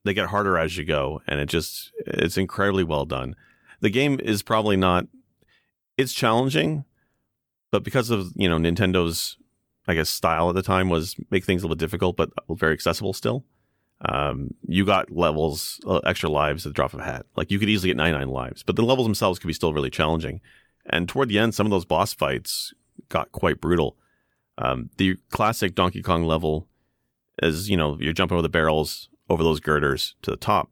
they 0.05 0.13
get 0.13 0.29
harder 0.29 0.57
as 0.57 0.77
you 0.77 0.85
go, 0.85 1.21
and 1.27 1.39
it 1.39 1.47
just 1.47 1.91
it's 2.05 2.37
incredibly 2.37 2.83
well 2.83 3.05
done. 3.05 3.35
The 3.81 3.89
game 3.89 4.19
is 4.23 4.41
probably 4.41 4.77
not 4.77 5.07
it's 5.97 6.13
challenging, 6.13 6.85
but 7.71 7.83
because 7.83 8.09
of 8.09 8.31
you 8.35 8.47
know 8.47 8.57
Nintendo's 8.57 9.37
I 9.87 9.95
guess 9.95 10.09
style 10.09 10.49
at 10.49 10.55
the 10.55 10.61
time 10.61 10.89
was 10.89 11.15
make 11.29 11.43
things 11.43 11.63
a 11.63 11.65
little 11.65 11.75
difficult, 11.75 12.15
but 12.15 12.29
very 12.49 12.73
accessible 12.73 13.13
still. 13.13 13.43
Um, 14.07 14.53
you 14.67 14.85
got 14.85 15.09
levels, 15.11 15.79
uh, 15.87 15.97
extra 15.99 16.29
lives 16.29 16.65
at 16.65 16.69
the 16.69 16.73
drop 16.73 16.93
of 16.93 16.99
a 16.99 17.03
hat. 17.03 17.25
Like 17.35 17.49
you 17.49 17.59
could 17.59 17.69
easily 17.69 17.89
get 17.89 17.97
99 17.97 18.27
lives, 18.29 18.63
but 18.63 18.75
the 18.75 18.83
levels 18.83 19.05
themselves 19.05 19.39
could 19.39 19.47
be 19.47 19.53
still 19.53 19.73
really 19.73 19.89
challenging. 19.89 20.41
And 20.85 21.07
toward 21.09 21.29
the 21.29 21.39
end, 21.39 21.55
some 21.55 21.65
of 21.65 21.71
those 21.71 21.85
boss 21.85 22.13
fights 22.13 22.73
got 23.09 23.31
quite 23.31 23.61
brutal. 23.61 23.97
Um, 24.57 24.89
the 24.97 25.17
classic 25.31 25.75
Donkey 25.75 26.01
Kong 26.01 26.23
level 26.23 26.67
is, 27.41 27.69
you 27.69 27.77
know, 27.77 27.97
you're 27.99 28.13
jumping 28.13 28.35
over 28.35 28.41
the 28.41 28.49
barrels 28.49 29.09
over 29.29 29.43
those 29.43 29.59
girders 29.59 30.15
to 30.21 30.31
the 30.31 30.37
top. 30.37 30.71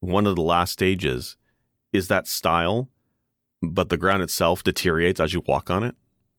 One 0.00 0.26
of 0.26 0.36
the 0.36 0.42
last 0.42 0.72
stages 0.72 1.36
is 1.92 2.08
that 2.08 2.26
style, 2.26 2.88
but 3.62 3.88
the 3.88 3.96
ground 3.96 4.22
itself 4.22 4.62
deteriorates 4.62 5.20
as 5.20 5.32
you 5.32 5.42
walk 5.46 5.70
on 5.70 5.82
it. 5.82 5.94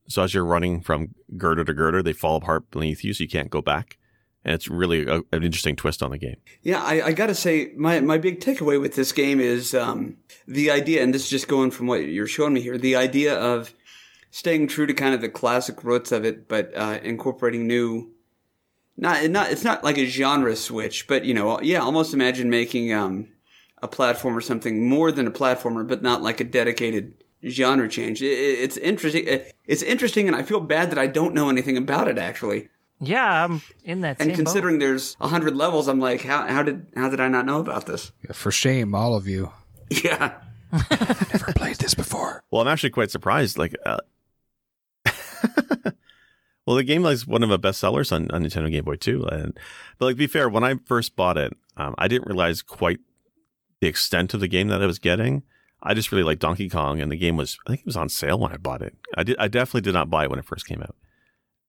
So 0.07 0.23
as 0.23 0.33
you're 0.33 0.45
running 0.45 0.81
from 0.81 1.15
girder 1.35 1.65
to 1.65 1.73
girder, 1.73 2.01
they 2.01 2.13
fall 2.13 2.37
apart 2.37 2.71
beneath 2.71 3.03
you, 3.03 3.13
so 3.13 3.23
you 3.23 3.29
can't 3.29 3.49
go 3.49 3.61
back. 3.61 3.97
And 4.45 4.53
it's 4.53 4.69
really 4.69 5.05
a, 5.05 5.17
an 5.33 5.43
interesting 5.43 5.75
twist 5.75 6.01
on 6.01 6.11
the 6.11 6.17
game. 6.17 6.37
Yeah, 6.61 6.81
I, 6.81 7.07
I 7.07 7.11
got 7.11 7.27
to 7.27 7.35
say, 7.35 7.73
my, 7.75 7.99
my 7.99 8.17
big 8.17 8.39
takeaway 8.39 8.79
with 8.79 8.95
this 8.95 9.11
game 9.11 9.41
is 9.41 9.73
um, 9.73 10.17
the 10.47 10.71
idea, 10.71 11.03
and 11.03 11.13
this 11.13 11.23
is 11.23 11.29
just 11.29 11.49
going 11.49 11.71
from 11.71 11.87
what 11.87 11.97
you're 11.97 12.27
showing 12.27 12.53
me 12.53 12.61
here, 12.61 12.77
the 12.77 12.95
idea 12.95 13.37
of 13.37 13.73
staying 14.31 14.67
true 14.67 14.85
to 14.85 14.93
kind 14.93 15.13
of 15.13 15.19
the 15.19 15.29
classic 15.29 15.83
roots 15.83 16.13
of 16.13 16.23
it, 16.23 16.47
but 16.47 16.71
uh, 16.77 16.99
incorporating 17.03 17.67
new 17.67 18.11
not 18.97 19.29
not 19.29 19.51
it's 19.51 19.63
not 19.63 19.83
like 19.83 19.97
a 19.97 20.05
genre 20.05 20.55
switch, 20.55 21.07
but 21.07 21.25
you 21.25 21.33
know, 21.33 21.59
yeah, 21.61 21.79
almost 21.79 22.13
imagine 22.13 22.49
making 22.49 22.91
um 22.93 23.27
a 23.81 23.87
platformer 23.87 24.41
something 24.43 24.87
more 24.89 25.11
than 25.11 25.27
a 25.27 25.31
platformer, 25.31 25.87
but 25.87 26.01
not 26.01 26.21
like 26.21 26.39
a 26.39 26.43
dedicated 26.43 27.13
genre 27.47 27.87
change. 27.87 28.21
It, 28.21 28.27
it's 28.27 28.77
interesting. 28.77 29.25
It's 29.65 29.83
interesting, 29.83 30.27
and 30.27 30.35
I 30.35 30.43
feel 30.43 30.59
bad 30.59 30.89
that 30.91 30.97
I 30.97 31.07
don't 31.07 31.33
know 31.33 31.49
anything 31.49 31.77
about 31.77 32.07
it 32.07 32.17
actually. 32.17 32.69
Yeah, 32.99 33.43
I'm 33.45 33.61
in 33.83 34.01
that. 34.01 34.17
And 34.19 34.29
same 34.29 34.35
considering 34.35 34.79
there's 34.79 35.15
a 35.21 35.27
hundred 35.27 35.55
levels, 35.55 35.87
I'm 35.87 35.99
like, 35.99 36.23
how 36.23 36.47
how 36.47 36.63
did 36.63 36.87
how 36.95 37.09
did 37.09 37.19
I 37.19 37.27
not 37.27 37.45
know 37.45 37.59
about 37.59 37.85
this? 37.85 38.11
For 38.33 38.51
shame, 38.51 38.95
all 38.95 39.15
of 39.15 39.27
you. 39.27 39.51
Yeah. 40.03 40.33
Never 40.73 41.53
played 41.55 41.77
this 41.77 41.93
before. 41.93 42.43
Well, 42.51 42.61
I'm 42.61 42.67
actually 42.67 42.89
quite 42.89 43.09
surprised. 43.09 43.57
Like, 43.57 43.73
uh, 43.85 43.99
well, 46.67 46.75
the 46.75 46.83
game 46.83 47.05
is 47.05 47.25
one 47.25 47.43
of 47.43 47.49
the 47.49 47.57
best 47.57 47.79
sellers 47.79 48.11
on, 48.11 48.29
on 48.31 48.43
Nintendo 48.43 48.69
Game 48.69 48.83
Boy 48.83 48.97
too. 48.97 49.25
And 49.31 49.57
but 49.97 50.05
like, 50.07 50.15
to 50.15 50.17
be 50.17 50.27
fair, 50.27 50.49
when 50.49 50.65
I 50.65 50.75
first 50.85 51.15
bought 51.15 51.37
it, 51.37 51.53
um, 51.77 51.95
I 51.97 52.09
didn't 52.09 52.27
realize 52.27 52.61
quite 52.61 52.99
the 53.79 53.87
extent 53.87 54.33
of 54.33 54.41
the 54.41 54.49
game 54.49 54.67
that 54.67 54.81
I 54.81 54.85
was 54.85 54.99
getting. 54.99 55.43
I 55.81 55.93
just 55.93 56.11
really 56.11 56.23
liked 56.23 56.41
Donkey 56.41 56.67
Kong, 56.69 56.99
and 56.99 57.09
the 57.09 57.15
game 57.15 57.37
was 57.37 57.57
I 57.65 57.71
think 57.71 57.81
it 57.81 57.85
was 57.85 57.95
on 57.95 58.09
sale 58.09 58.37
when 58.37 58.51
I 58.51 58.57
bought 58.57 58.81
it. 58.81 58.95
I 59.15 59.23
did 59.23 59.37
I 59.39 59.47
definitely 59.47 59.81
did 59.81 59.93
not 59.93 60.09
buy 60.09 60.25
it 60.25 60.29
when 60.29 60.39
it 60.39 60.45
first 60.45 60.67
came 60.67 60.81
out, 60.81 60.95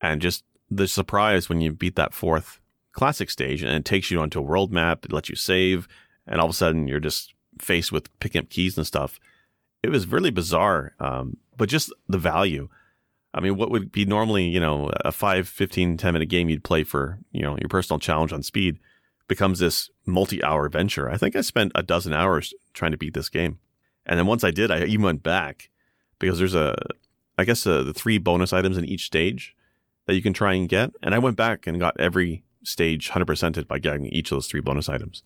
and 0.00 0.20
just 0.20 0.42
the 0.68 0.88
surprise 0.88 1.48
when 1.48 1.60
you 1.60 1.72
beat 1.72 1.94
that 1.94 2.12
fourth 2.12 2.60
classic 2.92 3.30
stage 3.30 3.62
and 3.62 3.70
it 3.70 3.84
takes 3.84 4.10
you 4.10 4.20
onto 4.20 4.40
a 4.40 4.42
world 4.42 4.72
map, 4.72 5.04
it 5.04 5.12
lets 5.12 5.28
you 5.28 5.36
save, 5.36 5.86
and 6.26 6.40
all 6.40 6.46
of 6.46 6.50
a 6.50 6.56
sudden 6.56 6.88
you're 6.88 6.98
just 6.98 7.34
faced 7.60 7.92
with 7.92 8.18
picking 8.18 8.40
up 8.40 8.50
keys 8.50 8.76
and 8.76 8.86
stuff. 8.86 9.20
It 9.80 9.90
was 9.90 10.08
really 10.08 10.30
bizarre, 10.30 10.94
um, 10.98 11.36
but 11.56 11.68
just 11.68 11.92
the 12.08 12.18
value. 12.18 12.68
I 13.34 13.40
mean, 13.40 13.56
what 13.56 13.70
would 13.70 13.92
be 13.92 14.04
normally, 14.04 14.44
you 14.44 14.60
know, 14.60 14.90
a 15.04 15.12
5, 15.12 15.48
15, 15.48 15.96
10 15.96 16.12
minute 16.12 16.28
game 16.28 16.48
you'd 16.48 16.64
play 16.64 16.82
for, 16.82 17.18
you 17.30 17.42
know, 17.42 17.56
your 17.60 17.68
personal 17.68 17.98
challenge 17.98 18.32
on 18.32 18.42
speed 18.42 18.78
becomes 19.28 19.58
this 19.58 19.90
multi 20.06 20.42
hour 20.42 20.68
venture. 20.68 21.10
I 21.10 21.18
think 21.18 21.36
I 21.36 21.42
spent 21.42 21.72
a 21.74 21.82
dozen 21.82 22.12
hours 22.12 22.54
trying 22.72 22.92
to 22.92 22.96
beat 22.96 23.14
this 23.14 23.28
game. 23.28 23.58
And 24.06 24.18
then 24.18 24.26
once 24.26 24.42
I 24.42 24.50
did, 24.50 24.70
I 24.70 24.84
even 24.84 25.02
went 25.02 25.22
back 25.22 25.68
because 26.18 26.38
there's 26.38 26.54
a, 26.54 26.74
I 27.36 27.44
guess, 27.44 27.66
uh, 27.66 27.82
the 27.82 27.92
three 27.92 28.16
bonus 28.16 28.52
items 28.54 28.78
in 28.78 28.86
each 28.86 29.04
stage 29.04 29.54
that 30.06 30.14
you 30.14 30.22
can 30.22 30.32
try 30.32 30.54
and 30.54 30.68
get. 30.68 30.90
And 31.02 31.14
I 31.14 31.18
went 31.18 31.36
back 31.36 31.66
and 31.66 31.78
got 31.78 32.00
every 32.00 32.42
stage 32.62 33.10
100%ed 33.10 33.68
by 33.68 33.78
getting 33.78 34.06
each 34.06 34.32
of 34.32 34.36
those 34.36 34.46
three 34.46 34.60
bonus 34.60 34.88
items. 34.88 35.22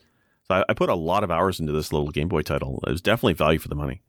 So 0.48 0.56
I, 0.56 0.64
I 0.68 0.74
put 0.74 0.88
a 0.88 0.94
lot 0.94 1.22
of 1.22 1.30
hours 1.30 1.60
into 1.60 1.72
this 1.72 1.92
little 1.92 2.10
Game 2.10 2.28
Boy 2.28 2.42
title. 2.42 2.82
It 2.86 2.90
was 2.90 3.00
definitely 3.00 3.34
value 3.34 3.60
for 3.60 3.68
the 3.68 3.76
money. 3.76 4.02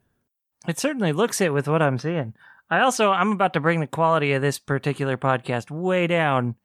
It 0.68 0.80
certainly 0.80 1.12
looks 1.12 1.40
it 1.42 1.54
with 1.54 1.68
what 1.68 1.82
I'm 1.82 2.00
seeing. 2.00 2.34
I 2.70 2.80
also 2.80 3.12
I'm 3.12 3.32
about 3.32 3.54
to 3.54 3.60
bring 3.60 3.80
the 3.80 3.88
quality 3.88 4.34
of 4.34 4.42
this 4.42 4.60
particular 4.60 5.18
podcast 5.18 5.70
way 5.70 6.08
down 6.08 6.56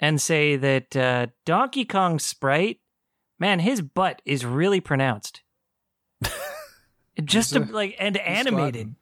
and 0.00 0.20
say 0.20 0.56
that 0.56 0.96
uh, 0.96 1.28
Donkey 1.44 1.84
Kong 1.84 2.18
sprite, 2.18 2.80
man, 3.38 3.60
his 3.60 3.80
butt 3.80 4.22
is 4.24 4.44
really 4.44 4.80
pronounced. 4.80 5.42
Just 7.24 7.54
to, 7.54 7.60
like 7.60 7.96
and 7.98 8.16
animated, 8.16 8.94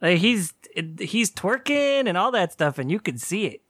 like 0.00 0.18
he's 0.18 0.54
he's 0.98 1.30
twerking 1.30 2.08
and 2.08 2.16
all 2.16 2.30
that 2.32 2.52
stuff, 2.52 2.78
and 2.78 2.90
you 2.90 2.98
can 2.98 3.18
see 3.18 3.46
it. 3.46 3.62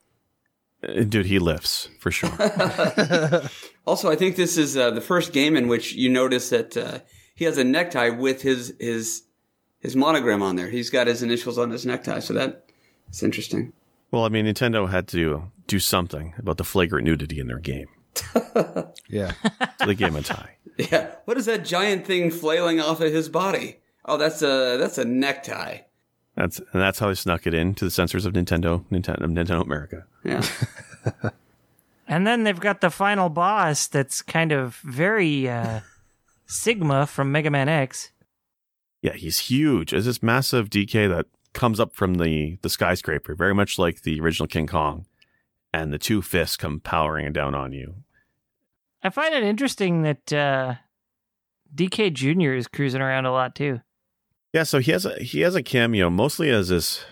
Uh, 0.86 1.02
Dude, 1.02 1.26
he 1.26 1.38
lifts 1.38 1.88
for 1.98 2.10
sure. 2.10 2.30
Also, 3.88 4.10
I 4.10 4.16
think 4.16 4.36
this 4.36 4.58
is 4.58 4.76
uh, 4.76 4.90
the 4.90 5.00
first 5.00 5.32
game 5.32 5.56
in 5.56 5.66
which 5.66 5.94
you 5.94 6.10
notice 6.10 6.50
that 6.50 6.76
uh, 6.76 6.98
he 7.34 7.46
has 7.46 7.56
a 7.56 7.64
necktie 7.64 8.10
with 8.10 8.42
his 8.42 8.74
his 8.78 9.22
his 9.80 9.94
monogram 9.96 10.42
on 10.42 10.56
there. 10.56 10.68
He's 10.68 10.90
got 10.90 11.06
his 11.06 11.22
initials 11.22 11.58
on 11.58 11.70
his 11.70 11.86
necktie, 11.86 12.18
so 12.20 12.34
that's 12.34 13.22
interesting. 13.22 13.72
well, 14.10 14.24
I 14.24 14.28
mean, 14.28 14.46
Nintendo 14.46 14.88
had 14.90 15.06
to 15.08 15.50
do 15.66 15.78
something 15.78 16.34
about 16.38 16.56
the 16.56 16.64
flagrant 16.64 17.04
nudity 17.04 17.38
in 17.40 17.46
their 17.46 17.58
game. 17.58 17.88
Yeah. 19.08 19.32
So 19.78 19.86
they 19.86 19.94
gave 19.94 20.08
him 20.08 20.16
a 20.16 20.22
tie. 20.22 20.56
Yeah. 20.76 21.12
What 21.24 21.38
is 21.38 21.46
that 21.46 21.64
giant 21.64 22.04
thing 22.06 22.30
flailing 22.30 22.78
off 22.80 23.00
of 23.00 23.10
his 23.12 23.28
body? 23.28 23.78
Oh, 24.04 24.16
that's 24.18 24.42
a 24.42 24.76
that's 24.78 24.98
a 24.98 25.04
necktie. 25.04 25.78
That's 26.34 26.58
and 26.58 26.82
that's 26.82 26.98
how 26.98 27.08
they 27.08 27.14
snuck 27.14 27.46
it 27.46 27.54
in 27.54 27.74
to 27.76 27.84
the 27.86 27.90
censors 27.90 28.26
of 28.26 28.34
Nintendo, 28.34 28.84
Nintendo, 28.90 29.20
Nintendo 29.20 29.62
America. 29.62 30.04
Yeah. 30.24 30.44
And 32.10 32.26
then 32.26 32.44
they've 32.44 32.58
got 32.58 32.80
the 32.80 32.88
final 32.90 33.28
boss 33.28 33.86
that's 33.86 34.22
kind 34.22 34.50
of 34.50 34.76
very 34.76 35.46
uh, 35.48 35.80
Sigma 36.46 37.06
from 37.06 37.30
Mega 37.32 37.50
Man 37.50 37.68
X. 37.68 38.12
Yeah, 39.08 39.14
he's 39.14 39.38
huge. 39.38 39.94
It's 39.94 40.04
this 40.04 40.22
massive 40.22 40.68
DK 40.68 41.08
that 41.08 41.26
comes 41.54 41.80
up 41.80 41.94
from 41.94 42.14
the 42.14 42.58
the 42.60 42.68
skyscraper, 42.68 43.34
very 43.34 43.54
much 43.54 43.78
like 43.78 44.02
the 44.02 44.20
original 44.20 44.46
King 44.46 44.66
Kong, 44.66 45.06
and 45.72 45.92
the 45.92 45.98
two 45.98 46.20
fists 46.20 46.58
come 46.58 46.78
powering 46.78 47.32
down 47.32 47.54
on 47.54 47.72
you. 47.72 47.94
I 49.02 49.08
find 49.08 49.34
it 49.34 49.42
interesting 49.42 50.02
that 50.02 50.30
uh, 50.30 50.74
DK 51.74 52.12
Jr. 52.12 52.52
is 52.52 52.68
cruising 52.68 53.00
around 53.00 53.24
a 53.24 53.32
lot 53.32 53.54
too. 53.54 53.80
Yeah, 54.52 54.64
so 54.64 54.78
he 54.78 54.92
has 54.92 55.06
a 55.06 55.14
he 55.22 55.40
has 55.40 55.54
a 55.54 55.62
cameo 55.62 56.10
mostly 56.10 56.50
as 56.50 56.68
this 56.68 57.02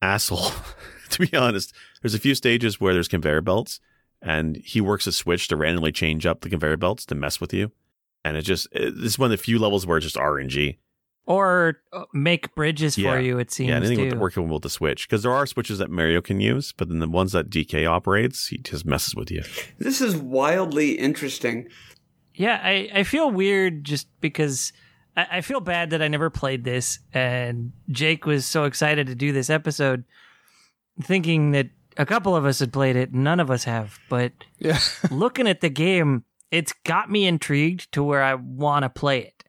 asshole. 0.00 0.50
to 1.10 1.26
be 1.26 1.36
honest, 1.36 1.74
there's 2.00 2.14
a 2.14 2.18
few 2.20 2.34
stages 2.34 2.80
where 2.80 2.94
there's 2.94 3.08
conveyor 3.08 3.42
belts, 3.42 3.80
and 4.22 4.56
he 4.56 4.80
works 4.80 5.06
a 5.06 5.12
switch 5.12 5.46
to 5.48 5.56
randomly 5.56 5.92
change 5.92 6.24
up 6.24 6.40
the 6.40 6.48
conveyor 6.48 6.78
belts 6.78 7.04
to 7.04 7.14
mess 7.14 7.38
with 7.38 7.52
you. 7.52 7.70
And 8.24 8.38
it 8.38 8.42
just 8.42 8.66
it, 8.72 8.94
this 8.94 9.12
is 9.12 9.18
one 9.18 9.30
of 9.30 9.38
the 9.38 9.44
few 9.44 9.58
levels 9.58 9.86
where 9.86 9.98
it's 9.98 10.06
just 10.06 10.16
RNG. 10.16 10.78
Or 11.24 11.76
uh, 11.92 12.04
make 12.12 12.52
bridges 12.56 12.98
Yeah. 12.98 13.12
for 13.12 13.20
you, 13.20 13.38
it 13.38 13.52
seems. 13.52 13.68
yeah, 13.70 13.76
anything 13.76 13.96
too. 13.98 14.04
with 14.06 14.14
working 14.18 14.48
with 14.48 14.62
the 14.62 14.68
switch 14.70 15.08
because 15.08 15.22
there 15.22 15.30
are 15.32 15.46
switches 15.46 15.78
that 15.78 15.88
Mario 15.90 16.20
can 16.20 16.40
use, 16.40 16.72
but 16.76 16.88
then 16.88 16.98
the 16.98 17.08
ones 17.08 17.30
that 17.32 17.48
DK 17.48 17.88
operates, 17.88 18.48
he 18.48 18.58
just 18.58 18.84
messes 18.84 19.14
with 19.14 19.30
you. 19.30 19.42
this 19.78 20.00
is 20.00 20.16
wildly 20.16 20.98
interesting. 20.98 21.68
Yeah, 22.34 22.60
I, 22.62 22.90
I 22.92 23.02
feel 23.04 23.30
weird 23.30 23.84
just 23.84 24.08
because 24.20 24.72
I, 25.16 25.26
I 25.30 25.40
feel 25.42 25.60
bad 25.60 25.90
that 25.90 26.02
I 26.02 26.08
never 26.08 26.28
played 26.28 26.64
this, 26.64 26.98
and 27.14 27.70
Jake 27.90 28.26
was 28.26 28.44
so 28.44 28.64
excited 28.64 29.06
to 29.06 29.14
do 29.14 29.30
this 29.32 29.48
episode, 29.48 30.02
thinking 31.00 31.52
that 31.52 31.68
a 31.96 32.06
couple 32.06 32.34
of 32.34 32.44
us 32.44 32.58
had 32.58 32.72
played 32.72 32.96
it, 32.96 33.12
none 33.14 33.38
of 33.40 33.50
us 33.50 33.64
have. 33.64 33.98
But 34.08 34.32
Yeah. 34.58 34.78
looking 35.10 35.46
at 35.46 35.60
the 35.60 35.70
game, 35.70 36.24
it's 36.50 36.72
got 36.84 37.10
me 37.10 37.26
intrigued 37.26 37.92
to 37.92 38.02
where 38.02 38.22
I 38.22 38.34
want 38.34 38.82
to 38.84 38.88
play 38.88 39.20
it. 39.20 39.41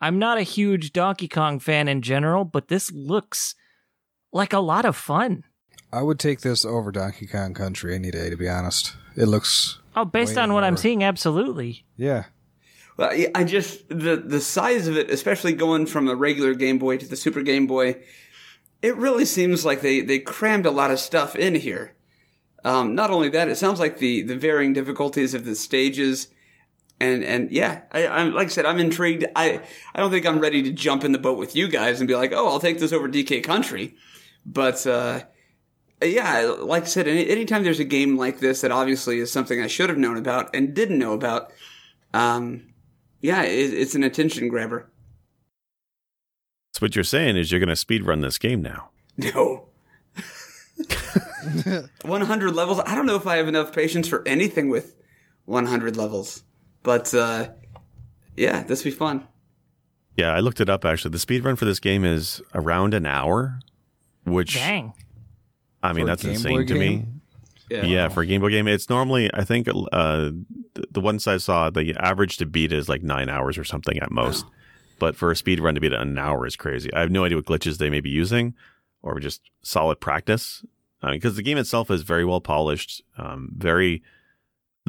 I'm 0.00 0.18
not 0.18 0.38
a 0.38 0.42
huge 0.42 0.92
Donkey 0.92 1.28
Kong 1.28 1.58
fan 1.58 1.88
in 1.88 2.02
general, 2.02 2.44
but 2.44 2.68
this 2.68 2.90
looks 2.92 3.54
like 4.32 4.52
a 4.52 4.60
lot 4.60 4.84
of 4.84 4.96
fun. 4.96 5.44
I 5.92 6.02
would 6.02 6.18
take 6.18 6.40
this 6.40 6.64
over 6.64 6.92
Donkey 6.92 7.26
Kong 7.26 7.52
Country 7.52 7.94
any 7.94 8.10
day, 8.10 8.30
to 8.30 8.36
be 8.36 8.48
honest. 8.48 8.94
It 9.16 9.26
looks, 9.26 9.78
Oh, 9.96 10.04
based 10.04 10.36
Way 10.36 10.42
on 10.42 10.52
what 10.54 10.62
I'm 10.64 10.76
seeing, 10.76 11.02
absolutely. 11.02 11.84
yeah. 11.96 12.24
Well, 12.96 13.10
I- 13.10 13.30
I 13.34 13.44
just 13.44 13.88
the 13.88 14.16
the 14.16 14.40
size 14.40 14.86
of 14.86 14.96
it, 14.96 15.10
especially 15.10 15.52
going 15.54 15.86
from 15.86 16.06
a 16.08 16.14
regular 16.14 16.54
Game 16.54 16.78
Boy 16.78 16.96
to 16.98 17.06
the 17.06 17.16
Super 17.16 17.42
Game 17.42 17.66
Boy, 17.66 17.96
it 18.82 18.94
really 18.96 19.24
seems 19.24 19.64
like 19.64 19.80
they 19.80 20.00
they 20.02 20.18
crammed 20.18 20.66
a 20.66 20.70
lot 20.70 20.90
of 20.90 20.98
stuff 21.00 21.34
in 21.34 21.54
here. 21.54 21.94
Um, 22.62 22.94
not 22.94 23.10
only 23.10 23.30
that, 23.30 23.48
it 23.48 23.56
sounds 23.56 23.80
like 23.80 23.98
the 23.98 24.22
the 24.22 24.36
varying 24.36 24.74
difficulties 24.74 25.32
of 25.34 25.44
the 25.46 25.54
stages, 25.54 26.28
and 27.00 27.24
and 27.24 27.50
yeah, 27.50 27.82
I, 27.92 28.06
I'm 28.06 28.32
like 28.32 28.46
I 28.46 28.50
said, 28.50 28.66
I'm 28.66 28.78
intrigued. 28.78 29.24
I 29.34 29.60
I 29.94 30.00
don't 30.00 30.10
think 30.10 30.26
I'm 30.26 30.38
ready 30.38 30.62
to 30.62 30.70
jump 30.72 31.04
in 31.04 31.12
the 31.12 31.18
boat 31.18 31.38
with 31.38 31.56
you 31.56 31.68
guys 31.68 32.00
and 32.00 32.08
be 32.08 32.14
like, 32.14 32.32
oh, 32.32 32.46
I'll 32.48 32.60
take 32.60 32.78
this 32.78 32.92
over 32.92 33.08
DK 33.08 33.42
Country, 33.42 33.94
but. 34.44 34.86
uh 34.86 35.22
yeah, 36.02 36.54
like 36.60 36.84
I 36.84 36.86
said, 36.86 37.06
any, 37.06 37.28
anytime 37.28 37.62
there's 37.62 37.80
a 37.80 37.84
game 37.84 38.16
like 38.16 38.40
this 38.40 38.62
that 38.62 38.70
obviously 38.70 39.18
is 39.18 39.30
something 39.30 39.60
I 39.60 39.66
should 39.66 39.90
have 39.90 39.98
known 39.98 40.16
about 40.16 40.54
and 40.54 40.72
didn't 40.72 40.98
know 40.98 41.12
about, 41.12 41.52
um, 42.14 42.72
yeah, 43.20 43.42
it, 43.42 43.74
it's 43.74 43.94
an 43.94 44.02
attention 44.02 44.48
grabber. 44.48 44.90
So 46.72 46.80
what 46.80 46.94
you're 46.94 47.04
saying 47.04 47.36
is 47.36 47.50
you're 47.52 47.60
going 47.60 47.68
to 47.68 47.76
speed 47.76 48.06
run 48.06 48.20
this 48.20 48.38
game 48.38 48.62
now. 48.62 48.90
No. 49.18 49.68
100 52.02 52.54
levels. 52.54 52.80
I 52.86 52.94
don't 52.94 53.04
know 53.04 53.16
if 53.16 53.26
I 53.26 53.36
have 53.36 53.48
enough 53.48 53.74
patience 53.74 54.08
for 54.08 54.26
anything 54.26 54.70
with 54.70 54.96
100 55.44 55.96
levels, 55.96 56.42
but 56.82 57.12
uh, 57.14 57.48
yeah, 58.36 58.62
this 58.62 58.84
will 58.84 58.90
be 58.90 58.96
fun. 58.96 59.26
Yeah, 60.16 60.34
I 60.34 60.40
looked 60.40 60.60
it 60.60 60.68
up 60.68 60.84
actually. 60.84 61.12
The 61.12 61.18
speed 61.18 61.44
run 61.44 61.56
for 61.56 61.64
this 61.64 61.80
game 61.80 62.04
is 62.04 62.42
around 62.54 62.94
an 62.94 63.06
hour, 63.06 63.60
which 64.24 64.54
Dang. 64.54 64.92
I 65.82 65.92
mean 65.92 66.04
For 66.04 66.06
that's 66.06 66.24
insane 66.24 66.58
Boy 66.58 66.64
to 66.66 66.74
me. 66.74 67.06
Yeah. 67.70 67.84
Yeah, 67.84 68.08
for 68.08 68.22
a 68.22 68.26
Game 68.26 68.40
Boy 68.40 68.50
game, 68.50 68.66
it's 68.66 68.90
normally 68.90 69.30
I 69.32 69.44
think 69.44 69.68
uh, 69.68 69.72
the, 69.92 70.84
the 70.90 71.00
ones 71.00 71.26
I 71.28 71.36
saw 71.36 71.70
the 71.70 71.94
average 71.98 72.36
to 72.38 72.46
beat 72.46 72.72
is 72.72 72.88
like 72.88 73.02
nine 73.02 73.28
hours 73.28 73.56
or 73.56 73.64
something 73.64 73.98
at 73.98 74.10
most. 74.10 74.44
But 74.98 75.16
for 75.16 75.30
a 75.30 75.36
speed 75.36 75.60
run 75.60 75.74
to 75.76 75.80
beat 75.80 75.92
an 75.92 76.18
hour 76.18 76.46
is 76.46 76.56
crazy. 76.56 76.92
I 76.92 77.00
have 77.00 77.10
no 77.10 77.24
idea 77.24 77.38
what 77.38 77.46
glitches 77.46 77.78
they 77.78 77.88
may 77.88 78.00
be 78.00 78.10
using, 78.10 78.54
or 79.02 79.18
just 79.20 79.40
solid 79.62 80.00
practice. 80.00 80.64
Because 81.00 81.36
the 81.36 81.42
game 81.42 81.56
itself 81.56 81.90
is 81.90 82.02
very 82.02 82.24
well 82.24 82.40
polished, 82.40 83.02
um, 83.16 83.50
very. 83.56 84.02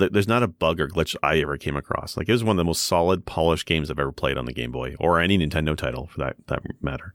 Th- 0.02 0.12
There's 0.12 0.28
not 0.28 0.44
a 0.44 0.48
bug 0.48 0.80
or 0.82 0.88
glitch 0.88 1.16
I 1.24 1.40
ever 1.40 1.58
came 1.58 1.78
across. 1.78 2.18
Like 2.18 2.28
it 2.28 2.34
was 2.34 2.44
one 2.44 2.56
of 2.56 2.58
the 2.58 2.66
most 2.66 2.84
solid, 2.84 3.26
polished 3.26 3.66
games 3.66 3.90
I've 3.90 4.00
ever 4.00 4.12
played 4.12 4.38
on 4.38 4.46
the 4.46 4.54
Game 4.54 4.72
Boy 4.72 4.96
or 5.00 5.20
any 5.20 5.38
Nintendo 5.38 5.78
title 5.78 6.08
for 6.08 6.20
that 6.20 6.36
that 6.48 6.62
matter. 6.82 7.14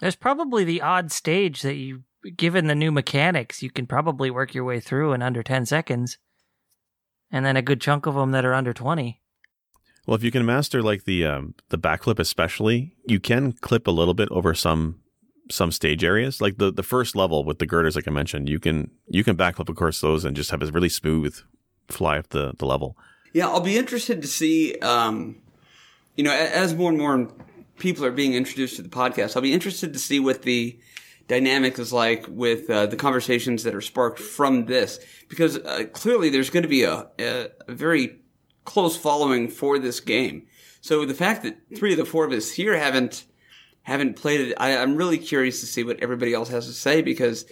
There's 0.00 0.16
probably 0.16 0.64
the 0.64 0.80
odd 0.82 1.12
stage 1.12 1.62
that 1.62 1.74
you, 1.76 2.02
given 2.36 2.66
the 2.66 2.74
new 2.74 2.90
mechanics, 2.92 3.62
you 3.62 3.70
can 3.70 3.86
probably 3.86 4.30
work 4.30 4.54
your 4.54 4.64
way 4.64 4.80
through 4.80 5.12
in 5.12 5.22
under 5.22 5.42
10 5.42 5.66
seconds. 5.66 6.18
and 7.30 7.44
then 7.46 7.56
a 7.56 7.62
good 7.62 7.80
chunk 7.80 8.06
of 8.06 8.14
them 8.14 8.30
that 8.32 8.44
are 8.44 8.52
under 8.54 8.72
20. 8.72 9.20
Well, 10.06 10.16
if 10.16 10.22
you 10.22 10.30
can 10.30 10.44
master 10.44 10.82
like 10.82 11.04
the 11.04 11.24
um, 11.24 11.54
the 11.68 11.78
backflip, 11.78 12.18
especially, 12.18 12.96
you 13.06 13.20
can 13.20 13.52
clip 13.52 13.86
a 13.86 13.92
little 13.92 14.14
bit 14.14 14.28
over 14.30 14.52
some 14.54 15.00
some 15.50 15.70
stage 15.70 16.02
areas. 16.02 16.40
Like 16.40 16.58
the 16.58 16.72
the 16.72 16.82
first 16.82 17.14
level 17.14 17.44
with 17.44 17.58
the 17.60 17.66
girders, 17.66 17.94
like 17.94 18.08
I 18.08 18.10
mentioned, 18.10 18.48
you 18.48 18.58
can 18.58 18.90
you 19.08 19.22
can 19.22 19.36
backflip 19.36 19.68
of 19.68 19.76
course 19.76 20.00
those 20.00 20.24
and 20.24 20.34
just 20.36 20.50
have 20.50 20.62
a 20.62 20.66
really 20.72 20.88
smooth 20.88 21.38
fly 21.92 22.18
up 22.18 22.28
the 22.28 22.54
the 22.58 22.66
level. 22.66 22.96
Yeah, 23.32 23.48
I'll 23.48 23.60
be 23.60 23.76
interested 23.76 24.22
to 24.22 24.28
see. 24.28 24.78
Um, 24.78 25.36
you 26.16 26.24
know, 26.24 26.32
as 26.32 26.74
more 26.74 26.90
and 26.90 26.98
more 26.98 27.32
people 27.78 28.04
are 28.04 28.12
being 28.12 28.34
introduced 28.34 28.76
to 28.76 28.82
the 28.82 28.88
podcast, 28.88 29.34
I'll 29.34 29.42
be 29.42 29.52
interested 29.52 29.92
to 29.92 29.98
see 29.98 30.20
what 30.20 30.42
the 30.42 30.78
dynamic 31.28 31.78
is 31.78 31.92
like 31.92 32.26
with 32.28 32.68
uh, 32.68 32.86
the 32.86 32.96
conversations 32.96 33.62
that 33.62 33.74
are 33.74 33.80
sparked 33.80 34.18
from 34.18 34.66
this, 34.66 35.00
because 35.28 35.56
uh, 35.58 35.84
clearly 35.92 36.28
there's 36.28 36.50
going 36.50 36.62
to 36.62 36.68
be 36.68 36.82
a, 36.82 37.06
a, 37.18 37.48
very 37.68 38.20
close 38.64 38.96
following 38.96 39.48
for 39.48 39.78
this 39.78 40.00
game. 40.00 40.46
So 40.80 41.06
the 41.06 41.14
fact 41.14 41.42
that 41.44 41.56
three 41.76 41.92
of 41.92 41.98
the 41.98 42.04
four 42.04 42.24
of 42.24 42.32
us 42.32 42.52
here 42.52 42.76
haven't 42.76 43.24
haven't 43.84 44.14
played 44.14 44.40
it, 44.40 44.54
I, 44.58 44.76
I'm 44.76 44.96
really 44.96 45.18
curious 45.18 45.60
to 45.60 45.66
see 45.66 45.82
what 45.82 46.00
everybody 46.00 46.34
else 46.34 46.50
has 46.50 46.66
to 46.66 46.72
say 46.72 47.02
because 47.02 47.46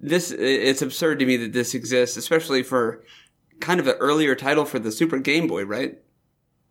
this 0.00 0.30
it's 0.32 0.82
absurd 0.82 1.20
to 1.20 1.26
me 1.26 1.36
that 1.36 1.52
this 1.52 1.74
exists, 1.74 2.16
especially 2.16 2.62
for 2.62 3.04
kind 3.62 3.80
of 3.80 3.86
an 3.86 3.96
earlier 4.00 4.34
title 4.34 4.66
for 4.66 4.78
the 4.78 4.92
Super 4.92 5.18
Game 5.18 5.46
Boy, 5.46 5.64
right? 5.64 5.98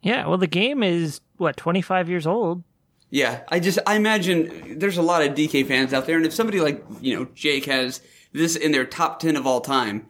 Yeah, 0.03 0.27
well, 0.27 0.37
the 0.37 0.47
game 0.47 0.83
is, 0.83 1.21
what, 1.37 1.57
25 1.57 2.09
years 2.09 2.27
old? 2.27 2.63
Yeah, 3.09 3.41
I 3.49 3.59
just 3.59 3.77
I 3.85 3.95
imagine 3.95 4.79
there's 4.79 4.97
a 4.97 5.01
lot 5.01 5.21
of 5.21 5.35
DK 5.35 5.67
fans 5.67 5.93
out 5.93 6.05
there, 6.05 6.15
and 6.15 6.25
if 6.25 6.33
somebody 6.33 6.61
like 6.61 6.81
you 7.01 7.13
know 7.13 7.27
Jake 7.35 7.65
has 7.65 7.99
this 8.31 8.55
in 8.55 8.71
their 8.71 8.85
top 8.85 9.19
ten 9.19 9.35
of 9.35 9.45
all 9.45 9.59
time, 9.59 10.07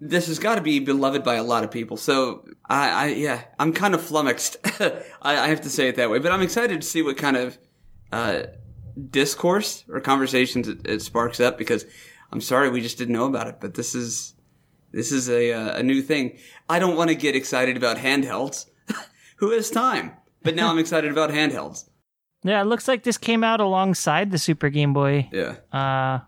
this 0.00 0.26
has 0.26 0.40
got 0.40 0.56
to 0.56 0.60
be 0.60 0.80
beloved 0.80 1.22
by 1.22 1.36
a 1.36 1.44
lot 1.44 1.62
of 1.62 1.70
people. 1.70 1.96
So 1.96 2.44
I, 2.68 2.90
I 2.90 3.06
yeah, 3.10 3.42
I'm 3.56 3.72
kind 3.72 3.94
of 3.94 4.02
flummoxed. 4.02 4.56
I, 4.80 5.04
I 5.22 5.46
have 5.46 5.60
to 5.60 5.70
say 5.70 5.86
it 5.86 5.94
that 5.94 6.10
way, 6.10 6.18
but 6.18 6.32
I'm 6.32 6.42
excited 6.42 6.80
to 6.80 6.86
see 6.86 7.02
what 7.02 7.16
kind 7.16 7.36
of 7.36 7.56
uh, 8.10 8.42
discourse 9.10 9.84
or 9.88 10.00
conversations 10.00 10.66
it, 10.66 10.84
it 10.84 11.02
sparks 11.02 11.38
up 11.38 11.56
because 11.56 11.86
I'm 12.32 12.40
sorry 12.40 12.68
we 12.68 12.80
just 12.80 12.98
didn't 12.98 13.14
know 13.14 13.26
about 13.26 13.46
it, 13.46 13.60
but 13.60 13.74
this 13.74 13.94
is 13.94 14.34
this 14.94 15.12
is 15.12 15.28
a 15.28 15.52
uh, 15.52 15.78
a 15.78 15.82
new 15.82 16.00
thing. 16.02 16.38
I 16.68 16.78
don't 16.78 16.96
want 16.96 17.08
to 17.10 17.16
get 17.16 17.34
excited 17.34 17.76
about 17.76 17.98
handhelds. 17.98 18.66
Who 19.36 19.50
has 19.50 19.70
time? 19.70 20.12
But 20.42 20.54
now 20.54 20.70
I'm 20.70 20.78
excited 20.84 21.10
about 21.10 21.30
handhelds. 21.30 21.88
Yeah, 22.42 22.60
it 22.60 22.66
looks 22.66 22.86
like 22.86 23.02
this 23.02 23.18
came 23.18 23.42
out 23.42 23.60
alongside 23.60 24.30
the 24.30 24.38
Super 24.38 24.68
Game 24.68 24.92
Boy. 24.92 25.28
Yeah. 25.32 25.56
Uh, 25.72 26.20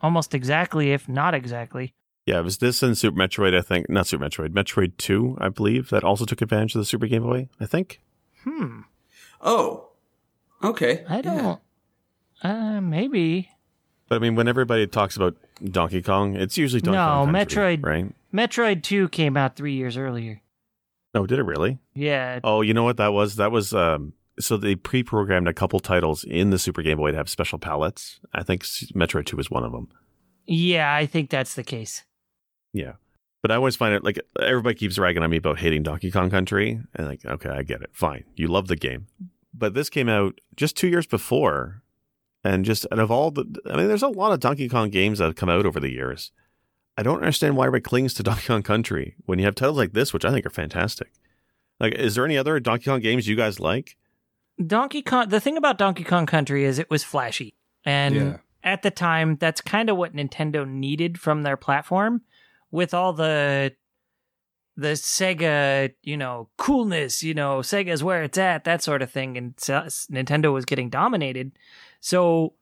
almost 0.00 0.32
exactly, 0.34 0.92
if 0.92 1.08
not 1.08 1.34
exactly. 1.34 1.92
Yeah, 2.24 2.38
it 2.38 2.44
was 2.44 2.58
this 2.58 2.82
and 2.82 2.96
Super 2.96 3.18
Metroid, 3.18 3.56
I 3.56 3.60
think. 3.60 3.90
Not 3.90 4.06
Super 4.06 4.24
Metroid, 4.24 4.50
Metroid 4.50 4.96
2, 4.96 5.38
I 5.40 5.48
believe, 5.48 5.90
that 5.90 6.04
also 6.04 6.24
took 6.24 6.40
advantage 6.40 6.74
of 6.74 6.80
the 6.80 6.84
Super 6.84 7.06
Game 7.06 7.24
Boy, 7.24 7.48
I 7.60 7.66
think. 7.66 8.00
Hmm. 8.44 8.82
Oh. 9.40 9.90
Okay. 10.62 11.04
I 11.08 11.20
don't. 11.20 11.60
Uh, 12.42 12.80
maybe. 12.80 13.50
But 14.08 14.16
I 14.16 14.18
mean, 14.18 14.34
when 14.34 14.48
everybody 14.48 14.86
talks 14.86 15.16
about 15.16 15.36
Donkey 15.64 16.02
Kong, 16.02 16.36
it's 16.36 16.58
usually 16.58 16.80
Donkey 16.80 16.96
No, 16.96 17.06
Kong 17.24 17.32
Country, 17.32 17.76
Metroid- 17.78 17.84
right? 17.84 18.14
Metroid 18.32 18.82
2 18.82 19.08
came 19.08 19.36
out 19.36 19.56
three 19.56 19.74
years 19.74 19.96
earlier. 19.96 20.40
No, 21.14 21.26
did 21.26 21.38
it 21.38 21.44
really? 21.44 21.78
Yeah. 21.94 22.40
Oh, 22.42 22.60
you 22.60 22.74
know 22.74 22.82
what 22.84 22.96
that 22.96 23.12
was? 23.12 23.36
That 23.36 23.52
was 23.52 23.72
um 23.72 24.12
so 24.40 24.56
they 24.56 24.74
pre-programmed 24.74 25.46
a 25.46 25.54
couple 25.54 25.78
titles 25.78 26.24
in 26.24 26.50
the 26.50 26.58
Super 26.58 26.82
Game 26.82 26.96
Boy 26.98 27.12
to 27.12 27.16
have 27.16 27.28
special 27.28 27.58
palettes. 27.58 28.18
I 28.34 28.42
think 28.42 28.64
Metroid 28.64 29.26
2 29.26 29.36
was 29.36 29.48
one 29.50 29.62
of 29.62 29.70
them. 29.70 29.88
Yeah, 30.46 30.92
I 30.92 31.06
think 31.06 31.30
that's 31.30 31.54
the 31.54 31.62
case. 31.62 32.02
Yeah. 32.72 32.94
But 33.42 33.52
I 33.52 33.54
always 33.54 33.76
find 33.76 33.94
it 33.94 34.02
like 34.02 34.18
everybody 34.42 34.74
keeps 34.74 34.98
ragging 34.98 35.22
on 35.22 35.30
me 35.30 35.36
about 35.36 35.60
hating 35.60 35.84
Donkey 35.84 36.10
Kong 36.10 36.30
Country. 36.30 36.80
And 36.96 37.06
like, 37.06 37.24
okay, 37.24 37.50
I 37.50 37.62
get 37.62 37.80
it. 37.82 37.90
Fine. 37.92 38.24
You 38.34 38.48
love 38.48 38.66
the 38.66 38.74
game. 38.76 39.06
But 39.52 39.74
this 39.74 39.88
came 39.88 40.08
out 40.08 40.40
just 40.56 40.76
two 40.76 40.88
years 40.88 41.06
before. 41.06 41.82
And 42.44 42.64
just 42.64 42.86
out 42.92 42.98
of 42.98 43.10
all 43.10 43.30
the, 43.30 43.44
I 43.70 43.76
mean, 43.76 43.88
there's 43.88 44.02
a 44.02 44.08
lot 44.08 44.32
of 44.32 44.40
Donkey 44.40 44.68
Kong 44.68 44.90
games 44.90 45.18
that 45.18 45.24
have 45.24 45.34
come 45.36 45.48
out 45.48 45.64
over 45.64 45.80
the 45.80 45.90
years. 45.90 46.30
I 46.96 47.02
don't 47.02 47.16
understand 47.18 47.56
why 47.56 47.66
everybody 47.66 47.88
clings 47.88 48.12
to 48.14 48.22
Donkey 48.24 48.46
Kong 48.46 48.62
Country 48.62 49.14
when 49.24 49.38
you 49.38 49.46
have 49.46 49.54
titles 49.54 49.78
like 49.78 49.92
this, 49.94 50.12
which 50.12 50.24
I 50.24 50.30
think 50.30 50.44
are 50.46 50.50
fantastic. 50.50 51.10
Like, 51.80 51.94
is 51.94 52.14
there 52.14 52.24
any 52.24 52.36
other 52.38 52.60
Donkey 52.60 52.84
Kong 52.84 53.00
games 53.00 53.26
you 53.26 53.34
guys 53.36 53.58
like? 53.58 53.96
Donkey 54.64 55.02
Kong. 55.02 55.28
The 55.30 55.40
thing 55.40 55.56
about 55.56 55.78
Donkey 55.78 56.04
Kong 56.04 56.26
Country 56.26 56.64
is 56.64 56.78
it 56.78 56.88
was 56.90 57.02
flashy, 57.02 57.54
and 57.84 58.14
Yeah. 58.14 58.36
at 58.62 58.82
the 58.82 58.90
time, 58.92 59.36
that's 59.40 59.60
kind 59.60 59.90
of 59.90 59.96
what 59.96 60.14
Nintendo 60.14 60.68
needed 60.68 61.18
from 61.18 61.42
their 61.42 61.56
platform, 61.56 62.22
with 62.70 62.94
all 62.94 63.12
the 63.12 63.74
the 64.76 64.92
Sega, 64.92 65.92
you 66.02 66.16
know, 66.16 66.48
coolness. 66.56 67.22
You 67.24 67.34
know, 67.34 67.58
Sega's 67.58 68.04
where 68.04 68.22
it's 68.22 68.38
at, 68.38 68.62
that 68.64 68.82
sort 68.82 69.02
of 69.02 69.10
thing, 69.10 69.36
and 69.36 69.54
so- 69.58 69.82
Nintendo 70.12 70.52
was 70.52 70.64
getting 70.64 70.90
dominated. 70.90 71.50
So 72.04 72.52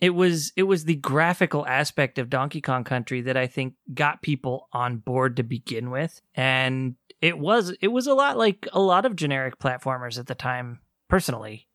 it 0.00 0.14
was 0.14 0.54
it 0.56 0.62
was 0.62 0.86
the 0.86 0.94
graphical 0.94 1.66
aspect 1.66 2.18
of 2.18 2.30
Donkey 2.30 2.62
Kong 2.62 2.82
Country 2.82 3.20
that 3.20 3.36
I 3.36 3.46
think 3.46 3.74
got 3.92 4.22
people 4.22 4.68
on 4.72 4.96
board 4.96 5.36
to 5.36 5.42
begin 5.42 5.90
with, 5.90 6.22
and 6.34 6.94
it 7.20 7.38
was 7.38 7.76
it 7.82 7.88
was 7.88 8.06
a 8.06 8.14
lot 8.14 8.38
like 8.38 8.66
a 8.72 8.80
lot 8.80 9.04
of 9.04 9.16
generic 9.16 9.58
platformers 9.58 10.18
at 10.18 10.28
the 10.28 10.34
time 10.34 10.80
personally 11.10 11.68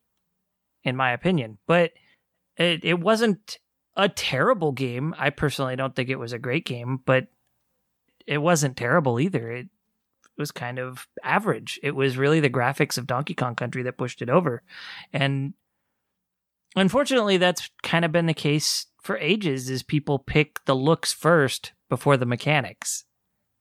in 0.82 0.96
my 0.96 1.12
opinion. 1.12 1.58
But 1.68 1.92
it, 2.56 2.84
it 2.84 2.98
wasn't 2.98 3.60
a 3.94 4.08
terrible 4.08 4.72
game. 4.72 5.14
I 5.16 5.30
personally 5.30 5.76
don't 5.76 5.94
think 5.94 6.08
it 6.08 6.18
was 6.18 6.32
a 6.32 6.40
great 6.40 6.66
game 6.66 6.98
but 7.06 7.28
it 8.26 8.38
wasn't 8.38 8.76
terrible 8.76 9.20
either. 9.20 9.52
It 9.52 9.68
was 10.36 10.50
kind 10.50 10.80
of 10.80 11.06
average. 11.22 11.78
It 11.84 11.92
was 11.92 12.18
really 12.18 12.40
the 12.40 12.50
graphics 12.50 12.98
of 12.98 13.06
donkey 13.06 13.34
kong 13.34 13.54
country 13.54 13.84
that 13.84 13.96
pushed 13.96 14.22
it 14.22 14.28
over. 14.28 14.64
And 15.12 15.54
unfortunately 16.76 17.36
that's 17.36 17.70
kind 17.82 18.04
of 18.04 18.12
been 18.12 18.26
the 18.26 18.34
case 18.34 18.86
for 19.02 19.16
ages 19.18 19.68
is 19.70 19.82
people 19.82 20.18
pick 20.18 20.64
the 20.66 20.74
looks 20.74 21.12
first 21.12 21.72
before 21.88 22.16
the 22.16 22.26
mechanics 22.26 23.04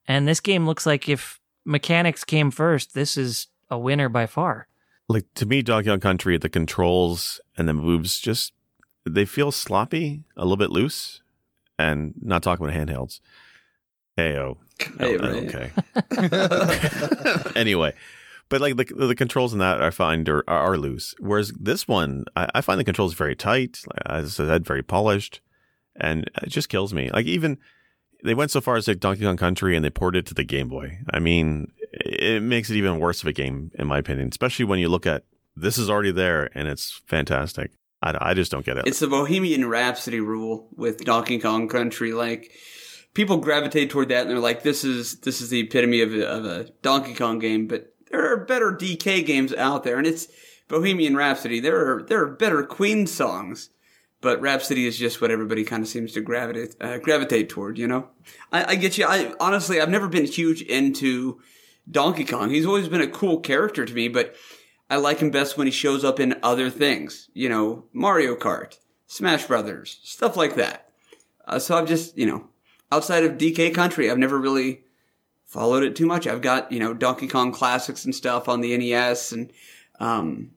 and 0.07 0.27
this 0.27 0.39
game 0.39 0.65
looks 0.65 0.85
like 0.85 1.09
if 1.09 1.39
mechanics 1.65 2.23
came 2.23 2.49
first, 2.49 2.93
this 2.93 3.17
is 3.17 3.47
a 3.69 3.77
winner 3.77 4.07
by 4.07 4.25
far. 4.25 4.67
Like, 5.09 5.25
to 5.35 5.45
me, 5.45 5.61
Donkey 5.61 5.89
Kong 5.89 5.99
Country, 5.99 6.37
the 6.37 6.47
controls 6.49 7.41
and 7.57 7.67
the 7.67 7.73
moves 7.73 8.19
just, 8.19 8.53
they 9.05 9.25
feel 9.25 9.51
sloppy, 9.51 10.23
a 10.37 10.43
little 10.43 10.55
bit 10.57 10.69
loose. 10.69 11.21
And 11.77 12.13
not 12.21 12.41
talking 12.41 12.65
about 12.65 12.75
handhelds. 12.77 13.19
Heyo. 14.17 14.57
Hey, 14.97 15.17
Oh, 15.17 15.17
right. 15.17 15.71
okay. 16.15 17.51
anyway, 17.59 17.93
but 18.49 18.61
like 18.61 18.75
the 18.77 18.85
the 18.85 19.15
controls 19.15 19.53
in 19.53 19.59
that 19.59 19.81
I 19.81 19.89
find 19.89 20.27
are 20.29 20.43
are 20.47 20.77
loose. 20.77 21.15
Whereas 21.19 21.51
this 21.59 21.87
one, 21.87 22.25
I, 22.35 22.47
I 22.55 22.61
find 22.61 22.79
the 22.79 22.83
controls 22.85 23.13
very 23.13 23.35
tight, 23.35 23.81
as 24.05 24.39
I 24.39 24.47
said, 24.47 24.65
very 24.65 24.83
polished, 24.83 25.41
and 25.95 26.29
it 26.41 26.49
just 26.49 26.69
kills 26.69 26.93
me. 26.93 27.09
Like 27.11 27.25
even 27.25 27.57
they 28.23 28.33
went 28.33 28.51
so 28.51 28.61
far 28.61 28.77
as 28.77 28.87
like 28.87 28.99
Donkey 28.99 29.23
Kong 29.23 29.37
Country 29.37 29.75
and 29.75 29.83
they 29.83 29.89
ported 29.89 30.25
it 30.25 30.27
to 30.27 30.33
the 30.33 30.43
Game 30.43 30.69
Boy. 30.69 30.99
I 31.11 31.19
mean, 31.19 31.71
it 31.91 32.41
makes 32.41 32.69
it 32.69 32.75
even 32.75 32.99
worse 32.99 33.21
of 33.21 33.27
a 33.27 33.33
game 33.33 33.71
in 33.75 33.87
my 33.87 33.99
opinion, 33.99 34.29
especially 34.29 34.65
when 34.65 34.79
you 34.79 34.89
look 34.89 35.05
at 35.05 35.23
this 35.55 35.77
is 35.77 35.89
already 35.89 36.11
there 36.11 36.49
and 36.55 36.67
it's 36.67 37.01
fantastic. 37.05 37.71
I, 38.01 38.29
I 38.29 38.33
just 38.33 38.51
don't 38.51 38.65
get 38.65 38.77
it. 38.77 38.87
It's 38.87 38.99
the 38.99 39.07
Bohemian 39.07 39.67
Rhapsody 39.67 40.19
rule 40.19 40.69
with 40.75 41.03
Donkey 41.03 41.39
Kong 41.39 41.67
Country. 41.67 42.13
Like 42.13 42.51
people 43.13 43.37
gravitate 43.37 43.89
toward 43.89 44.09
that, 44.09 44.21
and 44.21 44.29
they're 44.29 44.39
like, 44.39 44.61
"This 44.61 44.83
is 44.83 45.19
this 45.21 45.41
is 45.41 45.49
the 45.49 45.61
epitome 45.61 46.01
of 46.01 46.13
a, 46.13 46.27
of 46.27 46.45
a 46.45 46.63
Donkey 46.81 47.15
Kong 47.15 47.39
game." 47.39 47.67
But 47.67 47.93
there 48.11 48.31
are 48.31 48.37
better 48.37 48.71
DK 48.71 49.25
games 49.25 49.53
out 49.53 49.83
there, 49.83 49.97
and 49.97 50.07
it's 50.07 50.27
Bohemian 50.67 51.15
Rhapsody. 51.15 51.59
There 51.59 51.95
are 51.97 52.03
there 52.03 52.21
are 52.21 52.27
better 52.27 52.63
Queen 52.63 53.07
songs, 53.07 53.69
but 54.21 54.41
Rhapsody 54.41 54.85
is 54.85 54.97
just 54.97 55.21
what 55.21 55.31
everybody 55.31 55.63
kind 55.63 55.83
of 55.83 55.89
seems 55.89 56.13
to 56.13 56.21
gravitate 56.21 56.75
uh, 56.81 56.97
gravitate 56.97 57.49
toward. 57.49 57.77
You 57.77 57.87
know, 57.87 58.09
I, 58.51 58.71
I 58.71 58.75
get 58.75 58.97
you. 58.97 59.05
I 59.07 59.33
honestly, 59.39 59.79
I've 59.79 59.89
never 59.89 60.07
been 60.07 60.25
huge 60.25 60.61
into 60.61 61.39
Donkey 61.89 62.25
Kong. 62.25 62.49
He's 62.49 62.65
always 62.65 62.87
been 62.87 63.01
a 63.01 63.07
cool 63.07 63.39
character 63.39 63.85
to 63.85 63.93
me, 63.93 64.07
but 64.07 64.35
I 64.89 64.97
like 64.97 65.19
him 65.19 65.31
best 65.31 65.57
when 65.57 65.67
he 65.67 65.71
shows 65.71 66.03
up 66.03 66.19
in 66.19 66.39
other 66.43 66.69
things. 66.69 67.29
You 67.33 67.49
know, 67.49 67.85
Mario 67.93 68.35
Kart, 68.35 68.77
Smash 69.07 69.45
Brothers, 69.45 69.99
stuff 70.03 70.35
like 70.35 70.55
that. 70.55 70.89
Uh, 71.45 71.59
so 71.59 71.77
I've 71.77 71.87
just, 71.87 72.17
you 72.17 72.25
know, 72.25 72.49
outside 72.91 73.23
of 73.23 73.37
DK 73.37 73.73
Country, 73.73 74.11
I've 74.11 74.17
never 74.17 74.37
really 74.37 74.83
followed 75.47 75.83
it 75.83 75.95
too 75.95 76.05
much. 76.05 76.27
I've 76.27 76.41
got, 76.41 76.71
you 76.71 76.79
know, 76.79 76.93
Donkey 76.93 77.27
Kong 77.27 77.51
classics 77.51 78.05
and 78.05 78.13
stuff 78.13 78.47
on 78.47 78.61
the 78.61 78.77
NES 78.77 79.31
and 79.31 79.51
um, 79.99 80.51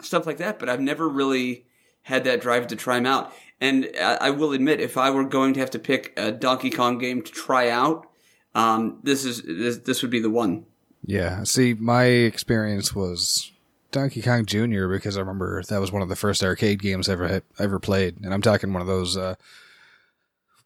stuff 0.00 0.26
like 0.26 0.36
that, 0.36 0.58
but 0.58 0.68
I've 0.68 0.80
never 0.80 1.08
really 1.08 1.66
had 2.02 2.24
that 2.24 2.40
drive 2.40 2.68
to 2.68 2.76
try 2.76 2.96
them 2.96 3.06
out. 3.06 3.32
And 3.60 3.90
I, 4.00 4.18
I 4.20 4.30
will 4.30 4.52
admit, 4.52 4.80
if 4.80 4.96
I 4.98 5.10
were 5.10 5.24
going 5.24 5.54
to 5.54 5.60
have 5.60 5.70
to 5.70 5.78
pick 5.78 6.12
a 6.16 6.30
Donkey 6.30 6.70
Kong 6.70 6.98
game 6.98 7.22
to 7.22 7.32
try 7.32 7.70
out, 7.70 8.06
um, 8.54 9.00
this 9.02 9.24
is 9.24 9.42
this, 9.42 9.78
this 9.78 10.02
would 10.02 10.10
be 10.10 10.20
the 10.20 10.30
one. 10.30 10.66
Yeah. 11.06 11.44
See, 11.44 11.74
my 11.74 12.04
experience 12.04 12.94
was 12.94 13.50
Donkey 13.90 14.22
Kong 14.22 14.44
Jr. 14.44 14.88
because 14.88 15.16
I 15.16 15.20
remember 15.20 15.62
that 15.62 15.80
was 15.80 15.92
one 15.92 16.02
of 16.02 16.08
the 16.08 16.16
first 16.16 16.42
arcade 16.42 16.82
games 16.82 17.08
I 17.08 17.12
ever 17.14 17.42
ever 17.58 17.78
played, 17.80 18.20
and 18.22 18.34
I'm 18.34 18.42
talking 18.42 18.72
one 18.72 18.82
of 18.82 18.88
those 18.88 19.16
uh, 19.16 19.36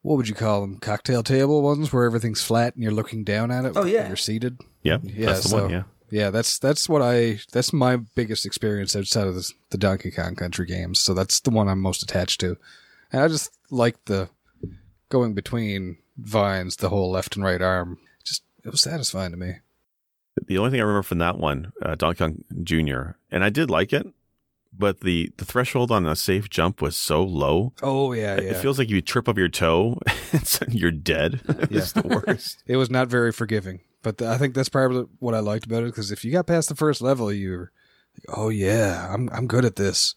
what 0.02 0.16
would 0.16 0.28
you 0.28 0.34
call 0.34 0.60
them? 0.60 0.78
Cocktail 0.78 1.22
table 1.22 1.62
ones 1.62 1.92
where 1.92 2.04
everything's 2.04 2.42
flat 2.42 2.74
and 2.74 2.82
you're 2.82 2.92
looking 2.92 3.24
down 3.24 3.50
at 3.50 3.64
it. 3.64 3.72
Oh, 3.76 3.84
yeah. 3.84 4.06
You're 4.08 4.16
seated. 4.16 4.58
Yeah, 4.82 4.98
Yeah, 5.02 5.26
that's 5.26 5.42
the 5.42 5.48
so- 5.48 5.62
one. 5.62 5.70
Yeah, 5.70 5.82
Yeah, 6.10 6.30
that's 6.30 6.58
that's 6.58 6.88
what 6.88 7.02
I 7.02 7.40
that's 7.52 7.72
my 7.72 7.96
biggest 7.96 8.46
experience 8.46 8.94
outside 8.96 9.26
of 9.26 9.34
the, 9.34 9.52
the 9.70 9.78
Donkey 9.78 10.10
Kong 10.10 10.34
Country 10.36 10.66
games. 10.66 11.00
So 11.00 11.14
that's 11.14 11.40
the 11.40 11.50
one 11.50 11.68
I'm 11.68 11.80
most 11.80 12.02
attached 12.02 12.40
to, 12.40 12.56
and 13.12 13.22
I 13.22 13.28
just 13.28 13.50
like 13.70 13.96
the 14.06 14.30
going 15.10 15.34
between 15.34 15.98
vines, 16.16 16.76
the 16.76 16.88
whole 16.88 17.10
left 17.10 17.36
and 17.36 17.44
right 17.44 17.60
arm. 17.60 17.98
Just 18.24 18.42
it 18.64 18.70
was 18.70 18.80
satisfying 18.82 19.32
to 19.32 19.36
me. 19.36 19.54
the 20.46 20.56
only 20.58 20.70
thing 20.70 20.80
I 20.80 20.84
remember 20.84 21.02
from 21.02 21.18
that 21.18 21.38
one, 21.38 21.72
uh, 21.82 21.94
Donkey 21.96 22.18
Kong 22.18 22.44
Junior, 22.62 23.16
and 23.30 23.42
I 23.44 23.50
did 23.50 23.68
like 23.70 23.92
it, 23.92 24.06
but 24.78 25.00
the 25.00 25.30
the 25.36 25.44
threshold 25.44 25.90
on 25.90 26.06
a 26.06 26.14
safe 26.16 26.48
jump 26.48 26.80
was 26.80 26.96
so 26.96 27.22
low. 27.22 27.72
Oh 27.82 28.12
yeah, 28.12 28.36
It 28.36 28.56
feels 28.56 28.78
like 28.78 28.88
you 28.88 29.00
trip 29.02 29.28
up 29.28 29.36
your 29.36 29.48
toe, 29.48 29.98
you're 30.68 30.90
dead. 30.90 31.40
It's 31.70 31.92
the 31.92 32.02
worst. 32.02 32.62
it 32.66 32.76
was 32.76 32.90
not 32.90 33.08
very 33.08 33.32
forgiving. 33.32 33.80
But 34.02 34.22
I 34.22 34.38
think 34.38 34.54
that's 34.54 34.68
probably 34.68 35.06
what 35.18 35.34
I 35.34 35.40
liked 35.40 35.66
about 35.66 35.82
it 35.82 35.86
because 35.86 36.12
if 36.12 36.24
you 36.24 36.30
got 36.30 36.46
past 36.46 36.68
the 36.68 36.76
first 36.76 37.02
level, 37.02 37.32
you're 37.32 37.72
oh 38.28 38.48
yeah, 38.48 39.12
I'm 39.12 39.28
I'm 39.30 39.46
good 39.46 39.64
at 39.64 39.76
this, 39.76 40.14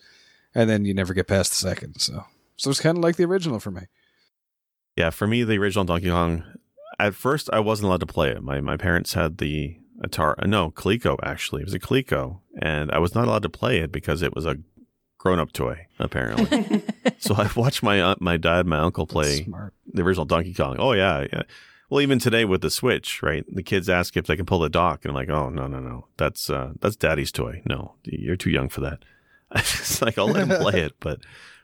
and 0.53 0.69
then 0.69 0.85
you 0.85 0.93
never 0.93 1.13
get 1.13 1.27
past 1.27 1.51
the 1.51 1.57
second. 1.57 1.99
So 1.99 2.25
so 2.55 2.69
it's 2.69 2.79
kind 2.79 2.97
of 2.97 3.03
like 3.03 3.15
the 3.15 3.25
original 3.25 3.59
for 3.59 3.71
me. 3.71 3.83
Yeah, 4.95 5.09
for 5.09 5.25
me, 5.25 5.43
the 5.43 5.57
original 5.57 5.85
Donkey 5.85 6.09
Kong. 6.09 6.43
At 6.99 7.15
first, 7.15 7.49
I 7.51 7.59
wasn't 7.59 7.87
allowed 7.87 8.01
to 8.01 8.05
play 8.05 8.29
it. 8.29 8.43
My 8.43 8.61
my 8.61 8.77
parents 8.77 9.13
had 9.13 9.39
the 9.39 9.77
Atari. 10.03 10.47
No, 10.47 10.71
Coleco 10.71 11.17
actually. 11.23 11.61
It 11.61 11.65
was 11.65 11.73
a 11.73 11.79
Coleco, 11.79 12.39
and 12.57 12.91
I 12.91 12.99
was 12.99 13.15
not 13.15 13.27
allowed 13.27 13.43
to 13.43 13.49
play 13.49 13.79
it 13.79 13.91
because 13.91 14.21
it 14.21 14.35
was 14.35 14.45
a 14.45 14.57
grown 15.17 15.39
up 15.39 15.51
toy. 15.51 15.87
Apparently, 15.99 16.83
so 17.19 17.35
I 17.35 17.49
watched 17.55 17.83
my 17.83 18.01
uh, 18.01 18.15
my 18.19 18.37
dad, 18.37 18.65
my 18.65 18.79
uncle 18.79 19.05
play 19.05 19.47
the 19.85 20.01
original 20.01 20.25
Donkey 20.25 20.53
Kong. 20.53 20.77
Oh 20.79 20.93
yeah, 20.93 21.27
yeah. 21.31 21.43
Well, 21.89 22.01
even 22.01 22.19
today 22.19 22.45
with 22.45 22.61
the 22.61 22.71
Switch, 22.71 23.21
right? 23.21 23.43
The 23.53 23.63
kids 23.63 23.89
ask 23.89 24.15
if 24.15 24.25
they 24.25 24.37
can 24.37 24.45
pull 24.45 24.59
the 24.59 24.69
dock, 24.69 25.03
and 25.03 25.11
I'm 25.11 25.15
like, 25.15 25.29
oh 25.29 25.49
no, 25.49 25.67
no, 25.67 25.79
no, 25.79 26.07
that's 26.17 26.49
uh, 26.49 26.73
that's 26.79 26.95
Daddy's 26.95 27.31
toy. 27.31 27.61
No, 27.65 27.95
you're 28.03 28.37
too 28.37 28.49
young 28.49 28.69
for 28.69 28.81
that. 28.81 28.99
it's 29.55 30.01
like 30.01 30.17
I'll 30.17 30.27
let 30.27 30.47
them 30.47 30.61
play 30.61 30.81
it, 30.81 30.93
but 30.99 31.19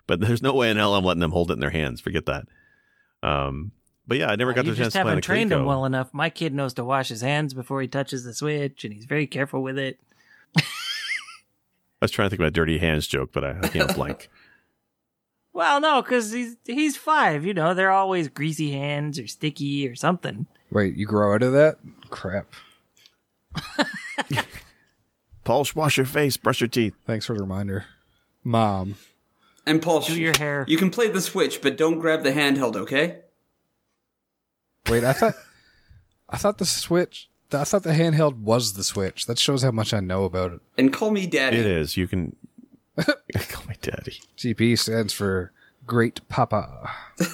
but 0.05 0.19
there's 0.19 0.41
no 0.41 0.53
way 0.53 0.69
in 0.69 0.77
hell 0.77 0.95
I'm 0.95 1.05
letting 1.05 1.21
them 1.21 1.31
hold 1.31 1.49
it 1.49 1.55
in 1.55 1.59
their 1.59 1.69
hands. 1.69 2.01
Forget 2.01 2.25
that. 2.25 2.45
Um, 3.23 3.71
but 4.07 4.17
yeah, 4.17 4.31
I 4.31 4.35
never 4.35 4.51
oh, 4.51 4.53
got 4.53 4.65
you 4.65 4.71
the 4.71 4.77
chance 4.77 4.87
just 4.87 4.95
to 4.95 5.01
play 5.01 5.01
on 5.01 5.07
haven't 5.09 5.23
trained 5.23 5.51
him 5.51 5.65
well 5.65 5.85
enough. 5.85 6.13
My 6.13 6.29
kid 6.29 6.53
knows 6.53 6.73
to 6.75 6.85
wash 6.85 7.09
his 7.09 7.21
hands 7.21 7.53
before 7.53 7.81
he 7.81 7.87
touches 7.87 8.23
the 8.23 8.33
switch, 8.33 8.83
and 8.83 8.93
he's 8.93 9.05
very 9.05 9.27
careful 9.27 9.61
with 9.61 9.77
it. 9.77 9.99
I 10.57 10.63
was 12.01 12.11
trying 12.11 12.27
to 12.27 12.29
think 12.29 12.41
of 12.41 12.47
a 12.47 12.51
dirty 12.51 12.77
hands 12.77 13.07
joke, 13.07 13.31
but 13.33 13.43
I, 13.43 13.57
I 13.61 13.67
came 13.69 13.83
up 13.83 13.95
blank. 13.95 14.29
Well, 15.53 15.81
no, 15.81 16.03
because 16.03 16.31
he's 16.31 16.55
he's 16.65 16.97
five. 16.97 17.43
You 17.43 17.51
know, 17.51 17.73
they're 17.73 17.89
always 17.89 18.27
greasy 18.27 18.73
hands 18.73 19.17
or 19.17 19.25
sticky 19.25 19.87
or 19.87 19.95
something. 19.95 20.45
Wait, 20.69 20.95
you 20.95 21.07
grow 21.07 21.33
out 21.33 21.41
of 21.41 21.51
that? 21.53 21.79
Crap. 22.11 22.45
Paul, 25.43 25.65
wash 25.73 25.97
your 25.97 26.05
face, 26.05 26.37
brush 26.37 26.61
your 26.61 26.67
teeth. 26.67 26.93
Thanks 27.07 27.25
for 27.25 27.33
the 27.33 27.41
reminder, 27.41 27.85
Mom. 28.43 28.97
And 29.65 29.81
Paul, 29.81 30.01
Do 30.01 30.21
your 30.21 30.37
hair. 30.37 30.63
you 30.67 30.77
can 30.77 30.91
play 30.91 31.07
the 31.09 31.21
Switch, 31.21 31.59
but 31.61 31.75
don't 31.75 31.97
grab 31.97 32.21
the 32.21 32.33
handheld, 32.33 32.75
okay? 32.75 33.21
Wait, 34.89 35.03
I 35.03 35.13
thought 35.13 35.35
I 36.29 36.37
thought 36.37 36.57
the 36.57 36.65
Switch. 36.65 37.29
I 37.51 37.63
thought 37.63 37.83
the 37.83 37.91
handheld 37.91 38.39
was 38.39 38.73
the 38.73 38.83
Switch. 38.83 39.25
That 39.25 39.39
shows 39.39 39.63
how 39.63 39.71
much 39.71 39.93
I 39.93 39.99
know 39.99 40.25
about 40.25 40.51
it. 40.53 40.59
And 40.77 40.91
call 40.91 41.11
me 41.11 41.27
daddy. 41.27 41.57
It 41.57 41.65
is. 41.65 41.95
You 41.97 42.07
can 42.07 42.35
call 42.97 43.65
me 43.67 43.75
daddy. 43.81 44.19
GP 44.37 44.77
stands 44.79 45.13
for 45.13 45.51
Great 45.85 46.27
Papa. 46.29 46.91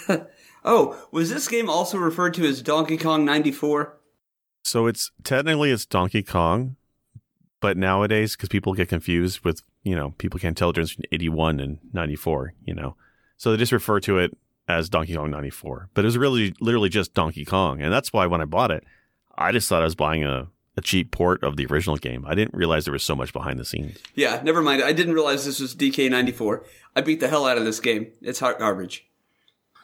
Oh, 0.66 0.98
was 1.12 1.30
this 1.30 1.48
game 1.50 1.70
also 1.70 1.98
referred 1.98 2.34
to 2.36 2.46
as 2.46 2.62
Donkey 2.62 2.98
Kong 2.98 3.26
94? 3.26 3.98
So 4.63 4.88
it's 4.88 5.12
technically 5.24 5.72
it's 5.72 5.86
Donkey 5.86 6.24
Kong, 6.24 6.78
but 7.60 7.76
nowadays 7.76 8.36
because 8.38 8.48
people 8.48 8.74
get 8.74 8.88
confused 8.88 9.42
with 9.44 9.62
you 9.84 9.94
know 9.94 10.12
people 10.18 10.39
can't 10.39 10.56
tell 10.58 10.70
the 10.70 10.74
difference 10.74 10.96
between 10.96 11.10
eighty 11.12 11.28
one 11.28 11.60
and 11.60 11.80
ninety 11.92 12.16
four. 12.16 12.54
You 12.63 12.76
know, 12.76 12.96
so 13.36 13.52
they 13.52 13.58
just 13.58 13.74
refer 13.74 14.00
to 14.02 14.20
it 14.20 14.38
as 14.67 14.89
Donkey 14.89 15.15
Kong 15.15 15.32
ninety 15.32 15.49
four. 15.49 15.89
But 15.93 16.04
it 16.04 16.08
was 16.08 16.17
really 16.17 16.54
literally 16.60 16.89
just 16.89 17.13
Donkey 17.13 17.45
Kong, 17.45 17.82
and 17.82 17.91
that's 17.91 18.13
why 18.13 18.26
when 18.26 18.41
I 18.41 18.45
bought 18.45 18.71
it, 18.71 18.84
I 19.38 19.52
just 19.52 19.69
thought 19.69 19.82
I 19.82 19.86
was 19.86 19.95
buying 19.95 20.23
a 20.23 20.47
a 20.76 20.82
cheap 20.82 21.12
port 21.12 21.43
of 21.43 21.56
the 21.56 21.67
original 21.67 21.97
game. 21.97 22.26
I 22.28 22.34
didn't 22.34 22.56
realize 22.56 22.86
there 22.86 22.93
was 22.93 23.04
so 23.04 23.15
much 23.15 23.32
behind 23.32 23.60
the 23.60 23.65
scenes. 23.65 23.97
Yeah, 24.15 24.41
never 24.43 24.62
mind. 24.62 24.82
I 24.82 24.91
didn't 24.91 25.13
realize 25.13 25.45
this 25.45 25.60
was 25.60 25.76
DK94. 25.76 26.65
I 26.95 27.02
beat 27.02 27.19
the 27.19 27.28
hell 27.28 27.45
out 27.45 27.60
of 27.60 27.65
this 27.65 27.80
game. 27.80 28.08
It's 28.21 28.39
hot 28.39 28.60
garbage. 28.60 29.08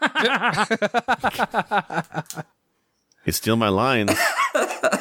You 3.25 3.33
steal 3.33 3.57
my 3.57 3.69
lines. 3.69 4.17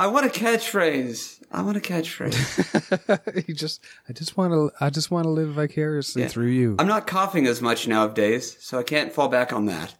I 0.00 0.06
want 0.06 0.24
a 0.24 0.30
catchphrase. 0.30 1.42
I 1.52 1.60
want 1.62 1.76
a 1.76 1.80
catchphrase. 1.80 3.44
you 3.48 3.54
just, 3.54 3.82
I 4.08 4.12
just 4.14 4.36
want 4.36 4.52
to, 4.54 4.70
I 4.82 4.88
just 4.88 5.10
want 5.10 5.24
to 5.24 5.30
live 5.30 5.50
vicariously 5.50 6.22
Yeah. 6.22 6.28
through 6.28 6.46
you. 6.48 6.76
I'm 6.78 6.86
not 6.86 7.06
coughing 7.06 7.46
as 7.46 7.60
much 7.60 7.86
nowadays, 7.86 8.56
so 8.60 8.78
I 8.78 8.82
can't 8.82 9.12
fall 9.12 9.28
back 9.28 9.52
on 9.52 9.66
that. 9.66 9.94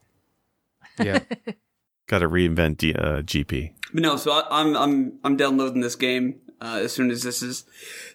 yeah, 1.03 1.21
Got 2.09 2.21
to 2.21 2.29
reinvent 2.29 2.79
D, 2.79 2.95
uh, 2.95 3.21
GP. 3.23 3.75
But 3.93 4.03
no, 4.03 4.17
so 4.17 4.33
I, 4.33 4.61
I'm 4.61 4.77
I'm 4.77 5.19
I'm 5.23 5.37
downloading 5.37 5.81
this 5.83 5.97
game 5.97 6.41
uh, 6.61 6.81
as 6.83 6.93
soon 6.93 7.11
as 7.11 7.23
this 7.23 7.43
is 7.43 7.65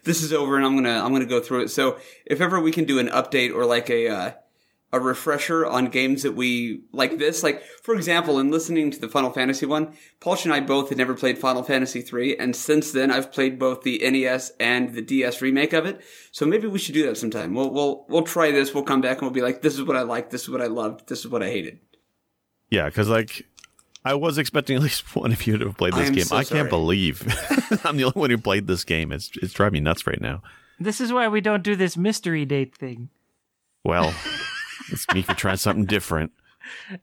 this 0.04 0.22
is 0.22 0.32
over, 0.32 0.56
and 0.56 0.64
I'm 0.66 0.74
gonna 0.74 1.02
I'm 1.04 1.12
gonna 1.12 1.24
go 1.26 1.40
through 1.40 1.62
it. 1.62 1.68
So 1.68 1.98
if 2.26 2.40
ever 2.40 2.60
we 2.60 2.72
can 2.72 2.84
do 2.84 2.98
an 2.98 3.08
update 3.08 3.54
or 3.54 3.64
like 3.64 3.88
a 3.90 4.08
uh, 4.08 4.30
a 4.96 5.00
refresher 5.00 5.64
on 5.64 5.86
games 5.86 6.22
that 6.22 6.32
we 6.32 6.82
like 6.92 7.18
this, 7.18 7.42
like 7.42 7.62
for 7.82 7.94
example, 7.94 8.38
in 8.38 8.50
listening 8.50 8.90
to 8.90 8.98
the 8.98 9.08
Final 9.08 9.30
Fantasy 9.30 9.66
one, 9.66 9.94
Paul 10.20 10.36
and 10.44 10.52
I 10.52 10.60
both 10.60 10.88
had 10.88 10.98
never 10.98 11.14
played 11.14 11.38
Final 11.38 11.62
Fantasy 11.62 12.00
three, 12.02 12.36
and 12.36 12.56
since 12.56 12.92
then 12.92 13.10
I've 13.10 13.30
played 13.32 13.58
both 13.58 13.82
the 13.82 13.98
NES 13.98 14.52
and 14.58 14.94
the 14.94 15.02
DS 15.02 15.40
remake 15.42 15.72
of 15.72 15.86
it. 15.86 16.00
So 16.32 16.44
maybe 16.46 16.66
we 16.66 16.78
should 16.78 16.94
do 16.94 17.06
that 17.06 17.16
sometime. 17.16 17.54
We'll 17.54 17.70
we'll 17.70 18.04
we'll 18.08 18.22
try 18.22 18.50
this. 18.50 18.74
We'll 18.74 18.84
come 18.84 19.00
back 19.00 19.18
and 19.18 19.22
we'll 19.22 19.30
be 19.30 19.42
like, 19.42 19.62
this 19.62 19.74
is 19.74 19.82
what 19.82 19.96
I 19.96 20.02
liked, 20.02 20.30
this 20.30 20.42
is 20.42 20.50
what 20.50 20.60
I 20.62 20.66
loved, 20.66 21.08
this 21.08 21.20
is 21.20 21.28
what 21.28 21.42
I 21.42 21.48
hated. 21.48 21.78
Yeah, 22.70 22.86
because 22.86 23.08
like 23.08 23.46
I 24.04 24.14
was 24.14 24.38
expecting 24.38 24.76
at 24.76 24.82
least 24.82 25.14
one 25.16 25.32
of 25.32 25.46
you 25.46 25.58
to 25.58 25.66
have 25.66 25.76
played 25.76 25.94
this 25.94 26.08
I'm 26.08 26.14
game. 26.14 26.24
so 26.24 26.36
I 26.36 26.42
sorry. 26.42 26.60
can't 26.60 26.70
believe 26.70 27.22
I'm 27.84 27.96
the 27.96 28.04
only 28.04 28.20
one 28.20 28.30
who 28.30 28.38
played 28.38 28.66
this 28.66 28.84
game. 28.84 29.12
It's 29.12 29.30
it's 29.42 29.52
driving 29.52 29.74
me 29.74 29.80
nuts 29.80 30.06
right 30.06 30.20
now. 30.20 30.42
this 30.78 31.00
is 31.00 31.12
why 31.12 31.28
we 31.28 31.40
don't 31.40 31.62
do 31.62 31.74
this 31.76 31.96
mystery 31.96 32.44
date 32.44 32.74
thing. 32.76 33.08
Well, 33.84 34.12
it's 34.90 35.06
me 35.12 35.22
for 35.22 35.34
trying 35.34 35.56
something 35.56 35.84
different. 35.84 36.32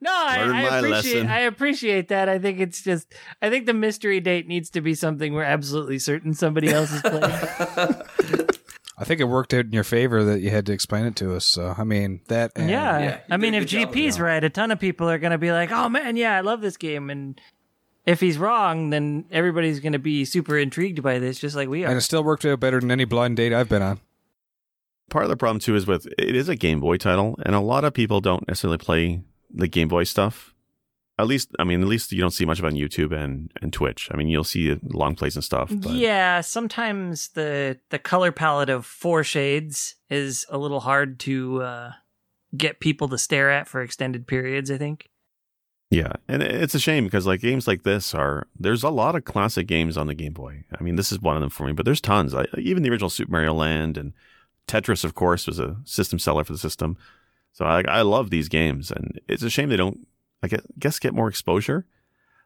No, 0.02 0.12
I, 0.12 0.39
I 0.39 0.62
appreciate 0.78 0.89
lesson. 0.89 1.28
I 1.28 1.39
appreciate 1.39 2.08
that. 2.10 2.30
I 2.30 2.39
think 2.39 2.60
it's 2.60 2.82
just 2.82 3.13
I 3.41 3.50
think 3.50 3.65
the 3.65 3.74
mystery 3.74 4.19
date 4.19 4.48
needs 4.48 4.69
to 4.72 4.82
be 4.82 4.93
something 4.93 5.34
we're 5.34 5.43
absolutely 5.43 6.00
certain 6.00 6.34
somebody 6.34 6.69
else 6.69 6.91
is 6.91 7.02
playing. 7.02 7.24
I 8.98 9.06
think 9.06 9.19
it 9.22 9.26
worked 9.26 9.54
out 9.54 9.65
in 9.65 9.72
your 9.72 9.84
favor 9.84 10.24
that 10.24 10.41
you 10.41 10.50
had 10.50 10.65
to 10.67 10.74
explain 10.74 11.06
it 11.06 11.15
to 11.17 11.34
us. 11.36 11.46
So 11.46 11.74
I 11.78 11.84
mean 11.84 12.22
that. 12.28 12.52
And 12.56 12.69
yeah. 12.69 13.00
Yeah, 13.00 13.19
I 13.30 13.38
mean 13.38 13.54
if 13.54 13.63
good 13.63 13.69
job, 13.69 13.93
GP's 13.93 14.19
right, 14.19 14.43
a 14.43 14.50
ton 14.50 14.72
of 14.72 14.80
people 14.80 15.10
are 15.10 15.17
gonna 15.17 15.38
be 15.38 15.52
like, 15.52 15.72
Oh 15.72 15.89
man, 15.89 16.15
yeah, 16.17 16.38
I 16.38 16.41
love 16.41 16.62
this 16.62 16.78
game 16.78 17.10
and 17.10 17.39
if 18.06 18.19
he's 18.19 18.38
wrong, 18.38 18.89
then 18.89 19.26
everybody's 19.32 19.80
gonna 19.80 20.00
be 20.00 20.26
super 20.26 20.58
intrigued 20.58 21.02
by 21.02 21.19
this, 21.19 21.39
just 21.39 21.56
like 21.56 21.69
we 21.69 21.86
are. 21.86 21.88
and 21.88 21.98
it 21.98 22.02
still 22.02 22.24
worked 22.24 22.46
out 22.46 22.60
better 22.60 22.80
than 22.80 22.91
any 22.91 23.06
blind 23.06 23.38
date 23.38 23.54
I've 23.54 23.69
been 23.69 23.82
on. 23.82 24.00
Part 25.10 25.26
of 25.26 25.30
the 25.30 25.38
problem 25.38 25.60
too 25.60 25.76
is 25.76 25.86
with 25.86 26.08
it 26.18 26.36
is 26.36 26.50
a 26.50 26.56
Game 26.56 26.80
Boy 26.80 26.98
title, 26.98 27.38
and 27.46 27.56
a 27.56 27.60
lot 27.60 27.84
of 27.84 27.94
people 27.94 28.22
don't 28.22 28.48
necessarily 28.48 28.78
play 28.78 29.22
the 29.54 29.68
Game 29.68 29.88
Boy 29.88 30.04
stuff. 30.04 30.54
At 31.20 31.28
least, 31.28 31.50
I 31.60 31.63
mean, 31.63 31.82
at 31.82 31.88
least 31.88 32.12
you 32.12 32.20
don't 32.20 32.32
see 32.32 32.46
much 32.46 32.58
of 32.58 32.66
on 32.66 32.74
YouTube 32.74 33.12
and 33.12 33.52
and 33.62 33.72
Twitch. 33.72 34.10
I 34.12 34.18
mean, 34.18 34.28
you'll 34.28 34.44
see 34.44 34.80
long 34.84 35.16
plays 35.16 35.36
and 35.36 35.44
stuff. 35.44 35.70
But 35.72 35.92
Yeah, 35.92 36.42
sometimes 36.42 37.30
the 37.30 37.80
the 37.89 38.00
color 38.00 38.32
palette 38.32 38.70
of 38.70 38.86
four 38.86 39.24
shades 39.24 39.96
is 40.10 40.46
a 40.50 40.58
little 40.58 40.80
hard 40.80 41.20
to 41.22 41.62
uh, 41.62 41.92
get 42.58 42.80
people 42.80 43.08
to 43.10 43.18
stare 43.18 43.52
at 43.52 43.68
for 43.68 43.82
extended 43.82 44.26
periods. 44.26 44.72
I 44.72 44.78
think. 44.78 45.10
Yeah, 45.94 46.13
and 46.28 46.42
it's 46.42 46.74
a 46.74 46.80
shame 46.80 47.04
because 47.04 47.28
like 47.28 47.39
games 47.42 47.68
like 47.68 47.84
this 47.84 48.16
are 48.16 48.48
there's 48.60 48.82
a 48.82 48.89
lot 48.89 49.16
of 49.16 49.26
classic 49.26 49.68
games 49.68 49.96
on 49.96 50.08
the 50.08 50.16
Game 50.16 50.34
Boy. 50.34 50.63
I 50.76 50.82
mean, 50.82 50.96
this 50.96 51.12
is 51.12 51.21
one 51.21 51.36
of 51.36 51.42
them 51.42 51.52
for 51.52 51.67
me, 51.67 51.73
but 51.73 51.86
there's 51.86 52.02
tons. 52.02 52.34
I, 52.34 52.48
even 52.58 52.82
the 52.82 52.90
original 52.90 53.12
Super 53.12 53.32
Mario 53.32 53.54
Land 53.54 53.96
and 53.96 54.13
Tetris, 54.68 55.04
of 55.04 55.14
course, 55.16 55.48
was 55.48 55.60
a 55.60 55.78
system 55.86 56.20
seller 56.20 56.44
for 56.44 56.54
the 56.54 56.60
system. 56.60 56.98
So 57.52 57.66
I, 57.66 57.84
I 57.88 58.02
love 58.02 58.30
these 58.30 58.50
games, 58.50 58.90
and 58.92 59.20
it's 59.28 59.44
a 59.44 59.50
shame 59.50 59.70
they 59.70 59.78
don't. 59.78 60.08
I 60.42 60.50
guess 60.80 61.00
get 61.00 61.14
more 61.14 61.28
exposure. 61.30 61.86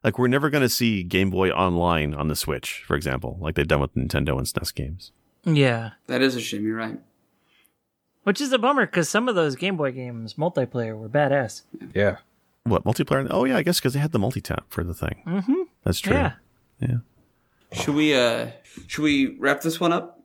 Like 0.04 0.20
we're 0.20 0.28
never 0.28 0.50
going 0.50 0.62
to 0.62 0.70
see 0.70 1.02
Game 1.04 1.30
Boy 1.32 1.50
Online 1.50 2.14
on 2.14 2.28
the 2.28 2.36
Switch, 2.36 2.84
for 2.86 2.96
example, 2.96 3.38
like 3.42 3.56
they've 3.56 3.68
done 3.68 3.80
with 3.82 3.96
Nintendo 3.96 4.38
and 4.38 4.46
SNES 4.46 4.74
games. 4.76 5.12
Yeah, 5.44 5.92
That 6.08 6.22
is 6.22 6.36
a 6.36 6.42
shame. 6.42 6.66
You're 6.66 6.76
right. 6.78 7.00
which 8.24 8.40
is 8.42 8.52
a 8.52 8.60
bummer 8.60 8.86
because 8.86 9.10
some 9.10 9.28
of 9.30 9.36
those 9.36 9.56
Game 9.56 9.78
Boy 9.78 9.92
games 9.92 10.36
multiplayer 10.36 10.96
were 10.98 11.10
badass. 11.10 11.64
Yeah. 11.96 12.18
What 12.66 12.84
multiplayer? 12.84 13.26
Oh 13.32 13.46
yeah, 13.46 13.58
I 13.58 13.64
guess 13.64 13.80
because 13.80 13.94
they 13.94 14.00
had 14.00 14.12
the 14.12 14.20
multi 14.20 14.42
tap 14.42 14.66
for 14.70 14.84
the 14.84 14.94
thing. 14.94 15.24
Mm-hmm. 15.26 15.62
That's 15.84 16.00
true. 16.02 16.14
Yeah. 16.16 16.34
yeah. 16.80 16.98
Should 17.72 17.96
we 17.96 18.14
uh 18.14 18.52
should 18.88 19.04
we 19.04 19.38
wrap 19.40 19.62
this 19.62 19.80
one 19.80 19.94
up? 19.94 20.22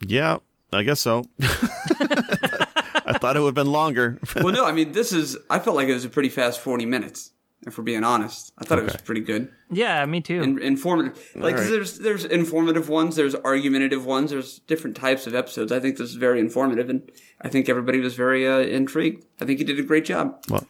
Yeah, 0.00 0.38
I 0.74 0.82
guess 0.82 1.00
so. 1.00 1.24
I 1.40 3.12
thought 3.12 3.20
Thought 3.20 3.36
it 3.36 3.40
would 3.40 3.48
have 3.48 3.54
been 3.54 3.72
longer. 3.72 4.18
well, 4.36 4.52
no, 4.52 4.66
I 4.66 4.72
mean, 4.72 4.92
this 4.92 5.12
is. 5.12 5.36
I 5.48 5.58
felt 5.58 5.76
like 5.76 5.88
it 5.88 5.94
was 5.94 6.04
a 6.04 6.08
pretty 6.10 6.28
fast 6.28 6.60
forty 6.60 6.84
minutes. 6.86 7.30
If 7.66 7.78
we're 7.78 7.84
being 7.84 8.04
honest, 8.04 8.52
I 8.58 8.64
thought 8.64 8.78
it 8.78 8.84
was 8.84 8.96
pretty 8.96 9.22
good. 9.22 9.50
Yeah, 9.70 10.04
me 10.04 10.20
too. 10.20 10.42
In, 10.42 10.60
informative. 10.60 11.18
Like, 11.34 11.56
right. 11.56 11.66
there's 11.66 11.98
there's 11.98 12.26
informative 12.26 12.90
ones, 12.90 13.16
there's 13.16 13.34
argumentative 13.34 14.04
ones, 14.04 14.30
there's 14.30 14.58
different 14.60 14.96
types 14.96 15.26
of 15.26 15.34
episodes. 15.34 15.72
I 15.72 15.80
think 15.80 15.96
this 15.96 16.10
is 16.10 16.16
very 16.16 16.40
informative, 16.40 16.90
and 16.90 17.10
I 17.40 17.48
think 17.48 17.70
everybody 17.70 18.00
was 18.00 18.14
very 18.14 18.46
uh, 18.46 18.58
intrigued. 18.58 19.24
I 19.40 19.46
think 19.46 19.60
you 19.60 19.64
did 19.64 19.78
a 19.78 19.82
great 19.82 20.04
job. 20.04 20.44
well, 20.50 20.66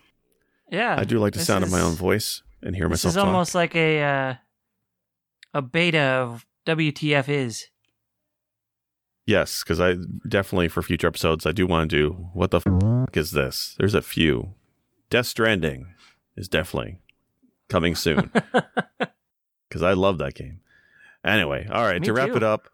yeah, 0.70 0.94
I 0.96 1.02
do 1.02 1.18
like 1.18 1.32
the 1.32 1.40
This 1.40 1.48
sound 1.48 1.64
of 1.64 1.72
my 1.72 1.80
own 1.80 1.94
voice 1.94 2.42
and 2.62 2.76
hear 2.76 2.88
myself. 2.88 3.14
This 3.14 3.16
myself 3.16 3.26
is 3.26 3.26
talk. 3.26 3.26
almost 3.26 3.54
like 3.56 3.74
a 3.74 4.02
uh, 4.02 4.34
a 5.54 5.62
beta 5.62 5.98
of 5.98 6.46
WTF 6.66 7.28
is. 7.28 7.66
Yes, 9.26 9.62
because 9.62 9.80
I 9.80 9.96
definitely 10.28 10.68
for 10.68 10.82
future 10.82 11.06
episodes 11.06 11.46
I 11.46 11.52
do 11.52 11.66
want 11.66 11.90
to 11.90 11.96
do 11.96 12.10
what 12.34 12.50
the 12.50 12.58
f- 12.58 13.16
is 13.16 13.30
this? 13.30 13.74
There's 13.78 13.94
a 13.94 14.02
few. 14.02 14.54
Death 15.08 15.26
Stranding 15.26 15.94
is 16.36 16.48
definitely 16.48 16.98
coming 17.68 17.94
soon 17.94 18.30
because 19.68 19.82
I 19.82 19.92
love 19.94 20.18
that 20.18 20.34
game. 20.34 20.60
Anyway, 21.24 21.66
all 21.72 21.84
right 21.84 22.00
Me 22.02 22.06
to 22.06 22.12
wrap 22.12 22.28
too. 22.30 22.36
it 22.36 22.42
up, 22.42 22.68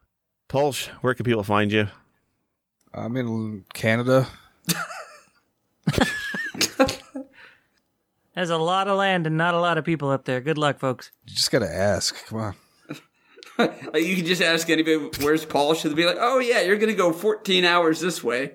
Pulse, 0.48 0.86
where 1.02 1.14
can 1.14 1.24
people 1.24 1.44
find 1.44 1.70
you? 1.70 1.86
I'm 2.92 3.16
in 3.16 3.64
Canada. 3.72 4.26
There's 8.34 8.50
a 8.50 8.56
lot 8.58 8.88
of 8.88 8.96
land 8.96 9.26
and 9.26 9.36
not 9.36 9.54
a 9.54 9.60
lot 9.60 9.76
of 9.78 9.84
people 9.84 10.08
up 10.10 10.24
there. 10.24 10.40
Good 10.40 10.56
luck, 10.58 10.78
folks. 10.78 11.10
You 11.26 11.34
just 11.34 11.50
gotta 11.50 11.72
ask. 11.72 12.14
Come 12.26 12.40
on. 12.40 12.54
like 13.92 14.02
you 14.04 14.16
can 14.16 14.26
just 14.26 14.42
ask 14.42 14.68
anybody, 14.70 14.96
"Where's 15.20 15.44
Paul?" 15.44 15.74
Should 15.74 15.94
be 15.96 16.06
like, 16.06 16.16
"Oh 16.20 16.38
yeah, 16.38 16.60
you're 16.62 16.76
gonna 16.78 16.94
go 16.94 17.12
14 17.12 17.64
hours 17.64 18.00
this 18.00 18.22
way." 18.24 18.52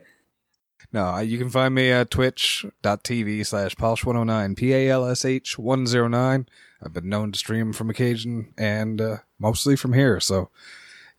No, 0.94 1.18
you 1.20 1.38
can 1.38 1.50
find 1.50 1.76
me 1.76 1.90
at 1.92 2.10
twitch.tv 2.12 3.46
slash 3.46 3.76
palsh109, 3.76 4.56
P 4.56 4.74
A 4.74 4.90
L 4.90 5.06
S 5.06 5.26
H 5.26 5.58
109. 5.60 6.48
I've 6.84 6.94
been 6.94 7.10
known 7.10 7.32
to 7.32 7.40
stream 7.40 7.74
from 7.74 7.90
occasion 7.90 8.54
and 8.58 9.02
uh, 9.02 9.18
mostly 9.40 9.76
from 9.76 9.94
here, 9.94 10.20
so 10.20 10.50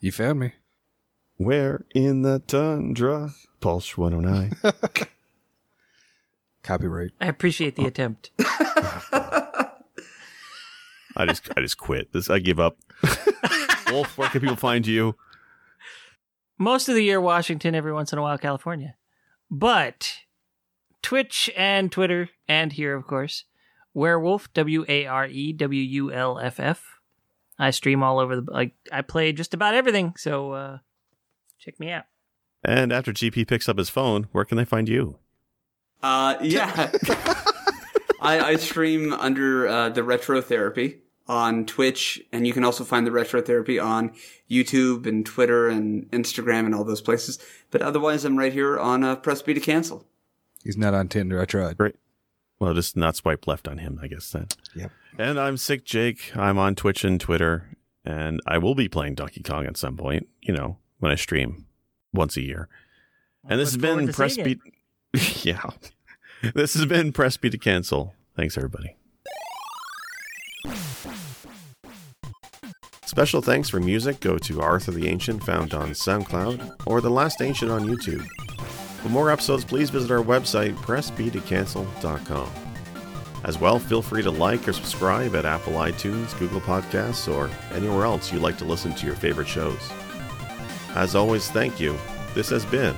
you 0.01 0.12
found 0.12 0.39
me. 0.41 0.53
Where 1.37 1.84
in 1.95 2.22
the 2.22 2.39
tundra? 2.39 3.34
Pulse 3.61 3.99
109. 3.99 4.57
Copyright. 6.62 7.11
I 7.20 7.26
appreciate 7.26 7.76
the 7.76 7.84
Oh. 7.84 7.87
attempt. 7.89 8.30
I 11.18 11.24
just 11.26 11.49
I 11.57 11.61
just 11.61 11.78
quit. 11.78 12.12
This 12.12 12.28
I 12.30 12.39
give 12.39 12.61
up. 12.61 12.76
Wolf, 13.91 14.18
where 14.18 14.28
can 14.28 14.41
people 14.41 14.57
find 14.57 14.87
you? 14.87 15.16
Most 16.59 16.89
of 16.89 16.95
the 16.95 17.05
year, 17.05 17.20
Washington. 17.20 17.74
Every 17.74 17.93
once 17.93 18.12
in 18.12 18.18
a 18.18 18.22
while, 18.22 18.39
California. 18.39 18.97
But 19.51 20.20
Twitch 21.03 21.51
and 21.57 21.93
Twitter, 21.93 22.30
and 22.49 22.72
here, 22.72 22.95
of 22.95 23.07
course, 23.07 23.45
Werewolf. 23.95 24.53
W 24.55 24.84
A 24.89 25.07
R 25.07 25.26
E 25.26 25.53
W 25.53 25.82
U 25.82 26.12
L 26.12 26.39
F 26.39 26.59
F. 26.59 27.01
I 27.59 27.70
stream 27.70 28.03
all 28.03 28.18
over 28.18 28.41
the 28.41 28.51
like. 28.51 28.72
I 28.93 29.03
play 29.03 29.32
just 29.32 29.55
about 29.55 29.74
everything. 29.74 30.14
So 30.16 30.53
uh, 30.53 30.78
check 31.59 31.78
me 31.78 31.91
out. 31.91 32.05
And 32.64 32.93
after 32.93 33.12
GP 33.12 33.47
picks 33.47 33.68
up 33.68 33.78
his 33.78 33.89
phone, 33.89 34.28
where 34.32 34.45
can 34.45 34.57
they 34.57 34.64
find 34.64 34.89
you? 34.89 35.18
Uh, 36.03 36.37
yeah. 36.43 36.91
I, 38.20 38.41
I 38.41 38.57
stream 38.57 39.12
under 39.12 39.68
uh, 39.68 39.89
the 39.91 40.03
Retro 40.03 40.41
Therapy 40.41 41.03
on 41.29 41.66
Twitch, 41.66 42.22
and 42.33 42.47
you 42.47 42.53
can 42.53 42.64
also 42.64 42.85
find 42.85 43.07
the 43.07 43.12
Retro 43.12 43.41
Therapy 43.41 43.79
on 43.79 44.12
YouTube 44.51 45.07
and 45.07 45.27
Twitter 45.27 45.68
and 45.68 46.11
Instagram 46.11 46.66
and 46.66 46.74
all 46.74 46.85
those 46.85 47.01
places. 47.01 47.39
But 47.70 47.83
otherwise, 47.83 48.24
I'm 48.24 48.39
right 48.39 48.53
here 48.53 48.79
on 48.79 49.03
uh, 49.03 49.16
Press 49.16 49.43
B 49.43 49.55
to 49.55 49.61
Cancel. 49.61 50.07
He's 50.62 50.77
not 50.77 50.95
on 50.95 51.09
Tinder. 51.09 51.41
I 51.41 51.45
tried. 51.45 51.77
Great. 51.77 51.97
Well, 52.59 52.74
just 52.74 52.97
not 52.97 53.16
swipe 53.16 53.47
left 53.47 53.68
on 53.68 53.79
him, 53.79 53.99
I 54.03 54.07
guess 54.07 54.31
then. 54.31 54.47
Yep. 54.74 54.91
And 55.18 55.39
I'm 55.39 55.57
Sick 55.57 55.85
Jake. 55.85 56.37
I'm 56.37 56.59
on 56.59 56.74
Twitch 56.74 57.05
and 57.05 57.20
Twitter, 57.20 57.77
and 58.05 58.41
I 58.47 58.59
will 58.59 58.74
be 58.74 58.89
playing 58.89 59.14
Donkey 59.14 59.43
Kong 59.43 59.66
at 59.66 59.77
some 59.77 59.97
point. 59.97 60.29
You 60.41 60.55
know, 60.55 60.79
when 60.99 61.12
I 61.12 61.16
stream 61.16 61.66
once 62.12 62.37
a 62.37 62.43
year. 62.43 62.68
And 63.49 63.61
this 63.61 63.70
has 63.70 63.77
been 63.77 64.12
Press 64.12 64.35
seeing 64.35 64.47
it. 64.49 64.59
Beat. 65.12 65.45
yeah, 65.45 65.62
this 66.55 66.74
has 66.74 66.87
been 66.87 67.12
Press 67.12 67.37
B 67.37 67.51
to 67.51 67.59
Cancel. 67.59 68.14
Thanks, 68.37 68.57
everybody. 68.57 68.97
Special 73.16 73.40
thanks 73.40 73.70
for 73.70 73.80
music 73.80 74.20
go 74.20 74.36
to 74.36 74.60
Arthur 74.60 74.90
the 74.90 75.08
Ancient, 75.08 75.42
found 75.42 75.72
on 75.72 75.92
SoundCloud, 75.92 76.82
or 76.84 77.00
The 77.00 77.08
Last 77.08 77.40
Ancient 77.40 77.70
on 77.70 77.88
YouTube. 77.88 78.26
For 79.00 79.08
more 79.08 79.30
episodes, 79.30 79.64
please 79.64 79.88
visit 79.88 80.10
our 80.10 80.22
website, 80.22 80.74
pressbtocancel.com. 80.74 82.50
As 83.42 83.58
well, 83.58 83.78
feel 83.78 84.02
free 84.02 84.22
to 84.22 84.30
like 84.30 84.68
or 84.68 84.74
subscribe 84.74 85.34
at 85.34 85.46
Apple 85.46 85.72
iTunes, 85.72 86.38
Google 86.38 86.60
Podcasts, 86.60 87.32
or 87.32 87.48
anywhere 87.74 88.04
else 88.04 88.30
you 88.34 88.38
like 88.38 88.58
to 88.58 88.66
listen 88.66 88.92
to 88.92 89.06
your 89.06 89.16
favorite 89.16 89.48
shows. 89.48 89.90
As 90.94 91.14
always, 91.14 91.50
thank 91.50 91.80
you. 91.80 91.96
This 92.34 92.50
has 92.50 92.66
been 92.66 92.94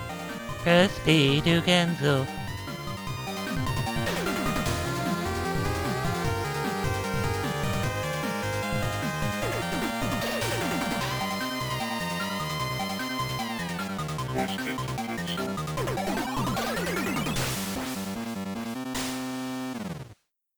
Press 0.65 0.91
B 1.07 1.41
to 1.43 1.61
cancel. 1.61 2.27